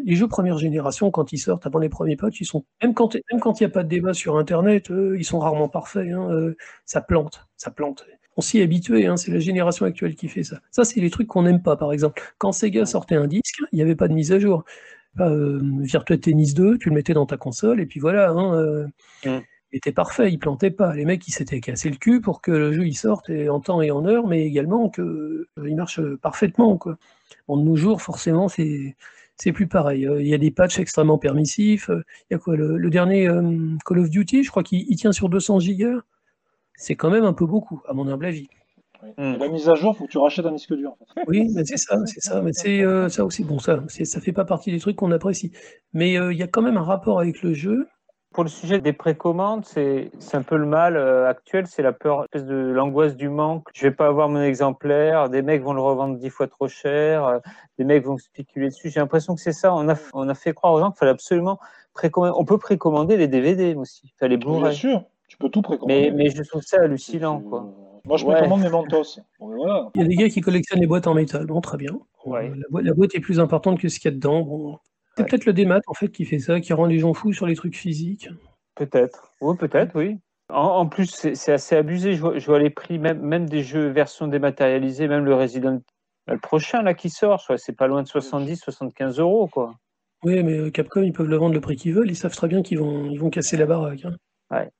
[0.04, 3.14] Les jeux première génération, quand ils sortent avant les premiers patchs, ils sont même quand
[3.14, 3.22] il
[3.60, 6.08] n'y a pas de débat sur Internet, euh, ils sont rarement parfaits.
[6.12, 8.06] Hein, euh, ça plante, ça plante.
[8.36, 10.60] On s'y est habitué, hein, c'est la génération actuelle qui fait ça.
[10.70, 12.22] Ça, c'est les trucs qu'on n'aime pas, par exemple.
[12.38, 14.64] Quand Sega sortait un disque, il n'y avait pas de mise à jour.
[15.20, 18.30] Euh, Virtua Tennis 2, tu le mettais dans ta console, et puis voilà.
[18.30, 18.88] Hein,
[19.26, 19.40] mm
[19.72, 20.94] était parfait, il plantait pas.
[20.94, 23.80] Les mecs, ils s'étaient cassé le cul pour que le jeu il sorte en temps
[23.80, 26.76] et en heure, mais également qu'il euh, marche parfaitement.
[26.76, 26.98] Quoi.
[27.48, 28.96] Bon, de nos jours, forcément, c'est
[29.36, 30.06] c'est plus pareil.
[30.06, 31.88] Euh, il y a des patchs extrêmement permissifs.
[31.90, 33.28] Euh, il y a quoi le, dernier
[33.86, 36.00] Call of Duty, je crois qu'il tient sur 200 gigas.
[36.74, 38.48] C'est quand même un peu beaucoup, à mon humble avis.
[39.18, 40.94] La mise à jour, faut que tu rachètes un disque dur.
[41.26, 42.40] Oui, mais c'est ça, c'est ça.
[42.40, 43.42] Mais c'est ça aussi.
[43.42, 45.50] Bon, ça, ça fait pas partie des trucs qu'on apprécie.
[45.92, 47.88] Mais il y a quand même un rapport avec le jeu
[48.32, 52.26] pour le sujet des précommandes, c'est un peu le mal euh, actuel, c'est la peur,
[52.34, 53.68] de l'angoisse du manque.
[53.74, 57.24] Je vais pas avoir mon exemplaire, des mecs vont le revendre dix fois trop cher,
[57.26, 57.38] euh,
[57.78, 58.90] des mecs vont spéculer dessus.
[58.90, 59.74] J'ai l'impression que c'est ça.
[59.74, 61.58] On a, on a fait croire aux gens qu'il fallait absolument
[61.94, 62.34] précommander.
[62.36, 66.10] On peut précommander les DVD aussi, il fallait Bien sûr, tu peux tout précommander.
[66.10, 67.66] Mais, mais je trouve ça hallucinant, quoi.
[68.04, 69.20] Moi, je précommande mes Mentos.
[69.38, 69.90] voilà.
[69.94, 71.46] Il y a des gars qui collectionnent les boîtes en métal.
[71.46, 72.00] Bon, très bien.
[72.24, 72.48] Ouais.
[72.48, 74.40] La, boîte, la, boîte, est plus importante que ce qu'il y a dedans.
[74.40, 74.78] Bon,
[75.16, 77.46] c'est peut-être le démat en fait qui fait ça, qui rend les gens fous sur
[77.46, 78.28] les trucs physiques.
[78.74, 79.32] Peut-être.
[79.40, 80.18] Oui, peut-être, oui.
[80.48, 82.14] En, plus, c'est assez abusé.
[82.14, 85.80] Je vois, les prix, même, même des jeux version dématérialisée, même le Resident
[86.28, 89.74] le prochain là qui sort, c'est pas loin de 70, 75 euros quoi.
[90.24, 92.10] Oui, mais euh, Capcom, ils peuvent le vendre le prix qu'ils veulent.
[92.10, 94.04] Ils savent très bien qu'ils vont, ils vont casser la baraque.
[94.04, 94.14] Hein.
[94.52, 94.70] Ouais.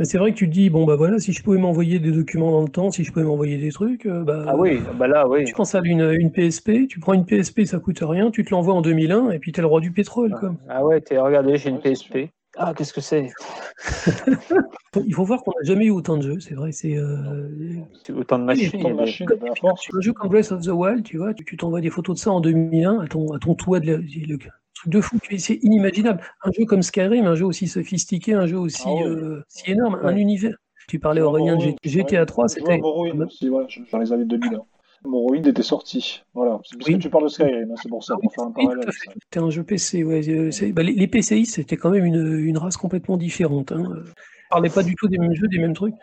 [0.00, 2.10] Mais c'est vrai que tu te dis, bon, bah voilà, si je pouvais m'envoyer des
[2.10, 4.46] documents dans le temps, si je pouvais m'envoyer des trucs, euh, bah.
[4.48, 5.44] Ah oui, bah là, oui.
[5.44, 8.50] Tu penses à une, une PSP, tu prends une PSP, ça coûte rien, tu te
[8.50, 10.54] l'envoies en 2001, et puis t'es le roi du pétrole, quoi.
[10.70, 12.30] Ah ouais, t'es, regardez, j'ai une PSP.
[12.56, 13.28] Ah, qu'est-ce que c'est?
[15.04, 16.72] Il faut voir qu'on n'a jamais eu autant de jeux, c'est vrai.
[16.72, 17.76] C'est euh...
[18.16, 18.80] autant de machines.
[18.80, 21.90] Autant de machines un jeu comme Breath of the Wild, tu vois, tu t'envoies des
[21.90, 24.38] photos de ça en 2001 à ton, à ton toit de le,
[24.80, 26.22] truc de fou, c'est inimaginable.
[26.42, 29.98] Un jeu comme Skyrim, un jeu aussi sophistiqué, un jeu aussi ah euh, si énorme,
[30.02, 30.56] un univers.
[30.88, 32.78] Tu parlais Aurélien de GTA 3, c'était.
[32.78, 34.58] Dans les années 2000.
[35.02, 36.22] Morrowind était sorti.
[36.34, 36.58] Voilà.
[36.58, 38.86] Parce que tu parles de Skyrim, hein, c'est pour ça qu'on fait un parallèle.
[38.92, 40.28] C'était un jeu PC, ouais.
[40.28, 43.72] Euh, bah, les, PCI, c'était quand même une, une, race complètement différente.
[43.72, 43.82] Hein.
[43.86, 45.94] On parlait pas du tout des mêmes jeux, des mêmes trucs.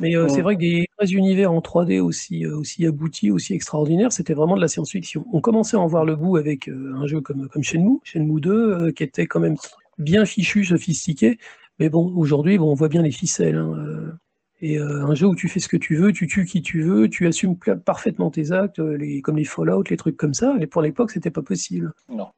[0.00, 3.54] Mais euh, c'est vrai que des vrais univers en 3D aussi, euh, aussi aboutis, aussi
[3.54, 5.24] extraordinaires, c'était vraiment de la science-fiction.
[5.32, 8.92] On commençait à en voir le bout avec un jeu comme, comme Shenmue, Shenmue 2,
[8.92, 9.56] qui était quand même
[9.98, 11.38] bien fichu, sophistiqué.
[11.78, 13.56] Mais bon, aujourd'hui, bon, on voit bien les ficelles.
[13.56, 14.18] Hein,
[14.60, 16.82] et euh, un jeu où tu fais ce que tu veux, tu tues qui tu
[16.82, 20.54] veux, tu assumes parfaitement tes actes, euh, les, comme les Fallout, les trucs comme ça.
[20.60, 21.92] Et pour l'époque, c'était pas possible.
[22.08, 22.28] Non.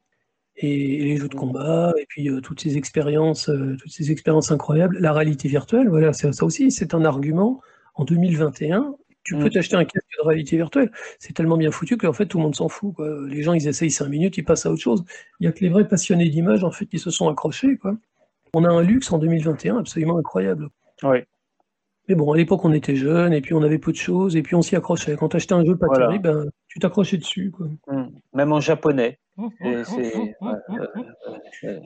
[0.61, 4.98] Et, les jeux de combat, et puis euh, toutes ces expériences, toutes ces expériences incroyables,
[4.98, 7.61] la réalité virtuelle, voilà, ça aussi, c'est un argument.
[7.94, 8.94] En 2021,
[9.28, 9.50] tu peux mm.
[9.50, 10.90] t'acheter un casque de réalité virtuelle.
[11.18, 12.94] C'est tellement bien foutu qu'en fait, tout le monde s'en fout.
[12.94, 13.26] Quoi.
[13.28, 15.04] Les gens, ils essayent 5 minutes, ils passent à autre chose.
[15.38, 17.76] Il n'y a que les vrais passionnés d'image, en fait, qui se sont accrochés.
[17.76, 17.96] Quoi.
[18.54, 20.70] On a un luxe en 2021 absolument incroyable.
[21.02, 21.18] Oui.
[22.09, 24.42] Mais bon, à l'époque, on était jeunes et puis on avait peu de choses et
[24.42, 25.16] puis on s'y accrochait.
[25.16, 27.50] Quand tu achetais un jeu pas terrible, ben, tu t'accrochais dessus.
[27.50, 27.66] Quoi.
[27.86, 28.06] Mmh.
[28.32, 29.18] Même en japonais.
[29.36, 30.34] je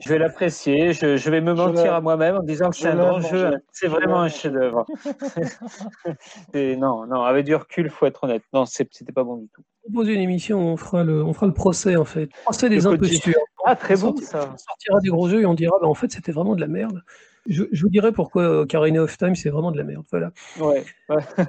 [0.09, 3.51] vais l'apprécier, je, vais me mentir à moi-même en disant que c'est un grand jeu,
[3.71, 4.85] c'est vraiment un chef-d'œuvre.
[6.55, 8.43] non, non, avec du recul, faut être honnête.
[8.53, 9.61] Non, c'était pas bon du tout.
[9.83, 12.29] Proposer une émission, on fera le, on fera le procès en fait.
[12.45, 13.33] Procès des impostures.
[13.65, 14.49] Ah, très bon ça.
[14.53, 16.67] On sortira des gros jeux et on dira, bah, en fait, c'était vraiment de la
[16.67, 17.03] merde.
[17.47, 20.05] Je, vous dirai pourquoi Ocarina of Time, c'est vraiment de la merde.
[20.11, 20.31] Voilà.
[20.59, 20.83] Ouais.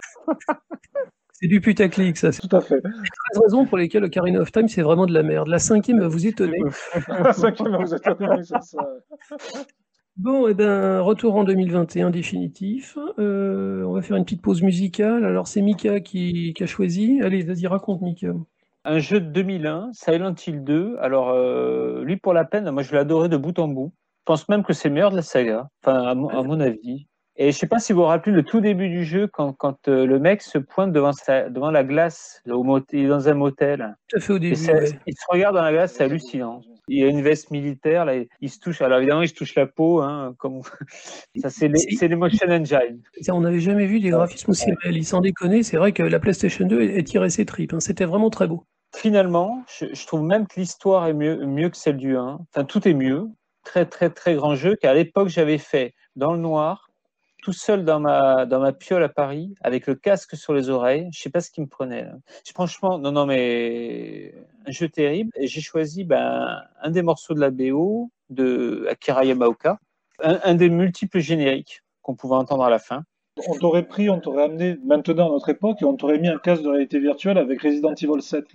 [1.33, 2.31] c'est du putaclic, ça.
[2.33, 2.81] Tout à fait.
[2.85, 5.49] Il y a raisons pour lesquelles Ocarina of Time, c'est vraiment de la merde.
[5.49, 6.59] La cinquième va vous étonner.
[7.09, 8.87] la cinquième va vous étonner, c'est ça.
[10.17, 12.97] Bon, et eh ben, retour en 2021 définitif.
[13.19, 15.25] Euh, on va faire une petite pause musicale.
[15.25, 17.21] Alors, c'est Mika qui, a choisi.
[17.21, 18.29] Allez, vas-y, raconte, Mika.
[18.85, 20.99] Un jeu de 2001, Silent Hill 2.
[21.01, 23.93] Alors, euh, lui, pour la peine, moi, je l'ai adoré de bout en bout.
[24.25, 27.07] Je pense même que c'est meilleur de la saga, enfin, à, mon, avis.
[27.37, 29.87] Et je sais pas si vous vous rappelez le tout début du jeu, quand, quand
[29.87, 32.65] euh, le mec se pointe devant, sa, devant la glace, au
[32.95, 33.95] il est dans un motel.
[34.09, 34.55] Tout à fait au début.
[34.55, 36.63] Il se regarde dans la glace, c'est hallucinant.
[36.89, 38.81] Il a une veste militaire, là, il se touche.
[38.81, 40.63] Alors évidemment, il se touche la peau, hein, comme
[41.37, 41.69] ça, c'est
[42.09, 43.03] l'Emotion Engine.
[43.29, 45.11] on n'avait jamais vu des graphismes aussi réalistes.
[45.11, 47.75] Sans déconner, c'est vrai que la PlayStation 2 est tirée ses tripes.
[47.75, 47.81] Hein.
[47.81, 48.65] C'était vraiment très beau.
[48.97, 52.39] Finalement, je, trouve même que l'histoire est mieux, mieux que celle du 1.
[52.55, 53.29] Enfin, tout est mieux
[53.65, 56.91] très très très grand jeu qu'à l'époque j'avais fait dans le noir
[57.45, 61.11] tout seul dans ma, dans ma piole à Paris, avec le casque sur les oreilles.
[61.13, 62.07] Je sais pas ce qui me prenait.
[62.55, 64.35] Franchement, non, non, mais
[64.67, 65.31] un jeu terrible.
[65.37, 69.79] Et j'ai choisi ben, un des morceaux de la BO de Akira Yamaoka,
[70.21, 73.03] un, des multiples génériques qu'on pouvait entendre à la fin.
[73.47, 76.39] On t'aurait pris, on t'aurait amené maintenant à notre époque et on t'aurait mis un
[76.39, 78.47] casque de réalité virtuelle avec Resident Evil 7.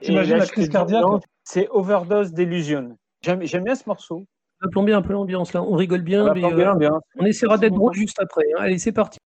[0.00, 1.04] T'imagines la crise cardiaque
[1.44, 2.96] C'est Overdose d'Illusion.
[3.20, 4.24] J'aime bien ce morceau.
[4.62, 5.62] On va plomber un peu l'ambiance là.
[5.62, 8.44] On rigole bien, on, mais, euh, on essaiera d'être drôle juste après.
[8.56, 8.60] Hein.
[8.60, 9.18] Allez, c'est parti.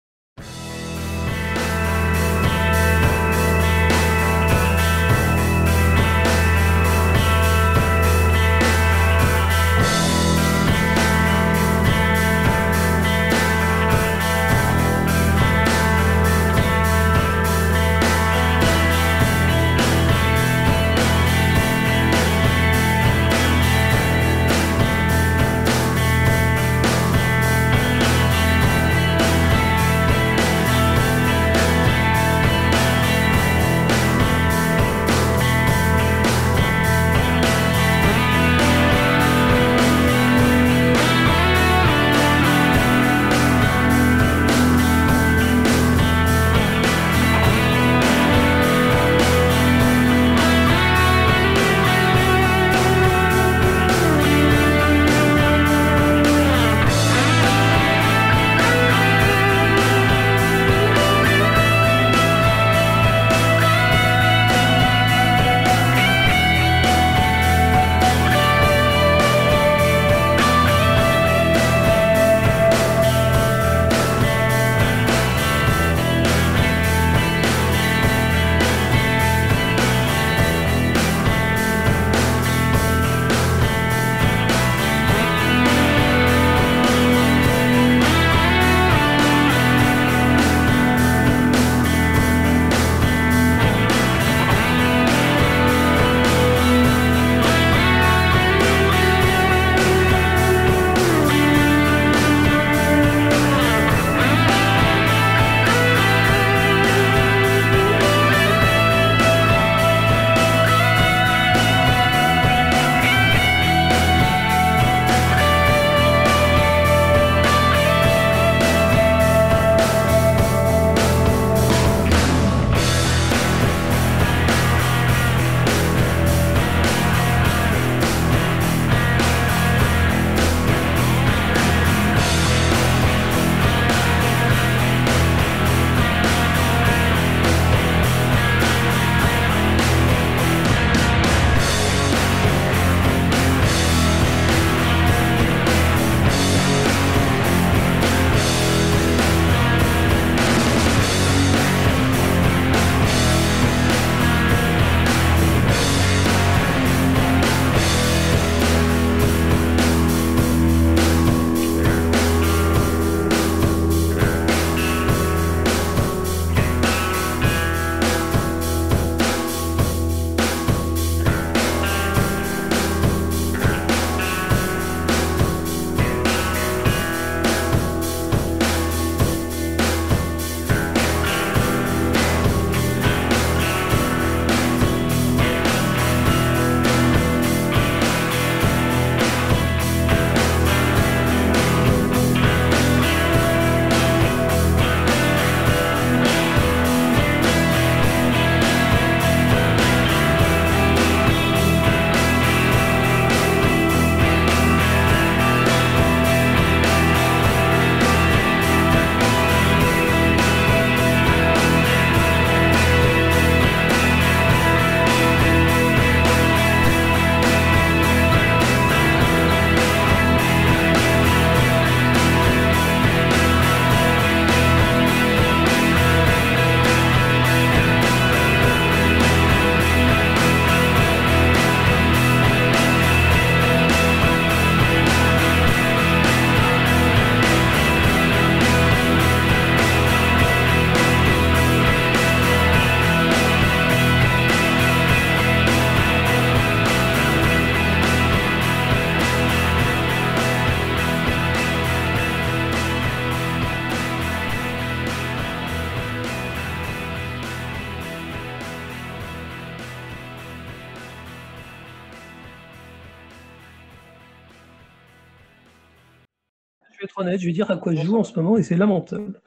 [267.23, 269.41] Honnête, je vais dire à quoi je joue en ce moment et c'est lamentable.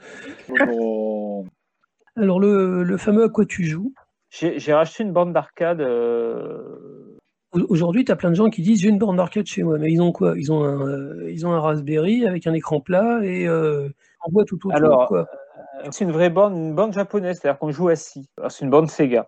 [2.17, 3.93] Alors, le, le fameux à quoi tu joues.
[4.29, 5.81] J'ai racheté une borne d'arcade.
[5.81, 7.17] euh,
[7.53, 9.77] Au- Aujourd'hui, tu as plein de gens qui disent j'ai une borne d'arcade chez moi,
[9.77, 10.33] mais ils ont quoi?
[10.37, 13.89] Ils ont, un, euh, ils ont un Raspberry avec un écran plat et euh,
[14.21, 14.73] en boîte tout autour.
[14.73, 15.13] Alors.
[15.91, 18.27] C'est une vraie borne, une borne japonaise, c'est-à-dire qu'on joue assis.
[18.49, 19.27] C'est une borne Sega.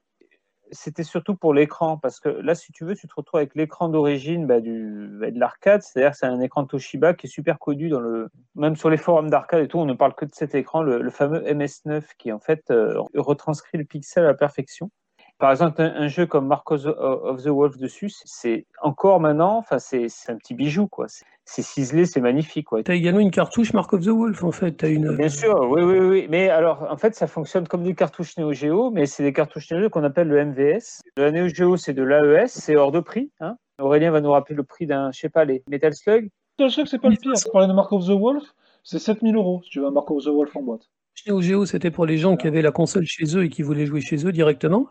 [0.71, 3.89] C'était surtout pour l'écran, parce que là, si tu veux, tu te retrouves avec l'écran
[3.89, 7.89] d'origine bah, du, bah, de l'arcade, c'est-à-dire c'est un écran Toshiba qui est super connu
[7.89, 10.55] dans le, même sur les forums d'arcade et tout, on ne parle que de cet
[10.55, 14.89] écran, le, fameux MS9, qui en fait euh, retranscrit le pixel à la perfection.
[15.37, 19.77] Par exemple, un, un jeu comme Mark of the, Wolf dessus, c'est encore maintenant, enfin,
[19.79, 21.07] c'est un petit bijou, quoi.
[21.49, 22.83] C'est- ciselé, c'est magnifique, quoi.
[22.83, 24.73] Tu as également une cartouche Mark of the Wolf, en fait.
[24.73, 25.15] T'as une...
[25.15, 26.27] Bien sûr, oui, oui, oui.
[26.29, 29.71] Mais alors, en fait, ça fonctionne comme des cartouches Neo Geo, mais c'est des cartouches
[29.71, 31.01] Neo Geo qu'on appelle le MVS.
[31.15, 33.31] La Neo Geo, c'est de l'AES, c'est hors de prix.
[33.39, 33.55] Hein.
[33.79, 36.29] Aurélien va nous rappeler le prix d'un, je sais pas, les Metal Slug.
[36.59, 37.31] Je sais que c'est pas le pire.
[37.33, 38.43] Tu parlais de Mark of the Wolf,
[38.83, 40.89] c'est 7000 euros si tu veux un Mark of the Wolf en boîte.
[41.27, 43.85] Neo Geo, c'était pour les gens qui avaient la console chez eux et qui voulaient
[43.85, 44.87] jouer chez eux directement.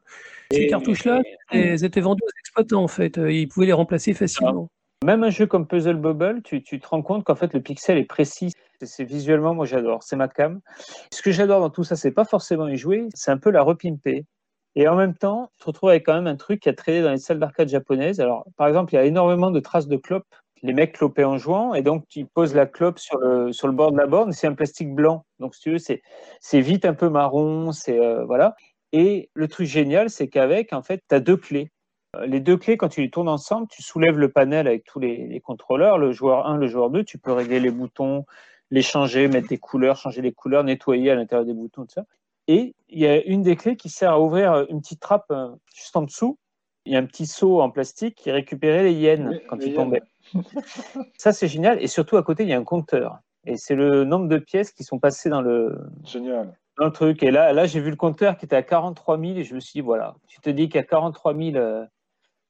[0.53, 1.21] Ces Et- cartouches-là,
[1.51, 3.19] elles étaient vendues aux exploitants, en fait.
[3.19, 4.69] Euh, Ils pouvaient les remplacer facilement.
[5.05, 7.99] Même un jeu comme Puzzle Bubble, tu, tu te rends compte qu'en fait, le pixel
[7.99, 8.53] est précis.
[8.83, 10.61] C'est- visuellement, moi j'adore, c'est ma cam.
[11.13, 13.63] Ce que j'adore dans tout ça, c'est pas forcément y jouer, c'est un peu la
[13.63, 14.25] repimper.
[14.75, 17.03] Et en même temps, tu te retrouves avec quand même un truc qui a traîné
[17.03, 18.21] dans les salles d'arcade japonaises.
[18.21, 20.27] Alors, par exemple, il y a énormément de traces de clopes.
[20.63, 23.75] Les mecs clopaient en jouant, et donc tu poses la clope sur le, sur le
[23.75, 25.25] bord de la borne, c'est un plastique blanc.
[25.39, 26.03] Donc, si tu veux, c'est
[26.41, 28.55] c'est vite un peu marron, c'est euh, voilà.
[28.93, 31.71] Et le truc génial, c'est qu'avec, en fait, tu as deux clés.
[32.15, 35.01] Euh, Les deux clés, quand tu les tournes ensemble, tu soulèves le panel avec tous
[35.01, 38.25] les, les contrôleurs, le joueur 1, le joueur 2, tu peux régler les boutons,
[38.71, 42.05] les changer, mettre des couleurs, changer les couleurs, nettoyer à l'intérieur des boutons, tout ça.
[42.49, 45.49] Et il y a une des clés qui sert à ouvrir une petite trappe euh,
[45.75, 46.39] juste en dessous.
[46.85, 49.73] Il y a un petit seau en plastique qui récupérait les yens quand les ils
[49.73, 49.83] yens.
[49.85, 50.03] tombaient.
[51.19, 51.83] Ça, c'est génial.
[51.83, 53.19] Et surtout, à côté, il y a un compteur.
[53.45, 56.57] Et c'est le nombre de pièces qui sont passées dans le, Génial.
[56.79, 57.23] dans le truc.
[57.25, 59.61] Et là, là j'ai vu le compteur qui était à 43 000 et je me
[59.61, 61.57] suis dit, voilà, tu te dis qu'il y a 43 000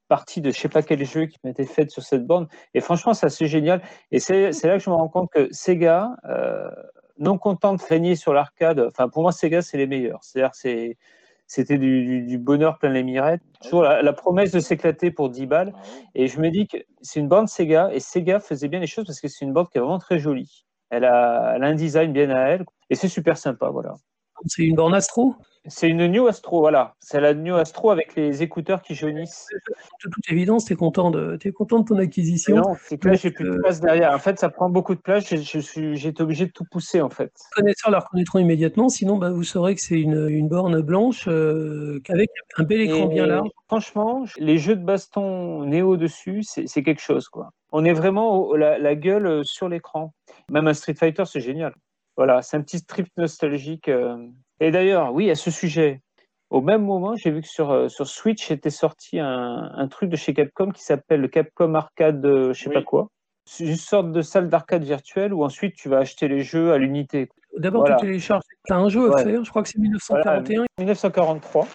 [0.09, 2.49] parties de je sais pas quel jeu qui m'étaient faites sur cette borne.
[2.75, 3.83] Et franchement, c'est assez génial.
[4.11, 6.71] Et c'est c'est là que je me rends compte que Sega, euh,
[7.19, 10.21] non content de régner sur l'arcade, enfin, pour moi, Sega, c'est les meilleurs.
[10.23, 10.97] C'est-à-dire c'est.
[11.49, 13.41] C'était du, bonheur plein les mirettes.
[13.63, 15.73] Toujours la, promesse de s'éclater pour 10 balles.
[16.17, 19.07] Et je me dis que c'est une bande Sega et Sega faisait bien les choses
[19.07, 20.67] parce que c'est une bande qui est vraiment très jolie.
[20.91, 23.69] Elle a, elle un design bien à elle et c'est super sympa.
[23.69, 23.95] Voilà.
[24.47, 25.37] C'est une borne Astro?
[25.69, 26.95] C'est une New Astro, voilà.
[27.01, 29.47] C'est la New Astro avec les écouteurs qui jaunissent.
[30.05, 32.57] De toute évidence, tu es content de, t'es content de ton acquisition.
[32.57, 34.13] non, c'est que là, j'ai plus de euh, place derrière.
[34.13, 35.29] En fait, ça prend beaucoup de place.
[35.29, 37.33] Je, je suis, j'ai été obligé de tout pousser, en fait.
[37.57, 41.27] Les connaisseurs la reconnaîtront immédiatement, sinon bah, vous saurez que c'est une, une borne blanche
[41.29, 43.49] euh, avec un bel écran Et bien large.
[43.69, 47.51] Franchement, les jeux de baston néo dessus, c'est quelque chose, quoi.
[47.73, 50.13] On est vraiment au- la, la gueule sur l'écran.
[50.51, 51.75] Même un Street Fighter, c'est génial.
[52.17, 53.89] Voilà, c'est un petit trip nostalgique.
[53.89, 54.17] euh.
[54.61, 56.01] Et d'ailleurs, oui, à ce sujet,
[56.51, 60.09] au même moment, j'ai vu que sur, euh, sur Switch était sorti un, un truc
[60.11, 62.75] de chez Capcom qui s'appelle le Capcom Arcade, euh, je sais Oui.
[62.75, 63.09] pas quoi.
[63.49, 66.79] C'est une sorte de salle d'arcade virtuelle où ensuite tu vas acheter les jeux à
[66.79, 67.29] l'unité.
[67.59, 67.97] D'abord, Voilà.
[67.97, 68.43] tu télécharges.
[68.67, 69.23] Tu as un jeu à Ouais.
[69.23, 70.65] faire, je crois que c'est 1941.
[70.79, 71.69] 1943.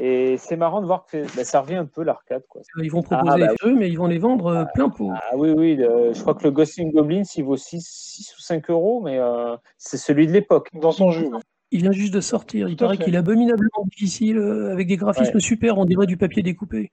[0.00, 2.62] Et c'est marrant de voir que bah, ça revient un peu l'arcade, quoi.
[2.82, 5.10] Ils vont proposer Ah, bah les jeux, mais ils vont les vendre euh, plein pot.
[5.14, 8.40] Ah oui, oui, le- je crois que le Ghosting Goblins, il vaut 6, 6 ou
[8.40, 10.68] 5 euros, mais euh, c'est celui de l'époque.
[10.74, 11.28] Dans son jeu.
[11.70, 12.68] Il vient juste de sortir.
[12.68, 13.04] Il Tout paraît fait.
[13.04, 15.40] qu'il est abominablement difficile, euh, avec des graphismes Ouais.
[15.40, 16.90] super, on dirait du papier découpé.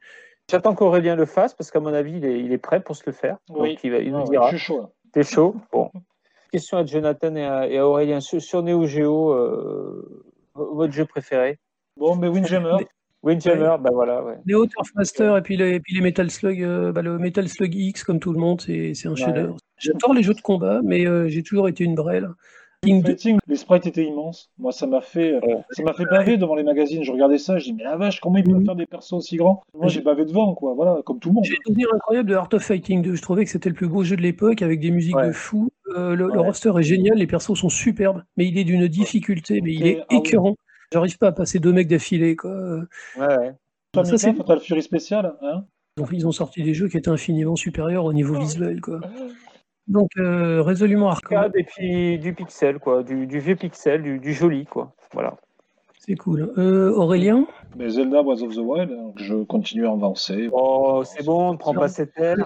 [0.49, 3.03] J'attends qu'Aurélien le fasse, parce qu'à mon avis, il est, il est prêt pour se
[3.05, 3.37] le faire.
[3.49, 3.69] Oui.
[3.71, 4.51] Donc il, va, il nous Ah dira.
[4.51, 4.81] je suis chaud.
[4.81, 4.89] là.
[5.13, 5.55] T'es chaud?
[5.71, 5.89] Bon.
[6.51, 8.19] Question à Jonathan et à, et à Aurélien.
[8.19, 10.23] Sur, sur Neo Geo, euh,
[10.55, 11.59] votre jeu préféré?
[11.97, 12.77] Bon, mais Windjammer.
[13.23, 14.35] Windjammer, bah voilà, ouais.
[14.45, 17.75] Les Turfmaster et puis les, et puis les Metal Slug, euh, bah, le Metal Slug
[17.75, 19.57] X, comme tout le monde, c'est un chef-d'œuvre.
[19.77, 22.29] J'adore les jeux de combat, mais euh, j'ai toujours été une brêle.
[22.83, 24.49] King 2, Fighting, les sprites étaient immenses.
[24.57, 25.57] Moi, ça m'a fait, Ouais.
[25.69, 27.03] ça m'a fait baver devant les magazines.
[27.03, 28.65] Je regardais ça, je dis mais la vache, comment ils peuvent Mhm.
[28.65, 29.61] faire des persos aussi grands?
[29.75, 30.73] Moi, j'ai bavé devant, quoi.
[30.73, 31.45] Voilà, comme tout le monde.
[31.45, 33.13] J'ai souvenir incroyable de Art of Fighting 2.
[33.13, 35.27] Je trouvais que c'était le plus beau jeu de l'époque avec des musiques Ouais.
[35.27, 35.69] de fou.
[35.95, 36.37] Euh, le, le Ouais.
[36.39, 39.99] roster est génial, les persos sont superbes, mais il est d'une difficulté, mais il est
[40.01, 40.17] Ah oui.
[40.91, 42.35] J'arrive pas à passer deux mecs d'affilée.
[42.35, 42.51] quoi.
[43.17, 43.53] Ouais, ouais.
[43.93, 45.65] Toi, ça, c'est- Fatal Fury spécial, hein
[45.97, 48.79] Donc ils ont sorti des jeux qui étaient infiniment supérieurs au niveau visuel.
[48.81, 48.99] Quoi.
[49.87, 53.03] Donc euh, résolument arcade, Arcade et puis du pixel, quoi.
[53.03, 54.93] Du, du vieux pixel, du, du joli, quoi.
[55.13, 55.35] Voilà.
[56.03, 56.51] C'est cool.
[56.57, 57.45] Euh, Aurélien
[57.75, 60.49] Mais Zelda Breath of the Wild, hein, je continue à avancer.
[60.51, 62.43] Oh, c'est bon, ne prends pas cette aile.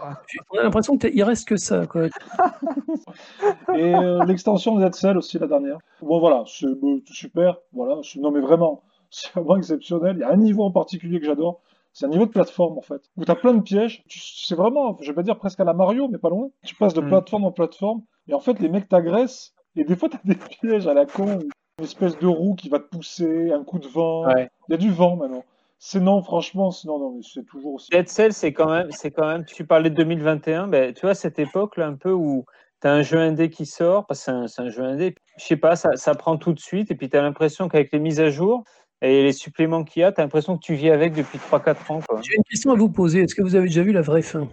[0.51, 1.85] On a l'impression qu'il reste que ça.
[1.87, 2.07] Quoi.
[3.75, 5.77] Et euh, l'extension de Cell aussi, la dernière.
[6.01, 7.57] Bon, voilà, c'est euh, super.
[7.71, 10.17] Voilà, non, mais vraiment, c'est vraiment exceptionnel.
[10.17, 11.61] Il y a un niveau en particulier que j'adore.
[11.93, 14.03] C'est un niveau de plateforme en fait, où t'as plein de pièges.
[14.09, 16.49] C'est vraiment, je vais pas dire presque à la Mario, mais pas loin.
[16.65, 17.07] Tu passes de Mm.
[17.07, 20.87] plateforme en plateforme, et en fait les mecs t'agressent, et des fois t'as des pièges
[20.87, 21.39] à la con,
[21.77, 24.27] une espèce de roue qui va te pousser, un coup de vent.
[24.27, 24.49] Ouais.
[24.69, 25.43] Il y a du vent maintenant.
[25.77, 27.89] C'est non, franchement, c'est- non, non, mais c'est toujours aussi.
[27.91, 29.43] Dead Cell, c'est quand même, c'est quand même.
[29.43, 32.45] Tu parlais de 2021, ben, tu vois cette époque là un peu où
[32.81, 35.15] tu as un jeu indé qui sort, parce que c'est un, jeu indé.
[35.37, 37.91] Je sais pas, ça, ça prend tout de suite, et puis tu as l'impression qu'avec
[37.91, 38.63] les mises à jour
[39.01, 41.91] et les suppléments qu'il y a, tu as l'impression que tu vis avec depuis 3-4
[41.91, 41.99] ans.
[42.07, 42.21] Quoi.
[42.21, 43.19] J'ai une question à vous poser.
[43.19, 44.47] Est-ce que vous avez déjà vu la vraie fin?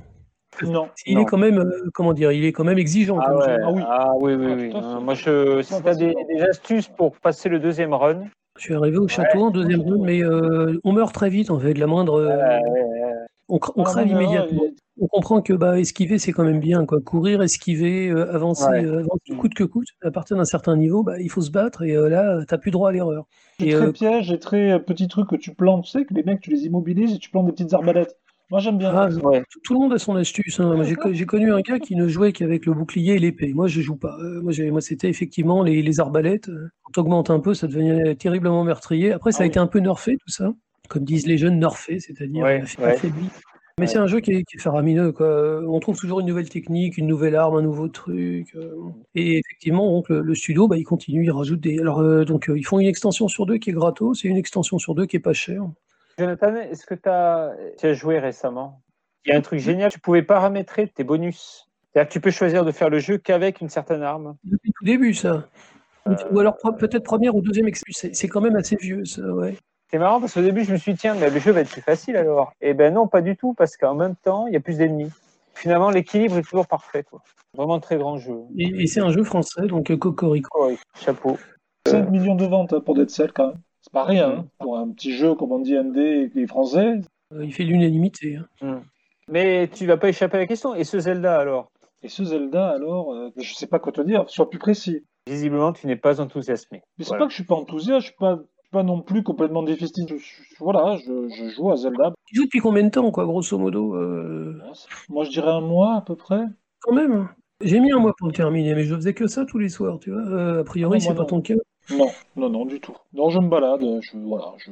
[0.62, 0.88] Non.
[1.06, 1.22] Il Non.
[1.22, 3.18] est quand même, euh, comment dire, il est quand même exigeant.
[3.20, 3.56] Ah ouais.
[3.62, 3.82] Ah oui.
[3.86, 4.72] ah oui, oui, Ah, oui.
[4.74, 6.14] Euh, Moi, je, si tu as des,
[6.48, 8.24] astuces pour passer le deuxième run,
[8.58, 11.58] Je suis arrivé au château en deuxième run, mais euh, on meurt très vite en
[11.58, 11.72] fait.
[11.72, 12.20] de La moindre,
[13.48, 14.62] on, cr- on crève non, immédiatement.
[15.00, 17.00] On comprend que bah, esquiver c'est quand même bien, quoi.
[17.00, 18.84] Courir, esquiver, euh, avancer, Ouais.
[18.84, 19.36] euh, avancer Mm.
[19.38, 19.86] coûte que coûte.
[20.04, 22.70] À partir d'un certain niveau, bah, il faut se battre et euh, là, t'as plus
[22.70, 23.24] droit à l'erreur.
[23.58, 25.84] Et très euh, piège et très petit truc que tu plantes.
[25.84, 28.16] Tu sais que les mecs, tu les immobilises et tu plantes des petites arbalètes.
[28.52, 28.90] Moi, j'aime bien.
[28.94, 29.42] ah, ouais.
[29.50, 30.60] tout, tout le monde a son astuce.
[30.60, 30.82] hein.
[30.82, 33.54] J'ai co- j'ai connu un gars qui ne jouait qu'avec le bouclier et l'épée.
[33.54, 34.14] Moi, je joue pas.
[34.20, 36.50] Euh, moi, c'était effectivement les, les arbalètes.
[36.82, 39.10] Quand t'augmentes un peu, ça devenait terriblement meurtrier.
[39.12, 39.48] Après, ça Ah a oui.
[39.48, 40.52] été un peu nerfé tout ça,
[40.90, 43.24] comme disent les jeunes, nerfé, c'est-à-dire Ouais, affaibli.
[43.80, 45.12] Mais c'est un jeu qui est, qui est faramineux.
[45.12, 45.62] Quoi.
[45.66, 48.54] On trouve toujours une nouvelle technique, une nouvelle arme, un nouveau truc.
[48.54, 48.74] euh.
[49.14, 51.78] Et effectivement, donc, le, le studio, bah, il continue, il rajoute des.
[51.78, 54.36] Alors, euh, donc, euh, ils font une extension sur deux qui est gratos et une
[54.36, 55.62] extension sur deux qui est pas chère.
[56.18, 58.80] Jonathan, est-ce que tu as joué récemment?
[59.24, 61.68] Il y a un truc génial, tu pouvais paramétrer tes bonus.
[61.92, 64.36] C'est-à-dire que tu peux choisir de faire le jeu qu'avec une certaine arme.
[64.44, 65.48] Depuis tout début, ça.
[66.08, 68.08] Euh, Ou alors pre- peut-être première ou deuxième excuse.
[68.12, 69.56] C'est quand même assez vieux, ça, ouais.
[69.90, 71.70] C'est marrant parce qu'au début, je me suis dit, tiens, mais le jeu va être
[71.70, 72.52] plus facile alors.
[72.62, 75.10] Et ben non, pas du tout, parce qu'en même temps, il y a plus d'ennemis.
[75.54, 77.04] Finalement, l'équilibre est toujours parfait.
[77.04, 77.22] Quoi.
[77.54, 78.38] Vraiment très grand jeu.
[78.56, 80.66] Et, et c'est un jeu français, donc euh, Cocorico.
[80.68, 81.36] Ouais, chapeau.
[81.86, 83.58] 5 millions de ventes hein, pour Dead Cell quand même.
[83.92, 84.30] C'est pas rien.
[84.30, 84.44] hein.
[84.58, 87.00] Pour un petit jeu, comme on dit, indé et français.
[87.34, 88.38] Euh, il fait l'unanimité.
[88.62, 88.80] hein.
[89.28, 90.74] Mais tu vas pas échapper à la question.
[90.74, 91.70] Et ce Zelda alors?
[92.02, 95.04] Et ce Zelda, alors, euh, je sais pas quoi te dire, sois plus précis.
[95.28, 96.82] Visiblement, tu n'es pas enthousiasmé.
[96.98, 97.24] Mais c'est Voilà.
[97.24, 99.62] pas que je suis pas enthousiaste, je suis pas, je suis pas non plus complètement
[99.62, 100.08] déficit.
[100.08, 102.12] Je- je- voilà, je, je joue à Zelda.
[102.32, 104.58] Il joue depuis combien de temps, quoi, grosso modo euh,
[105.10, 106.42] Moi, je dirais un mois à peu près.
[106.80, 107.12] Quand même.
[107.12, 107.30] hein.
[107.60, 110.00] J'ai mis un mois pour le terminer, mais je faisais que ça tous les soirs,
[110.00, 110.22] tu vois.
[110.22, 111.26] Euh, a priori, Ah c'est pas non.
[111.26, 111.54] ton cas.
[111.90, 112.96] Non, non, non, du tout.
[113.12, 114.70] Non, je me balade, je, voilà, je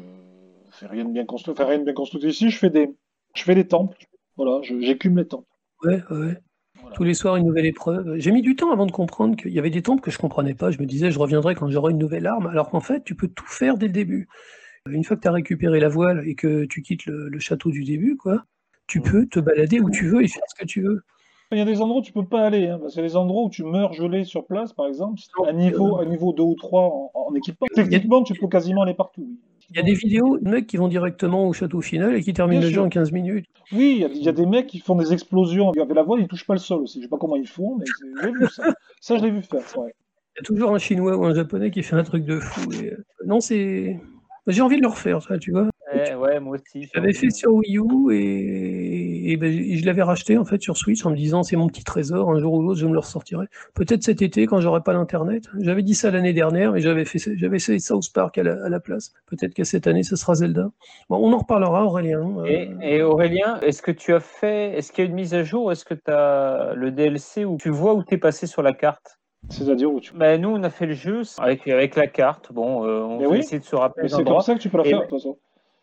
[0.71, 2.91] fais rien de bien construit, enfin, rien de bien construit ici, je fais des,
[3.35, 3.97] je fais des temples.
[4.37, 5.47] Voilà, j'écume les temples.
[5.85, 6.39] Ouais, ouais.
[6.81, 6.95] Voilà.
[6.95, 8.17] Tous les soirs, une nouvelle épreuve.
[8.19, 10.55] J'ai mis du temps avant de comprendre qu'il y avait des temples que je comprenais
[10.55, 10.71] pas.
[10.71, 13.29] Je me disais, je reviendrai quand j'aurai une nouvelle arme, alors qu'en fait, tu peux
[13.29, 14.29] tout faire dès le début.
[14.89, 17.71] Une fois que tu as récupéré la voile et que tu quittes le, le château
[17.71, 18.45] du début, quoi,
[18.87, 19.03] tu Mm.
[19.03, 21.03] peux te balader où tu veux et faire ce que tu veux.
[21.53, 23.09] Il y a des endroits où tu peux pas aller, hein, parce qu'il y a
[23.09, 26.45] des endroits où tu meurs gelé sur place, par exemple, à niveau, à niveau 2
[26.45, 27.67] ou 3 en, en équipement.
[27.75, 29.23] Techniquement, tu peux quasiment aller partout.
[29.29, 29.37] oui.
[29.73, 32.33] Il y a des vidéos de mecs qui vont directement au château final et qui
[32.33, 33.47] terminent Bien le jeu en 15 minutes.
[33.73, 36.03] Oui, il y a- il y, a des mecs qui font des explosions avec la
[36.03, 36.99] voile, ils touchent pas le sol aussi.
[36.99, 37.85] Je sais pas comment ils font, mais
[38.21, 38.65] j'ai vu ça.
[39.01, 39.61] Ça, je l'ai vu faire.
[39.79, 39.93] ouais.
[40.37, 42.73] Il y a toujours un chinois ou un japonais qui fait un truc de fou.
[42.73, 44.01] et, euh, Non, c'est.
[44.49, 45.69] J'ai envie de le refaire, ça, tu vois.
[45.93, 46.89] Eh, ouais, moi aussi.
[46.93, 48.90] J'avais fait sur Wii U et,
[49.25, 51.67] et ben, je je l'avais racheté en fait sur Switch en me disant c'est mon
[51.69, 53.47] petit trésor, un jour ou l'autre je me le ressortirai.
[53.75, 55.45] Peut-être cet été quand j'aurai pas l'internet.
[55.61, 58.69] J'avais dit ça l'année dernière mais j'avais fait j'avais essayé South Park à la, à
[58.69, 59.13] la place.
[59.27, 60.71] Peut-être que cette année ce sera Zelda.
[61.09, 62.27] Bon, on en reparlera Aurélien.
[62.39, 65.35] Euh, Et, et Aurélien, est-ce que tu as fait, est-ce qu'il y a une mise
[65.35, 68.47] à jour, est-ce que tu as le DLC où tu vois où tu es passé
[68.47, 69.19] sur la carte?
[69.49, 70.13] C'est-à-dire où tu.
[70.15, 72.53] ben, Nous, on a fait le jeu avec, avec la carte.
[72.53, 73.39] Bon, euh, on va oui.
[73.39, 75.19] essayer de se rappeler c'est comme ça que tu peux la Et- faire, de toute
[75.19, 75.39] façon.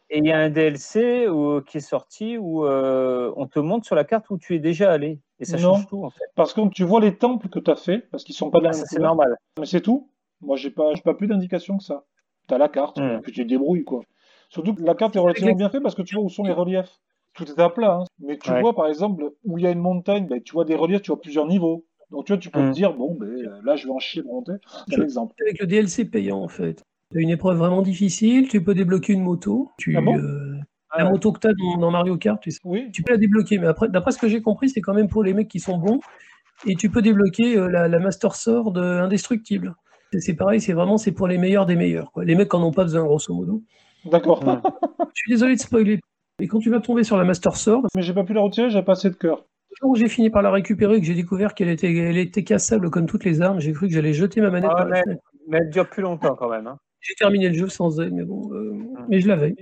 [0.09, 3.85] Et il y a un DLC où- qui est sorti où euh, on te montre
[3.85, 5.19] sur la carte où tu es déjà allé.
[5.39, 5.73] Et ça Non.
[5.75, 6.23] change tout, en fait.
[6.35, 8.69] Parce que tu vois les temples que tu as fait, parce qu'ils sont pas la
[8.69, 9.35] Ah, c'est normal.
[9.59, 10.09] Mais c'est tout.
[10.41, 12.05] Moi, j'ai pas, j'ai pas plus d'indications que ça.
[12.47, 13.19] T'as la carte, Hmm.
[13.21, 14.01] puis tu te débrouilles, quoi.
[14.49, 16.53] Surtout que la carte est relativement bien faite parce que tu vois où sont les
[16.53, 16.99] reliefs.
[17.33, 18.03] Tout est à plat, hein.
[18.19, 18.61] Mais tu Ouais.
[18.61, 21.11] vois, par exemple, où il y a une montagne, ben, tu vois des reliefs, tu
[21.11, 21.85] vois plusieurs niveaux.
[22.11, 22.69] Donc, tu vois, tu peux Hmm.
[22.69, 24.53] te dire, bon, ben, euh, là, je vais en chier de monter.
[24.87, 25.35] C'est Je- un exemple.
[25.41, 26.81] Avec le DLC payant en fait.
[27.11, 29.71] Tu as une épreuve vraiment difficile, tu peux débloquer une moto.
[29.77, 30.55] Tu, Ah bon euh,
[30.89, 32.89] Ah, la moto que tu as dans, dans Mario Kart, tu sais, Oui.
[32.91, 33.59] tu peux la débloquer.
[33.59, 35.77] Mais après, d'après ce que j'ai compris, c'est quand même pour les mecs qui sont
[35.77, 35.99] bons.
[36.65, 39.75] Et tu peux débloquer euh, la, la Master Sword euh, indestructible.
[40.19, 42.11] C'est pareil, c'est vraiment c'est pour les meilleurs des meilleurs.
[42.11, 42.25] Quoi.
[42.25, 43.61] Les mecs en ont pas besoin, grosso modo.
[44.05, 44.41] D'accord.
[45.15, 45.99] Je suis désolé de spoiler.
[46.39, 48.69] Et quand tu vas tomber sur la Master Sword, Mais j'ai pas pu la retirer,
[48.69, 49.45] j'ai pas assez de cœur.
[49.83, 53.05] où j'ai fini par la récupérer, que j'ai découvert qu'elle était, elle était cassable comme
[53.05, 55.21] toutes les armes, j'ai cru que j'allais jeter ma manette Ah, mais- fenêtre.
[55.49, 56.67] Mais elle dure plus longtemps quand même.
[56.67, 56.77] hein.
[57.07, 58.73] J'ai terminé le jeu sans elle, mais bon, euh,
[59.09, 59.55] mais je l'avais.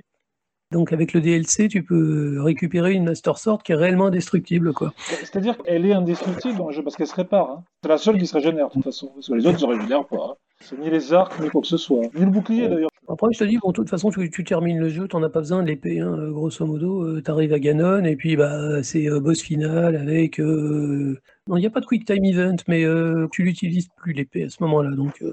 [0.71, 4.93] Donc avec le DLC, tu peux récupérer une Master Sword qui est réellement indestructible, quoi.
[4.97, 7.49] C'est-à-dire qu'elle est indestructible dans le jeu parce qu'elle se répare.
[7.51, 7.63] hein.
[7.83, 9.11] C'est la seule qui se régénère, de toute façon.
[9.13, 10.31] Parce que les autres se régénèrent pas.
[10.31, 10.35] hein.
[10.61, 12.01] C'est ni les arcs, ni quoi que ce soit.
[12.15, 12.89] Ni le bouclier, d'ailleurs.
[13.07, 15.29] Après, je te dis, bon, de toute façon, tu, tu termines le jeu, t'en as
[15.29, 17.03] pas besoin de l'épée, hein, euh, grosso modo.
[17.03, 20.39] euh, T'arrives à Ganon, et puis bah, c'est euh, boss final avec.
[20.39, 24.13] euh, Non, il n'y a pas de quick time event, mais euh, tu l'utilises plus
[24.13, 24.89] l'épée à ce moment-là.
[24.95, 25.23] Donc,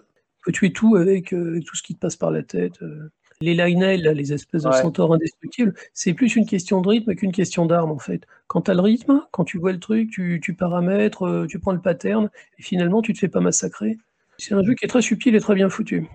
[0.42, 2.82] tu peux tuer tout avec, euh, avec tout ce qui te passe par la tête.
[2.82, 3.10] euh.
[3.40, 4.80] Les Lionel, là, les espèces de Ouais.
[4.82, 8.22] centaures indestructibles, c'est plus une question de rythme qu'une question d'arme, en fait.
[8.46, 11.58] Quand tu as le rythme, quand tu vois le truc, tu, tu paramètres, euh, tu
[11.58, 13.98] prends le pattern, et finalement, tu te fais pas massacrer.
[14.38, 16.06] C'est un jeu qui est très subtil et très bien foutu.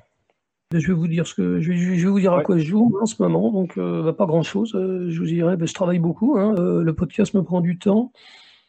[0.74, 2.66] Je vais vous dire ce que je vais, je vais vous dire à quoi je
[2.66, 3.52] joue en ce moment.
[3.52, 4.72] Donc euh, bah, pas grand chose.
[4.74, 6.38] je vous dirais, bah, je travaille beaucoup.
[6.38, 8.12] hein, le podcast me prend du temps.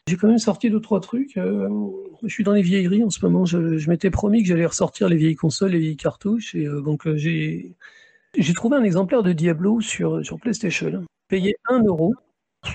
[0.09, 1.37] J'ai quand même sorti deux trois trucs.
[1.37, 1.69] euh,
[2.23, 3.45] je suis dans les vieilleries en ce moment.
[3.45, 6.57] Je, m'étais promis que j'allais ressortir les vieilles consoles, les vieilles cartouches.
[6.57, 7.75] Euh, donc euh, j'ai
[8.55, 11.05] trouvé un exemplaire de Diablo sur sur PlayStation.
[11.29, 12.15] Payé 1 euro.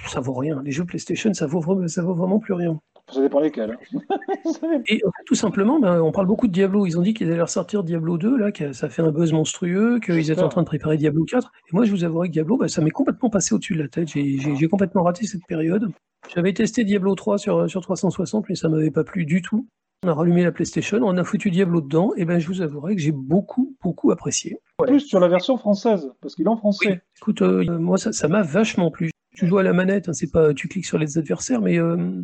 [0.07, 0.61] Ça vaut rien.
[0.64, 2.80] Les jeux PlayStation, ça vaut ça vaut vraiment plus rien.
[3.12, 3.72] Ça dépend lesquels.
[3.94, 4.00] hein.
[4.88, 6.86] Et en fait, tout simplement, ben, on parle beaucoup de Diablo.
[6.86, 10.00] Ils ont dit qu'ils allaient ressortir Diablo 2, là, que ça fait un buzz monstrueux,
[10.00, 11.52] qu'ils étaient en train de préparer Diablo 4.
[11.70, 13.88] Et moi, je vous avouerai que Diablo, ben, ça m'est complètement passé au-dessus de la
[13.90, 14.08] tête.
[14.08, 15.92] J'ai- complètement raté cette période.
[16.34, 19.68] J'avais testé Diablo 3 sur, sur 360, mais ça m'avait pas plu du tout.
[20.06, 22.96] On a rallumé la PlayStation, on a foutu Diablo dedans, et ben je vous avouerai
[22.96, 24.58] que j'ai beaucoup, beaucoup apprécié.
[24.78, 26.90] Plus sur la version française, parce qu'il est en français.
[26.90, 26.96] Oui.
[27.22, 29.12] Écoute, euh, moi, ça ça m'a vachement plu.
[29.36, 32.22] Tu joues à la manette, hein, c'est pas tu cliques sur les adversaires, mais euh,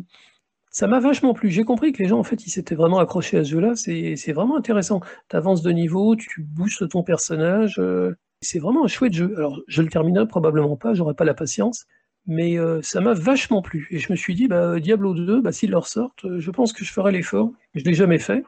[0.70, 1.50] ça m'a vachement plu.
[1.50, 3.74] J'ai compris que les gens, en fait, ils s'étaient vraiment accrochés à ce jeu-là.
[3.76, 5.00] C'est vraiment intéressant.
[5.28, 7.76] Tu avances de niveau, tu boostes ton personnage.
[7.78, 9.34] euh, c'est vraiment un chouette jeu.
[9.36, 11.86] Alors, je le terminerai probablement pas, j'aurai pas la patience.
[12.26, 13.88] Mais euh, ça m'a vachement plu.
[13.90, 16.72] Et je me suis dit, bah, Diablo 2, bah, s'ils le ressortent, euh, je pense
[16.72, 17.50] que je ferai l'effort.
[17.74, 18.44] Je l'ai jamais fait.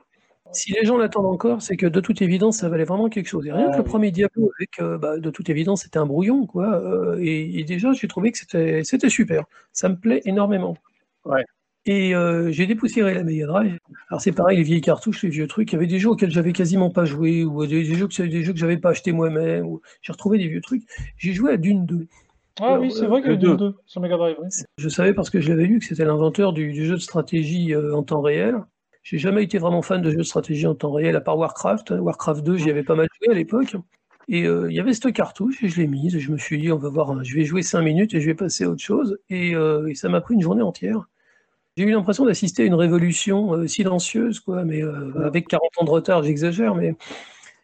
[0.52, 3.46] Si les gens l'attendent encore, c'est que de toute évidence, ça valait vraiment quelque chose.
[3.46, 6.46] Et rien que le premier Diablo, avec, euh, bah, de toute évidence, c'était un brouillon,
[6.46, 6.74] quoi.
[6.82, 9.44] euh, et, et déjà, j'ai trouvé que c'était c'était super.
[9.72, 10.76] Ça me plaît énormément.
[11.24, 11.44] Ouais.
[11.84, 13.76] Et euh, j'ai dépoussiéré la Mega Drive.
[14.08, 15.72] Alors c'est pareil, les vieilles cartouches, les vieux trucs.
[15.72, 18.22] Il y avait des jeux auxquels j'avais quasiment pas joué, ou des, des jeux que
[18.22, 19.66] des jeux que j'avais pas acheté moi-même.
[19.66, 20.84] ou- J'ai retrouvé des vieux trucs.
[21.16, 22.06] J'ai joué à Dune 2.
[22.60, 23.70] Ah Alors, oui, c'est euh, vrai qu'il y a le Dune deux.
[23.70, 24.36] 2 sur Mega Drive.
[24.40, 24.48] oui.
[24.78, 27.74] Je savais parce que je l'avais lu que c'était l'inventeur du, du jeu de stratégie
[27.74, 28.56] euh, en temps réel.
[29.02, 31.90] J'ai jamais été vraiment fan de jeux de stratégie en temps réel, à part Warcraft.
[31.98, 33.74] Warcraft 2, j'y avais pas mal joué à l'époque.
[34.28, 36.14] Et euh, il y avait cette cartouche et je l'ai mise.
[36.14, 38.20] Et je me suis dit, on va voir, hein, je vais jouer 5 minutes et
[38.20, 39.18] je vais passer à autre chose.
[39.30, 41.08] Et, euh, et ça m'a pris une journée entière.
[41.76, 45.84] J'ai eu l'impression d'assister à une révolution euh, silencieuse, quoi, mais euh, avec 40 ans
[45.84, 46.94] de retard, j'exagère, mais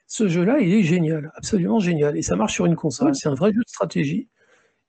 [0.07, 2.17] ce jeu-là, il est génial, absolument génial.
[2.17, 4.29] Et ça marche sur une console, c'est un vrai jeu de stratégie.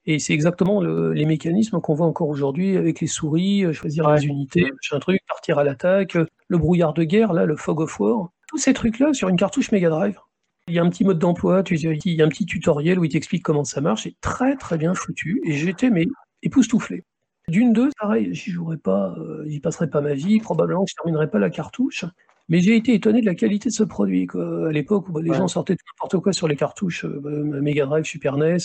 [0.06, 4.06] Et c'est exactement le- les mécanismes qu'on voit encore aujourd'hui avec les souris, euh, choisir
[4.08, 4.16] Ouais.
[4.20, 6.18] les unités, machin truc, partir à l'attaque,
[6.48, 8.30] le brouillard de guerre, là, le fog of war.
[8.48, 10.18] Tous ces trucs-là sur une cartouche Mega Drive.
[10.70, 13.10] Il y a un petit mode d'emploi, il y a un petit tutoriel où il
[13.12, 14.04] t'explique comment ça marche.
[14.04, 15.41] C'est très très bien foutu.
[15.46, 16.08] Et j'étais mais
[16.44, 17.04] époustouflé.
[17.50, 20.96] D'une deux, pareil, j'y jouerai pas, euh, j'y passerai pas ma vie, probablement que je
[20.96, 22.06] terminerai pas la cartouche.
[22.48, 24.26] Mais j'ai été étonné de la qualité de ce produit.
[24.26, 24.70] Quoi.
[24.70, 25.38] À l'époque où bah, les Ouais.
[25.38, 28.58] gens sortaient tout n'importe quoi sur les cartouches, euh, bah, Mega Drive, Super NES,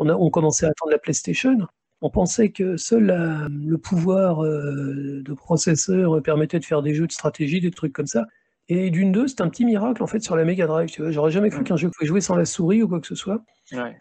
[0.00, 1.56] on, a, on commençait à attendre la PlayStation.
[2.02, 7.06] On pensait que seul la- le pouvoir euh, de processeur permettait de faire des jeux
[7.06, 8.26] de stratégie, des trucs comme ça.
[8.68, 10.88] Et d'une deux, c'est un petit miracle en fait sur la Mega Drive.
[10.90, 11.64] Tu vois, j'aurais jamais cru Mm.
[11.64, 13.42] qu'un jeu pouvait jouer sans la souris ou quoi que ce soit.
[13.72, 13.96] Ouais.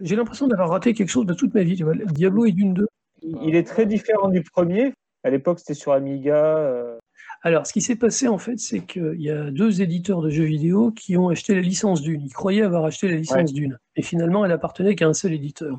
[0.00, 1.76] J'ai l'impression d'avoir raté quelque chose de toute ma vie.
[1.76, 1.94] Tu vois.
[1.94, 2.86] Diablo et d'une deux.
[3.22, 4.92] Il est très différent du premier.
[5.24, 6.56] À l'époque, c'était sur Amiga.
[6.56, 6.96] euh,
[7.42, 10.44] Alors, ce qui s'est passé, en fait, c'est qu'il y a deux éditeurs de jeux
[10.44, 12.22] vidéo qui ont acheté la licence d'une.
[12.22, 13.78] Ils croyaient avoir acheté la licence d'une.
[13.96, 15.78] Et finalement, elle appartenait qu'à un seul éditeur.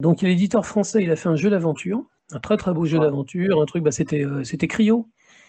[0.00, 3.04] Donc, l'éditeur français, il a fait un jeu d'aventure, un très très beau jeu Ouais.
[3.06, 5.08] d'aventure, un truc, bah, c'était euh, c'était Cryo.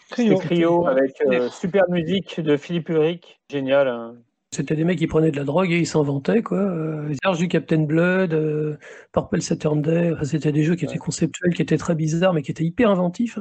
[0.10, 0.38] Cryo.
[0.38, 3.42] Cryo avec euh, super musique de Philippe Ulrich.
[3.52, 3.90] Génial.
[3.90, 4.16] hein.
[4.54, 6.60] C'était des mecs qui prenaient de la drogue et ils s'inventaient, quoi.
[6.60, 8.78] Euh, Arches du Captain Blood, euh,
[9.12, 12.42] Purple Saturn Day, enfin, c'était des jeux qui étaient conceptuels, qui étaient très bizarres, mais
[12.42, 13.40] qui étaient hyper inventifs.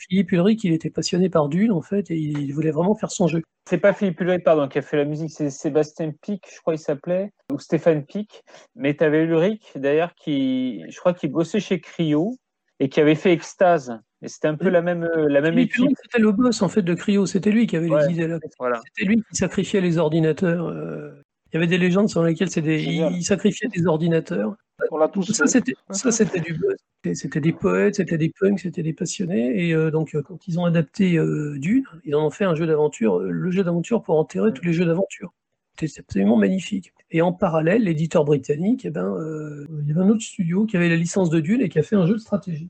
[0.00, 3.26] Philippe Ulrich, il était passionné par Dune, en fait, et il voulait vraiment faire son
[3.26, 3.42] jeu.
[3.68, 6.74] C'est pas Philippe Ulrich, pardon, qui a fait la musique, c'est Sébastien Pic, je crois
[6.74, 8.44] il s'appelait, ou Stéphane Pic.
[8.76, 12.36] Mais tu avais Ulrich, d'ailleurs, qui, je crois qu'il bossait chez Cryo
[12.80, 13.98] et qui avait fait Extase.
[14.22, 15.80] Et c'était un peu la même, euh, la même Philippe équipe.
[15.84, 17.26] Ulrich, c'était le boss, en fait, de Cryo.
[17.26, 18.06] C'était lui qui avait Ouais.
[18.08, 18.38] les idées là.
[18.58, 18.80] Voilà.
[18.84, 20.66] C'était lui qui sacrifiait les ordinateurs.
[20.68, 21.10] euh,
[21.52, 22.82] Il y avait des légendes sur lesquelles des...
[22.82, 24.54] Il sacrifiait des ordinateurs.
[24.90, 26.76] On l'a tous Ça, c'était ça, c'était du buzz.
[27.14, 29.66] C'était des poètes, c'était des punks, c'était des passionnés.
[29.68, 32.66] Et euh, donc, quand ils ont adapté euh, Dune, ils en ont fait un jeu
[32.66, 35.32] d'aventure, le jeu d'aventure pour enterrer tous les jeux d'aventure.
[35.80, 36.92] C'était absolument magnifique.
[37.10, 40.76] Et en parallèle, l'éditeur britannique, eh ben, euh, il y avait un autre studio qui
[40.76, 42.68] avait la licence de Dune et qui a fait un jeu de stratégie.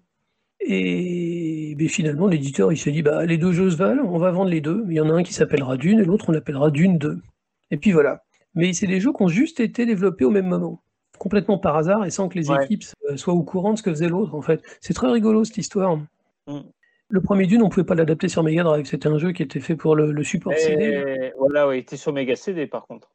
[0.61, 4.31] Et ben, finalement, l'éditeur, il s'est dit, bah, les deux jeux se valent, on va
[4.31, 4.85] vendre les deux.
[4.89, 7.19] Il y en a un qui s'appellera Dune et l'autre, on l'appellera Dune 2.
[7.71, 8.23] Et puis voilà.
[8.55, 10.83] Mais c'est des jeux qui ont juste été développés au même moment
[11.19, 12.65] complètement par hasard et sans que les Ouais.
[12.65, 14.63] équipes euh, soient au courant de ce que faisait l'autre en fait.
[14.81, 15.97] C'est très rigolo cette histoire.
[16.47, 16.61] Mm.
[17.11, 18.87] Le premier Dune, on pouvait pas l'adapter sur Mega Drive.
[18.87, 21.33] C'était un jeu qui était fait pour le, le support CD.
[21.39, 23.11] Voilà, ouais, il était sur Mega CD par contre.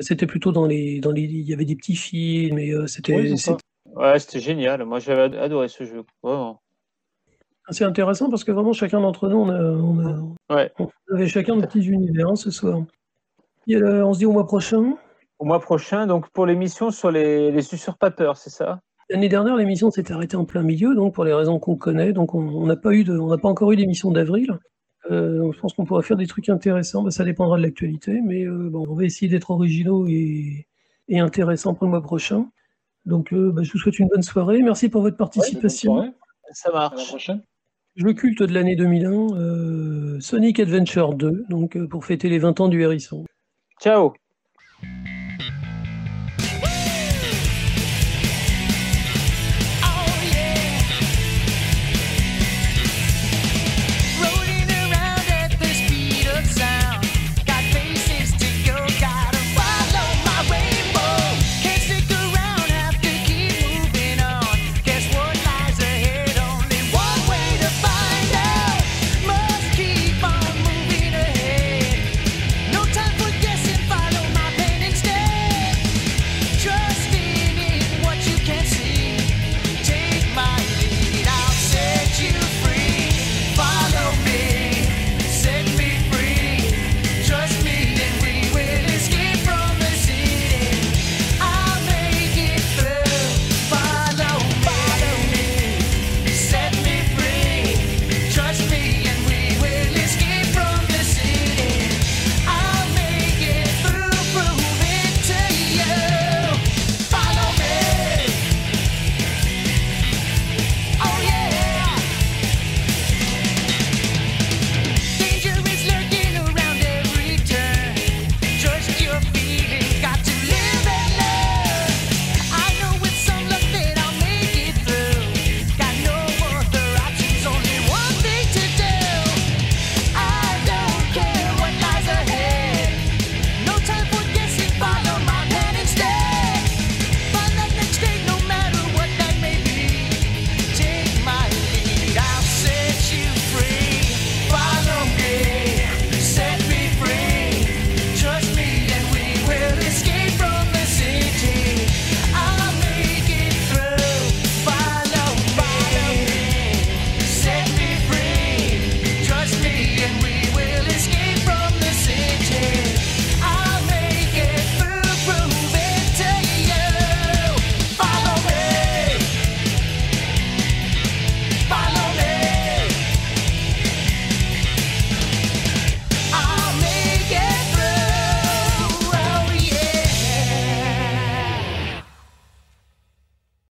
[0.00, 3.32] C'était plutôt dans les, dans les, il y avait des petits films et c'était.
[3.96, 4.84] Ouais, c'était génial.
[4.84, 6.62] Moi, j'avais adoré ce jeu, vraiment.
[7.70, 12.36] C'est intéressant parce que vraiment chacun d'entre nous, on, avait chacun de petits univers hein,
[12.36, 12.82] ce soir.
[13.68, 14.94] on se dit au mois prochain.
[15.38, 18.80] Au mois prochain, donc pour l'émission sur les, les usurpateurs, c'est ça?
[19.10, 22.12] L'année dernière, l'émission s'est arrêtée en plein milieu, donc pour les raisons qu'on connaît.
[22.12, 24.58] Donc on n'a pas eu de, on n'a pas encore eu d'émission d'avril.
[25.10, 27.02] Euh, je pense qu'on pourra faire des trucs intéressants.
[27.02, 30.66] Ben, ça dépendra de l'actualité, mais euh, bon, on va essayer d'être originaux et,
[31.08, 32.50] et intéressants pour le mois prochain.
[33.08, 34.62] Donc, euh, ben, je vous souhaite une bonne soirée.
[34.62, 36.14] Merci pour votre participation.
[36.52, 36.94] ça marche.
[36.94, 37.42] À la prochaine.
[37.96, 42.80] Le culte de l'année 2001, Sonic Adventure 2, donc pour fêter les 20 ans du
[42.80, 43.24] hérisson.
[43.80, 44.12] Ciao